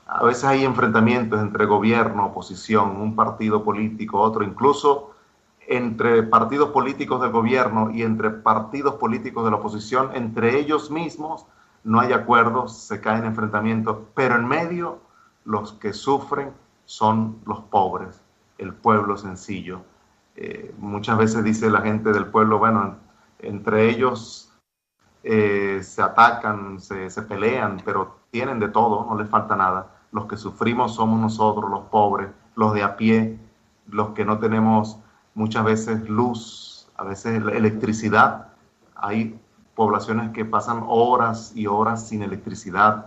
a 0.06 0.24
veces 0.24 0.44
hay 0.44 0.64
enfrentamientos 0.64 1.40
entre 1.40 1.66
gobierno, 1.66 2.26
oposición, 2.26 3.00
un 3.00 3.14
partido 3.14 3.62
político, 3.62 4.20
otro, 4.20 4.42
incluso 4.42 5.12
entre 5.68 6.24
partidos 6.24 6.70
políticos 6.70 7.22
del 7.22 7.30
gobierno 7.30 7.90
y 7.92 8.02
entre 8.02 8.30
partidos 8.30 8.94
políticos 8.94 9.44
de 9.44 9.52
la 9.52 9.58
oposición, 9.58 10.10
entre 10.14 10.58
ellos 10.58 10.90
mismos 10.90 11.46
no 11.84 12.00
hay 12.00 12.12
acuerdos, 12.12 12.76
se 12.76 13.00
caen 13.00 13.24
enfrentamientos, 13.24 13.98
pero 14.14 14.34
en 14.34 14.46
medio 14.46 14.98
los 15.44 15.72
que 15.74 15.92
sufren 15.92 16.52
son 16.84 17.38
los 17.46 17.60
pobres, 17.60 18.20
el 18.60 18.74
pueblo 18.74 19.16
sencillo. 19.16 19.82
Eh, 20.36 20.74
muchas 20.78 21.18
veces 21.18 21.42
dice 21.42 21.70
la 21.70 21.80
gente 21.80 22.12
del 22.12 22.26
pueblo, 22.26 22.58
bueno, 22.58 22.96
entre 23.40 23.90
ellos 23.90 24.52
eh, 25.22 25.80
se 25.82 26.02
atacan, 26.02 26.80
se, 26.80 27.10
se, 27.10 27.22
pelean, 27.22 27.82
pero 27.84 28.20
tienen 28.30 28.60
de 28.60 28.68
todo, 28.68 29.06
no 29.08 29.18
les 29.18 29.28
falta 29.28 29.56
nada. 29.56 29.88
Los 30.12 30.26
que 30.26 30.36
sufrimos 30.36 30.94
somos 30.94 31.20
nosotros, 31.20 31.70
los 31.70 31.84
pobres, 31.86 32.28
los 32.54 32.74
de 32.74 32.82
a 32.82 32.96
pie, 32.96 33.38
los 33.88 34.10
que 34.10 34.24
no 34.24 34.38
tenemos 34.38 34.98
muchas 35.34 35.64
veces 35.64 36.08
luz, 36.08 36.88
a 36.96 37.04
veces 37.04 37.42
electricidad. 37.52 38.48
Hay 38.94 39.38
poblaciones 39.74 40.30
que 40.32 40.44
pasan 40.44 40.84
horas 40.86 41.52
y 41.54 41.66
horas 41.66 42.08
sin 42.08 42.22
electricidad. 42.22 43.06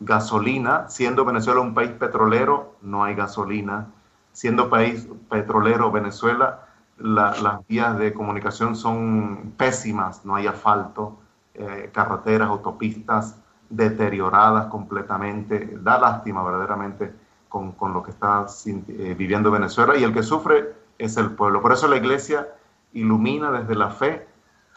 Gasolina, 0.00 0.88
siendo 0.88 1.24
Venezuela 1.24 1.60
un 1.60 1.74
país 1.74 1.90
petrolero, 1.90 2.76
no 2.82 3.04
hay 3.04 3.14
gasolina. 3.14 3.88
Siendo 4.32 4.70
país 4.70 5.08
petrolero 5.28 5.90
Venezuela, 5.92 6.66
las 6.98 7.66
vías 7.66 7.98
de 7.98 8.12
comunicación 8.12 8.76
son 8.76 9.54
pésimas, 9.56 10.24
no 10.24 10.34
hay 10.34 10.46
asfalto, 10.46 11.18
eh, 11.54 11.90
carreteras, 11.92 12.48
autopistas 12.48 13.38
deterioradas 13.68 14.66
completamente. 14.66 15.78
Da 15.80 15.98
lástima 15.98 16.42
verdaderamente 16.42 17.12
con, 17.48 17.72
con 17.72 17.92
lo 17.92 18.02
que 18.02 18.10
está 18.10 18.46
eh, 18.66 19.14
viviendo 19.16 19.50
Venezuela 19.50 19.96
y 19.96 20.04
el 20.04 20.12
que 20.12 20.22
sufre 20.22 20.74
es 20.98 21.16
el 21.16 21.32
pueblo. 21.32 21.60
Por 21.60 21.72
eso 21.72 21.88
la 21.88 21.96
iglesia 21.96 22.48
ilumina 22.92 23.50
desde 23.50 23.74
la 23.74 23.90
fe 23.90 24.26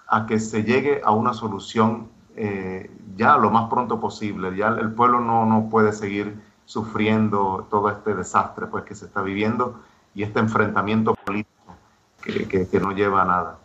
a 0.07 0.25
que 0.25 0.39
se 0.39 0.63
llegue 0.63 1.01
a 1.03 1.11
una 1.11 1.33
solución 1.33 2.09
eh, 2.35 2.91
ya 3.15 3.37
lo 3.37 3.49
más 3.49 3.69
pronto 3.69 3.99
posible. 3.99 4.55
Ya 4.55 4.67
el 4.67 4.91
pueblo 4.91 5.21
no, 5.21 5.45
no 5.45 5.69
puede 5.69 5.93
seguir 5.93 6.41
sufriendo 6.65 7.67
todo 7.69 7.89
este 7.89 8.13
desastre 8.13 8.67
pues, 8.67 8.83
que 8.83 8.95
se 8.95 9.05
está 9.05 9.21
viviendo 9.21 9.81
y 10.13 10.23
este 10.23 10.39
enfrentamiento 10.39 11.15
político 11.15 11.75
que, 12.21 12.47
que, 12.47 12.67
que 12.67 12.79
no 12.79 12.91
lleva 12.91 13.21
a 13.21 13.25
nada. 13.25 13.59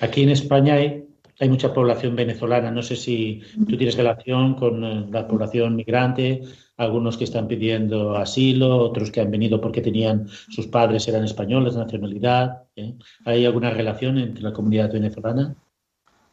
Aquí 0.00 0.22
en 0.22 0.30
España 0.30 0.74
hay 0.74 1.08
hay 1.40 1.48
mucha 1.48 1.72
población 1.72 2.16
venezolana. 2.16 2.70
No 2.70 2.82
sé 2.82 2.96
si 2.96 3.42
tú 3.68 3.76
tienes 3.76 3.96
relación 3.96 4.54
con 4.54 4.84
eh, 4.84 5.06
la 5.10 5.26
población 5.26 5.76
migrante, 5.76 6.42
algunos 6.76 7.16
que 7.16 7.24
están 7.24 7.48
pidiendo 7.48 8.16
asilo, 8.16 8.76
otros 8.76 9.10
que 9.10 9.20
han 9.20 9.30
venido 9.30 9.60
porque 9.60 9.80
tenían 9.80 10.26
sus 10.28 10.66
padres 10.66 11.06
eran 11.08 11.24
españoles 11.24 11.76
nacionalidad. 11.76 12.64
¿eh? 12.76 12.96
¿Hay 13.24 13.46
alguna 13.46 13.70
relación 13.70 14.18
entre 14.18 14.42
la 14.42 14.52
comunidad 14.52 14.92
venezolana? 14.92 15.54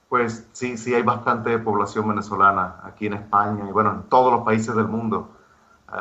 Pues 0.09 0.47
sí, 0.53 0.77
sí 0.77 0.93
hay 0.93 1.01
bastante 1.01 1.57
población 1.59 2.07
venezolana 2.07 2.79
aquí 2.83 3.07
en 3.07 3.13
España 3.13 3.65
y 3.67 3.71
bueno, 3.71 3.93
en 3.93 4.09
todos 4.09 4.31
los 4.31 4.43
países 4.43 4.75
del 4.75 4.87
mundo. 4.87 5.34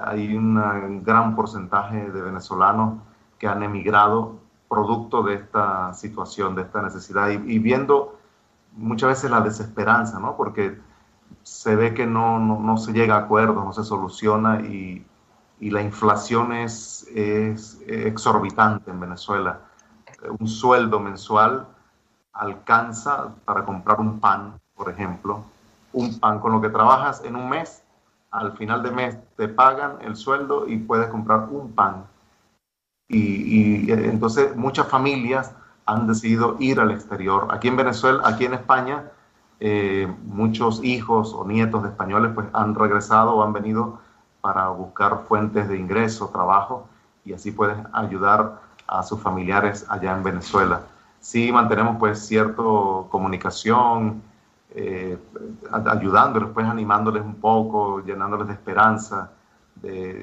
Hay 0.05 0.37
un 0.37 1.03
gran 1.05 1.37
porcentaje 1.37 2.11
de 2.11 2.21
venezolanos 2.21 3.01
que 3.39 3.47
han 3.47 3.63
emigrado 3.63 4.39
producto 4.69 5.23
de 5.23 5.35
esta 5.35 5.95
situación, 5.95 6.55
de 6.55 6.63
esta 6.63 6.83
necesidad 6.83 7.29
y, 7.29 7.35
y 7.35 7.59
viendo 7.59 8.19
muchas 8.73 9.11
veces 9.11 9.31
la 9.31 9.41
desesperanza, 9.41 10.19
¿no? 10.19 10.37
Porque 10.37 10.79
se 11.43 11.77
ve 11.77 11.95
que 11.95 12.07
no, 12.07 12.39
no, 12.39 12.77
se 12.77 12.93
llega 12.93 13.17
a 13.17 13.19
acuerdos, 13.21 13.65
no 13.65 13.73
se 13.73 13.85
soluciona 13.85 14.61
y, 14.61 15.05
y 15.61 15.71
la 15.71 15.83
inflación 15.83 16.53
es, 16.53 17.07
es, 17.15 17.81
exorbitante 17.87 18.91
en 18.91 19.01
Venezuela. 19.01 19.61
Un 20.39 20.49
sueldo 20.49 21.01
mensual 21.01 21.67
alcanza 22.33 23.29
para 23.45 23.65
comprar 23.65 24.01
un 24.01 24.19
pan, 24.19 24.61
por 24.75 24.91
ejemplo, 24.91 25.45
un 25.93 26.19
pan 26.19 26.41
con 26.41 26.53
lo 26.53 26.61
que 26.61 26.71
trabajas 26.71 27.23
en 27.25 27.37
un 27.37 27.49
mes, 27.49 27.84
al 28.35 28.57
final 28.57 28.83
de 28.83 28.91
mes 28.91 29.17
te 29.37 29.49
pagan 29.49 29.99
el 30.03 30.17
sueldo 30.17 30.67
y 30.69 30.77
puedes 30.79 31.09
comprar 31.09 31.49
un 31.51 31.73
pan. 31.73 32.05
Y, 33.09 33.87
y 33.87 33.93
entonces 33.93 34.57
muchas 34.57 34.89
familias 34.89 35.55
han 35.87 36.07
decidido 36.07 36.57
ir 36.59 36.81
al 36.81 36.91
exterior. 36.91 37.47
Aquí 37.51 37.69
en 37.69 37.77
Venezuela, 37.77 38.23
aquí 38.25 38.45
en 38.45 38.55
España, 38.55 39.05
eh, 39.61 40.13
muchos 40.25 40.83
hijos 40.83 41.33
o 41.33 41.47
nietos 41.47 41.85
de 41.85 41.91
españoles 41.91 42.33
pues 42.35 42.49
han 42.53 42.75
regresado 42.75 43.37
o 43.37 43.45
han 43.45 43.53
venido 43.53 44.01
para 44.41 44.69
buscar 44.71 45.23
fuentes 45.29 45.69
de 45.69 45.79
ingreso, 45.79 46.29
trabajo 46.29 46.89
y 47.25 47.35
así 47.35 47.53
pueden 47.53 47.87
ayudar 47.93 48.61
a 48.87 49.03
sus 49.05 49.21
familiares 49.21 49.87
allá 49.89 50.13
en 50.13 50.25
Venezuela. 50.25 50.83
Sí 51.21 51.53
mantenemos 51.53 51.97
pues 51.99 52.27
cierta 52.27 52.63
comunicación, 53.09 54.23
eh, 54.75 55.17
ayudándoles, 55.71 56.51
pues 56.53 56.67
animándoles 56.67 57.23
un 57.23 57.37
poco, 57.37 58.05
llenándoles 58.05 58.49
de 58.49 58.55
esperanza, 58.55 59.31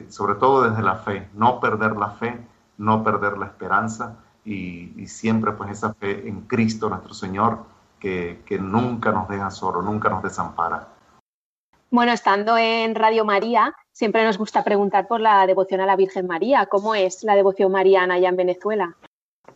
sobre 0.09 0.35
todo 0.35 0.67
desde 0.67 0.81
la 0.81 0.95
fe, 0.95 1.29
no 1.33 1.59
perder 1.59 1.95
la 1.95 2.09
fe, 2.09 2.39
no 2.77 3.03
perder 3.03 3.37
la 3.37 3.45
esperanza 3.45 4.17
y, 4.43 5.05
siempre 5.07 5.51
pues 5.51 5.69
esa 5.71 5.93
fe 5.93 6.27
en 6.27 6.41
Cristo 6.41 6.89
nuestro 6.89 7.13
Señor 7.13 7.59
que, 7.99 8.41
que 8.45 8.57
nunca 8.57 9.11
nos 9.11 9.29
deja 9.29 9.51
solo, 9.51 9.81
nunca 9.81 10.09
nos 10.09 10.23
desampara. 10.23 10.87
Bueno, 11.91 12.13
estando 12.13 12.57
en 12.57 12.95
Radio 12.95 13.25
María, 13.25 13.75
siempre 13.91 14.23
nos 14.23 14.37
gusta 14.37 14.63
preguntar 14.63 15.07
por 15.07 15.19
la 15.19 15.45
devoción 15.45 15.81
a 15.81 15.85
la 15.85 15.97
Virgen 15.97 16.25
María. 16.25 16.65
¿Cómo 16.65 16.95
es 16.95 17.23
la 17.23 17.35
devoción 17.35 17.71
mariana 17.71 18.13
allá 18.13 18.29
en 18.29 18.37
Venezuela? 18.37 18.95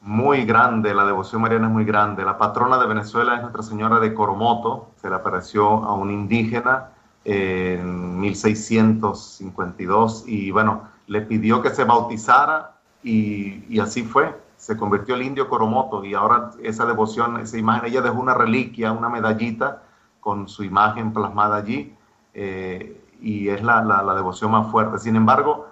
Muy 0.06 0.46
grande, 0.46 0.94
la 0.94 1.04
devoción 1.04 1.42
mariana 1.42 1.66
es 1.66 1.74
muy 1.74 1.84
grande. 1.84 2.24
La 2.24 2.38
patrona 2.38 2.78
de 2.78 2.86
Venezuela 2.86 3.38
es 3.38 3.42
Nuestra 3.42 3.64
Señora 3.64 4.00
de 4.00 4.14
Coromoto, 4.14 4.92
se 5.02 5.10
le 5.10 5.16
apareció 5.16 5.84
a 5.84 5.96
un 5.96 6.12
indígena 6.12 6.92
en 7.24 8.20
1652 8.20 10.26
y 10.28 10.52
bueno, 10.52 10.84
le 11.08 11.22
pidió 11.22 11.64
que 11.64 11.72
se 11.72 11.86
bautizara 11.86 12.74
y, 13.02 13.80
así 13.80 14.04
fue 14.04 14.40
se 14.58 14.78
convirtió 14.78 15.16
el 15.16 15.24
indio 15.24 15.50
Coromoto 15.50 16.06
y 16.06 16.14
ahora 16.14 16.52
esa 16.62 16.86
devoción, 16.86 17.40
esa 17.40 17.58
imagen, 17.58 17.90
ella 17.90 18.02
dejó 18.02 18.20
una 18.20 18.36
reliquia, 18.36 18.92
una 18.92 19.10
medallita 19.10 19.82
con 20.20 20.48
su 20.48 20.64
imagen 20.64 21.14
plasmada 21.14 21.56
allí 21.56 21.96
eh, 22.36 23.02
y 23.22 23.50
es 23.50 23.64
la, 23.64 23.82
la, 23.82 24.14
devoción 24.14 24.52
más 24.52 24.72
fuerte. 24.72 25.00
Sin 25.00 25.16
embargo, 25.16 25.66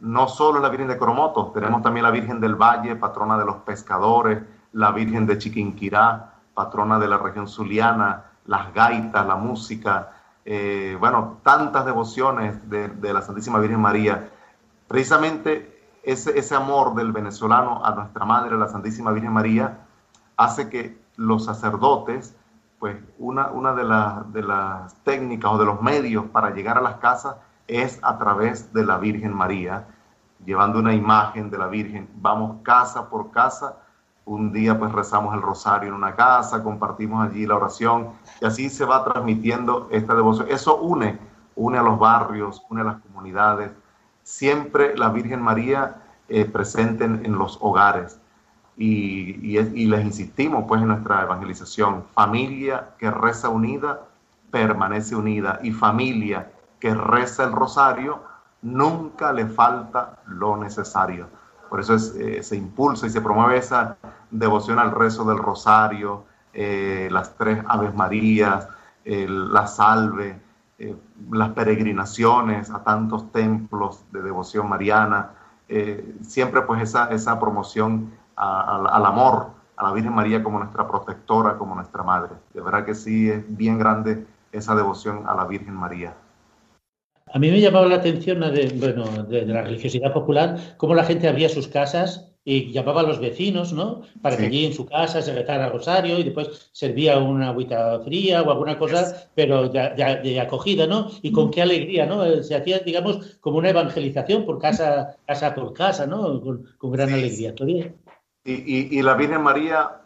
no 0.00 0.28
solo 0.28 0.60
la 0.60 0.68
Virgen 0.68 0.88
de 0.88 0.98
Coromoto, 0.98 1.50
tenemos 1.52 1.82
también 1.82 2.04
la 2.04 2.10
Virgen 2.10 2.40
del 2.40 2.54
Valle, 2.54 2.96
patrona 2.96 3.38
de 3.38 3.44
los 3.44 3.56
pescadores, 3.56 4.42
la 4.72 4.92
Virgen 4.92 5.26
de 5.26 5.38
Chiquinquirá, 5.38 6.34
patrona 6.54 6.98
de 6.98 7.08
la 7.08 7.18
región 7.18 7.48
zuliana, 7.48 8.24
las 8.46 8.72
gaitas, 8.72 9.26
la 9.26 9.36
música, 9.36 10.12
eh, 10.44 10.96
bueno, 10.98 11.38
tantas 11.42 11.84
devociones 11.84 12.68
de, 12.70 13.12
la 13.12 13.22
Santísima 13.22 13.58
Virgen 13.58 13.80
María. 13.80 14.30
Precisamente 14.88 15.86
ese, 16.02 16.38
ese 16.38 16.54
amor 16.54 16.94
del 16.94 17.12
venezolano 17.12 17.84
a 17.84 17.94
nuestra 17.94 18.24
Madre, 18.24 18.56
la 18.56 18.68
Santísima 18.68 19.12
Virgen 19.12 19.32
María, 19.32 19.80
hace 20.36 20.70
que 20.70 20.98
los 21.16 21.44
sacerdotes, 21.44 22.34
pues 22.78 22.96
una, 23.18 23.48
una 23.48 23.74
de, 23.74 23.84
de 24.32 24.46
las 24.46 24.94
técnicas 25.04 25.52
o 25.52 25.58
de 25.58 25.66
los 25.66 25.82
medios 25.82 26.24
para 26.26 26.50
llegar 26.50 26.78
a 26.78 26.80
las 26.80 26.96
casas 26.96 27.36
es 27.70 28.00
a 28.02 28.18
través 28.18 28.72
de 28.72 28.84
la 28.84 28.98
Virgen 28.98 29.32
María, 29.32 29.86
llevando 30.44 30.80
una 30.80 30.94
imagen 30.94 31.50
de 31.50 31.58
la 31.58 31.68
Virgen. 31.68 32.08
Vamos 32.16 32.56
casa 32.62 33.08
por 33.08 33.30
casa, 33.30 33.76
un 34.24 34.52
día 34.52 34.78
pues 34.78 34.92
rezamos 34.92 35.34
el 35.34 35.42
rosario 35.42 35.88
en 35.88 35.94
una 35.94 36.14
casa, 36.14 36.62
compartimos 36.62 37.26
allí 37.26 37.46
la 37.46 37.56
oración 37.56 38.10
y 38.40 38.44
así 38.44 38.68
se 38.68 38.84
va 38.84 39.04
transmitiendo 39.04 39.88
esta 39.90 40.14
devoción. 40.14 40.48
Eso 40.50 40.78
une, 40.78 41.18
une 41.54 41.78
a 41.78 41.82
los 41.82 41.98
barrios, 41.98 42.64
une 42.68 42.82
a 42.82 42.84
las 42.84 43.00
comunidades, 43.02 43.72
siempre 44.22 44.96
la 44.96 45.08
Virgen 45.10 45.40
María 45.40 46.02
eh, 46.28 46.44
presente 46.44 47.04
en, 47.04 47.32
los 47.36 47.58
hogares. 47.60 48.20
Y, 48.76 49.58
les 49.86 50.04
insistimos 50.04 50.64
pues 50.66 50.80
en 50.80 50.88
nuestra 50.88 51.22
evangelización, 51.22 52.04
familia 52.12 52.90
que 52.98 53.10
reza 53.10 53.48
unida, 53.48 54.06
permanece 54.50 55.16
unida. 55.16 55.58
Y 55.62 55.72
familia 55.72 56.50
que 56.80 56.94
reza 56.94 57.44
el 57.44 57.52
rosario, 57.52 58.22
nunca 58.62 59.32
le 59.32 59.46
falta 59.46 60.18
lo 60.26 60.56
necesario. 60.56 61.28
Por 61.68 61.80
eso 61.80 61.94
eh, 61.94 62.42
se 62.42 62.56
impulsa 62.56 63.06
y 63.06 63.10
se 63.10 63.20
promueve 63.20 63.58
esa 63.58 63.96
devoción 64.30 64.78
al 64.78 64.90
rezo 64.90 65.24
del 65.24 65.38
rosario, 65.38 66.24
eh, 66.52 67.08
las 67.12 67.36
tres 67.36 67.62
Aves 67.68 67.94
Marías, 67.94 68.68
la 69.04 69.66
salve, 69.66 70.40
eh, 70.82 70.96
las 71.30 71.50
peregrinaciones 71.50 72.70
a 72.70 72.82
tantos 72.82 73.30
templos 73.32 74.02
de 74.12 74.22
devoción 74.22 74.66
mariana, 74.66 75.32
eh, 75.68 76.16
siempre 76.22 76.62
pues 76.62 76.80
esa, 76.80 77.08
esa 77.10 77.38
promoción 77.38 78.14
al 78.34 79.04
amor, 79.04 79.50
a 79.76 79.84
la 79.84 79.92
Virgen 79.92 80.14
María 80.14 80.42
como 80.42 80.58
nuestra 80.58 80.88
protectora, 80.88 81.58
como 81.58 81.74
nuestra 81.74 82.02
madre. 82.02 82.30
De 82.54 82.62
verdad 82.62 82.86
que 82.86 82.94
sí 82.94 83.28
es 83.28 83.44
bien 83.54 83.78
grande 83.78 84.26
esa 84.52 84.74
devoción 84.74 85.24
a 85.28 85.34
la 85.34 85.44
Virgen 85.44 85.74
María. 85.74 86.14
A 87.32 87.38
mí 87.38 87.50
me 87.50 87.60
llamaba 87.60 87.86
la 87.86 87.96
atención 87.96 88.40
de, 88.40 88.72
bueno, 88.76 89.24
de, 89.24 89.46
la 89.46 89.62
religiosidad 89.62 90.12
popular, 90.12 90.74
cómo 90.76 90.94
la 90.94 91.04
gente 91.04 91.28
abría 91.28 91.48
sus 91.48 91.68
casas 91.68 92.32
y 92.44 92.72
llamaba 92.72 93.02
a 93.02 93.04
los 93.04 93.20
vecinos, 93.20 93.72
¿no? 93.72 94.02
Para 94.22 94.36
que 94.36 94.46
allí 94.46 94.64
en 94.64 94.72
su 94.72 94.86
casa 94.86 95.22
se 95.22 95.34
rezara 95.34 95.66
el 95.66 95.72
rosario 95.72 96.18
y 96.18 96.24
después 96.24 96.70
servía 96.72 97.18
una 97.18 97.50
agüita 97.50 98.00
fría 98.00 98.42
o 98.42 98.50
alguna 98.50 98.78
cosa, 98.78 99.28
pero 99.34 99.68
de, 99.68 100.40
acogida, 100.40 100.86
¿no? 100.86 101.10
Y 101.22 101.30
con 101.30 101.50
qué 101.50 101.62
alegría, 101.62 102.06
¿no? 102.06 102.24
Eh, 102.24 102.42
se 102.42 102.56
hacía, 102.56 102.80
digamos, 102.80 103.38
como 103.40 103.58
una 103.58 103.70
evangelización 103.70 104.44
por 104.44 104.58
casa, 104.58 105.16
casa 105.26 105.54
por 105.54 105.72
casa, 105.72 106.06
¿no? 106.06 106.40
Con, 106.40 106.92
gran 106.92 107.12
alegría. 107.12 107.54
Y, 108.44 108.98
y, 108.98 109.02
la 109.02 109.14
Virgen 109.14 109.42
María 109.42 110.00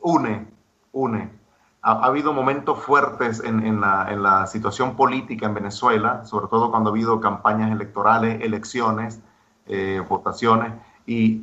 une, 0.00 0.46
une. 0.92 1.43
Ha, 1.86 2.04
habido 2.04 2.32
momentos 2.32 2.78
fuertes 2.78 3.42
en, 3.44 3.64
en, 3.64 3.80
la, 3.80 4.10
en 4.10 4.22
la 4.22 4.46
situación 4.46 4.96
política 4.96 5.46
en 5.46 5.54
Venezuela, 5.54 6.24
sobre 6.24 6.48
todo 6.48 6.70
cuando 6.70 6.90
ha 6.90 6.92
habido 6.92 7.20
campañas 7.20 7.70
electorales, 7.70 8.40
elecciones, 8.42 9.20
eh, 9.66 10.02
votaciones, 10.08 10.72
y 11.06 11.42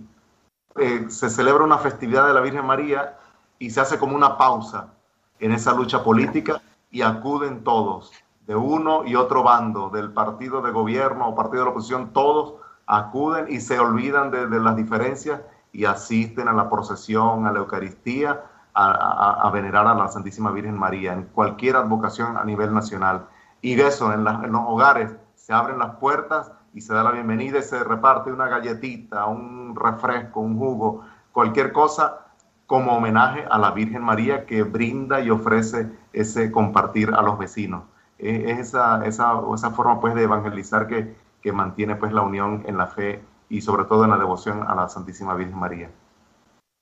eh, 0.76 1.06
se 1.10 1.30
celebra 1.30 1.64
una 1.64 1.78
festividad 1.78 2.28
de 2.28 2.34
la 2.34 2.42
Virgen 2.42 2.66
María 2.66 3.18
y 3.60 3.70
se 3.70 3.82
hace 3.82 4.00
como 4.00 4.16
una 4.16 4.38
pausa 4.38 4.94
en 5.40 5.52
esa 5.52 5.74
lucha 5.74 6.04
política 6.04 6.62
y 6.90 7.02
acuden 7.02 7.64
todos, 7.64 8.12
de 8.48 8.56
uno 8.56 9.06
y 9.06 9.16
otro 9.16 9.44
bando, 9.44 9.90
del 9.90 10.12
partido 10.12 10.62
de 10.62 10.72
gobierno 10.72 11.28
o 11.28 11.36
partido 11.36 11.64
de 11.64 11.66
la 11.66 11.72
oposición, 11.72 12.14
todos 12.14 12.56
acuden 12.86 13.46
y 13.50 13.60
se 13.60 13.80
olvidan 13.80 14.32
de, 14.32 14.48
las 14.60 14.76
diferencias 14.76 15.42
y 15.72 15.86
asisten 15.86 16.48
a 16.48 16.54
la 16.54 16.70
procesión, 16.70 17.48
a 17.48 17.52
la 17.52 17.60
Eucaristía, 17.60 18.44
a, 18.74 19.50
venerar 19.54 19.88
a 19.88 19.94
la 19.94 20.08
Santísima 20.08 20.52
Virgen 20.52 20.78
María 20.78 21.14
en 21.14 21.24
cualquier 21.24 21.76
advocación 21.76 22.38
a 22.38 22.44
nivel 22.44 22.74
nacional. 22.74 23.28
Y 23.62 23.76
de 23.76 23.88
eso, 23.88 24.12
en, 24.14 24.24
los 24.24 24.62
hogares 24.66 25.16
se 25.36 25.54
abren 25.54 25.80
las 25.80 25.96
puertas 25.96 26.52
y 26.74 26.82
se 26.82 26.94
da 26.94 27.04
la 27.04 27.12
bienvenida 27.12 27.60
y 27.60 27.64
se 27.64 27.84
reparte 27.84 28.32
una 28.32 28.48
galletita, 28.48 29.26
un 29.26 29.76
refresco, 29.76 30.40
un 30.40 30.58
jugo, 30.58 31.04
cualquier 31.32 31.72
cosa 31.72 32.26
como 32.66 32.96
homenaje 32.96 33.46
a 33.50 33.58
la 33.58 33.72
Virgen 33.72 34.02
María 34.02 34.46
que 34.46 34.64
brinda 34.64 35.20
y 35.20 35.30
ofrece 35.30 35.92
ese 36.14 36.52
compartir 36.52 37.14
a 37.14 37.22
los 37.22 37.38
vecinos. 37.38 37.84
Es 38.18 38.60
esa, 38.60 39.06
esa, 39.06 39.42
esa 39.54 39.72
forma 39.72 40.00
pues 40.00 40.16
de 40.16 40.24
evangelizar 40.24 40.88
que, 40.88 41.16
que 41.42 41.52
mantiene 41.52 41.96
pues 41.96 42.14
la 42.14 42.22
unión 42.22 42.64
en 42.68 42.78
la 42.78 42.88
fe 42.88 43.22
y 43.50 43.62
sobre 43.62 43.84
todo 43.84 44.06
en 44.06 44.12
la 44.12 44.18
devoción 44.18 44.64
a 44.66 44.76
la 44.76 44.88
Santísima 44.88 45.34
Virgen 45.34 45.60
María. 45.60 45.90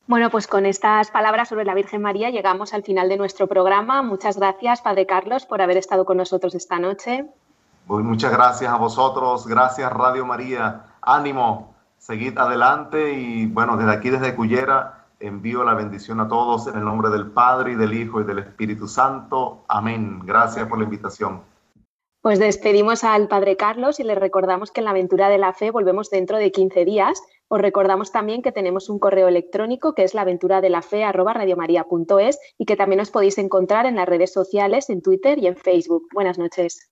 Bueno, 0.10 0.32
pues 0.32 0.48
con 0.48 0.66
estas 0.66 1.12
palabras 1.12 1.50
sobre 1.50 1.66
la 1.66 1.76
Virgen 1.76 2.02
María 2.02 2.32
llegamos 2.32 2.74
al 2.74 2.82
final 2.82 3.10
de 3.10 3.18
nuestro 3.18 3.46
programa. 3.46 4.02
Muchas 4.02 4.38
gracias, 4.38 4.82
Padre 4.82 5.06
Carlos, 5.06 5.46
por 5.46 5.62
haber 5.62 5.78
estado 5.78 6.04
con 6.04 6.18
nosotros 6.18 6.56
esta 6.56 6.80
noche. 6.80 7.28
muchas 7.86 8.32
gracias 8.32 8.74
a 8.74 8.78
vosotros, 8.78 9.46
gracias 9.46 9.94
Radio 9.94 10.26
María, 10.26 10.84
ánimo, 11.04 11.76
seguid 12.00 12.36
adelante 12.40 13.14
y 13.14 13.46
bueno, 13.46 13.78
desde 13.78 13.92
aquí, 13.92 14.10
desde 14.10 14.36
Cuyera, 14.36 15.06
envío 15.20 15.64
la 15.64 15.76
bendición 15.76 16.20
a 16.22 16.28
todos 16.28 16.66
en 16.66 16.76
el 16.80 16.86
nombre 16.86 17.12
del 17.12 17.28
Padre 17.28 17.74
y 17.74 17.76
del 17.76 17.94
Hijo 17.94 18.20
y 18.20 18.24
del 18.24 18.40
Espíritu 18.40 18.88
Santo. 18.88 19.64
Amén. 19.68 20.22
Gracias 20.26 20.68
por 20.68 20.80
la 20.80 20.86
invitación. 20.86 21.44
Pues 22.22 22.38
despedimos 22.38 23.06
al 23.06 23.30
Padre 23.30 23.56
Carlos 23.56 24.02
y 24.02 24.04
le 24.04 24.14
recordamos 24.14 24.72
que 24.72 24.82
en 24.82 24.86
la 24.86 24.92
aventura 24.92 25.30
de 25.30 25.38
la 25.38 25.54
fe 25.54 25.72
volvemos 25.72 26.10
dentro 26.10 26.38
de 26.38 26.52
15 26.52 26.84
días. 26.84 27.22
Os 27.48 27.62
recordamos 27.62 28.12
también 28.12 28.42
que 28.42 28.52
tenemos 28.52 28.90
un 28.90 29.00
correo 29.00 29.30
electrónico 29.30 29.96
que 29.96 30.04
es 30.04 30.14
la 30.14 30.22
aventura 30.22 30.60
de 30.60 30.70
la 30.70 30.82
fe 30.82 31.06
y 32.58 32.66
que 32.66 32.76
también 32.76 33.00
os 33.00 33.12
podéis 33.12 33.38
encontrar 33.38 33.86
en 33.86 33.96
las 33.96 34.10
redes 34.10 34.34
sociales, 34.34 34.90
en 34.90 35.02
Twitter 35.02 35.40
y 35.40 35.48
en 35.48 35.56
Facebook. 35.56 36.08
Buenas 36.14 36.38
noches. 36.38 36.92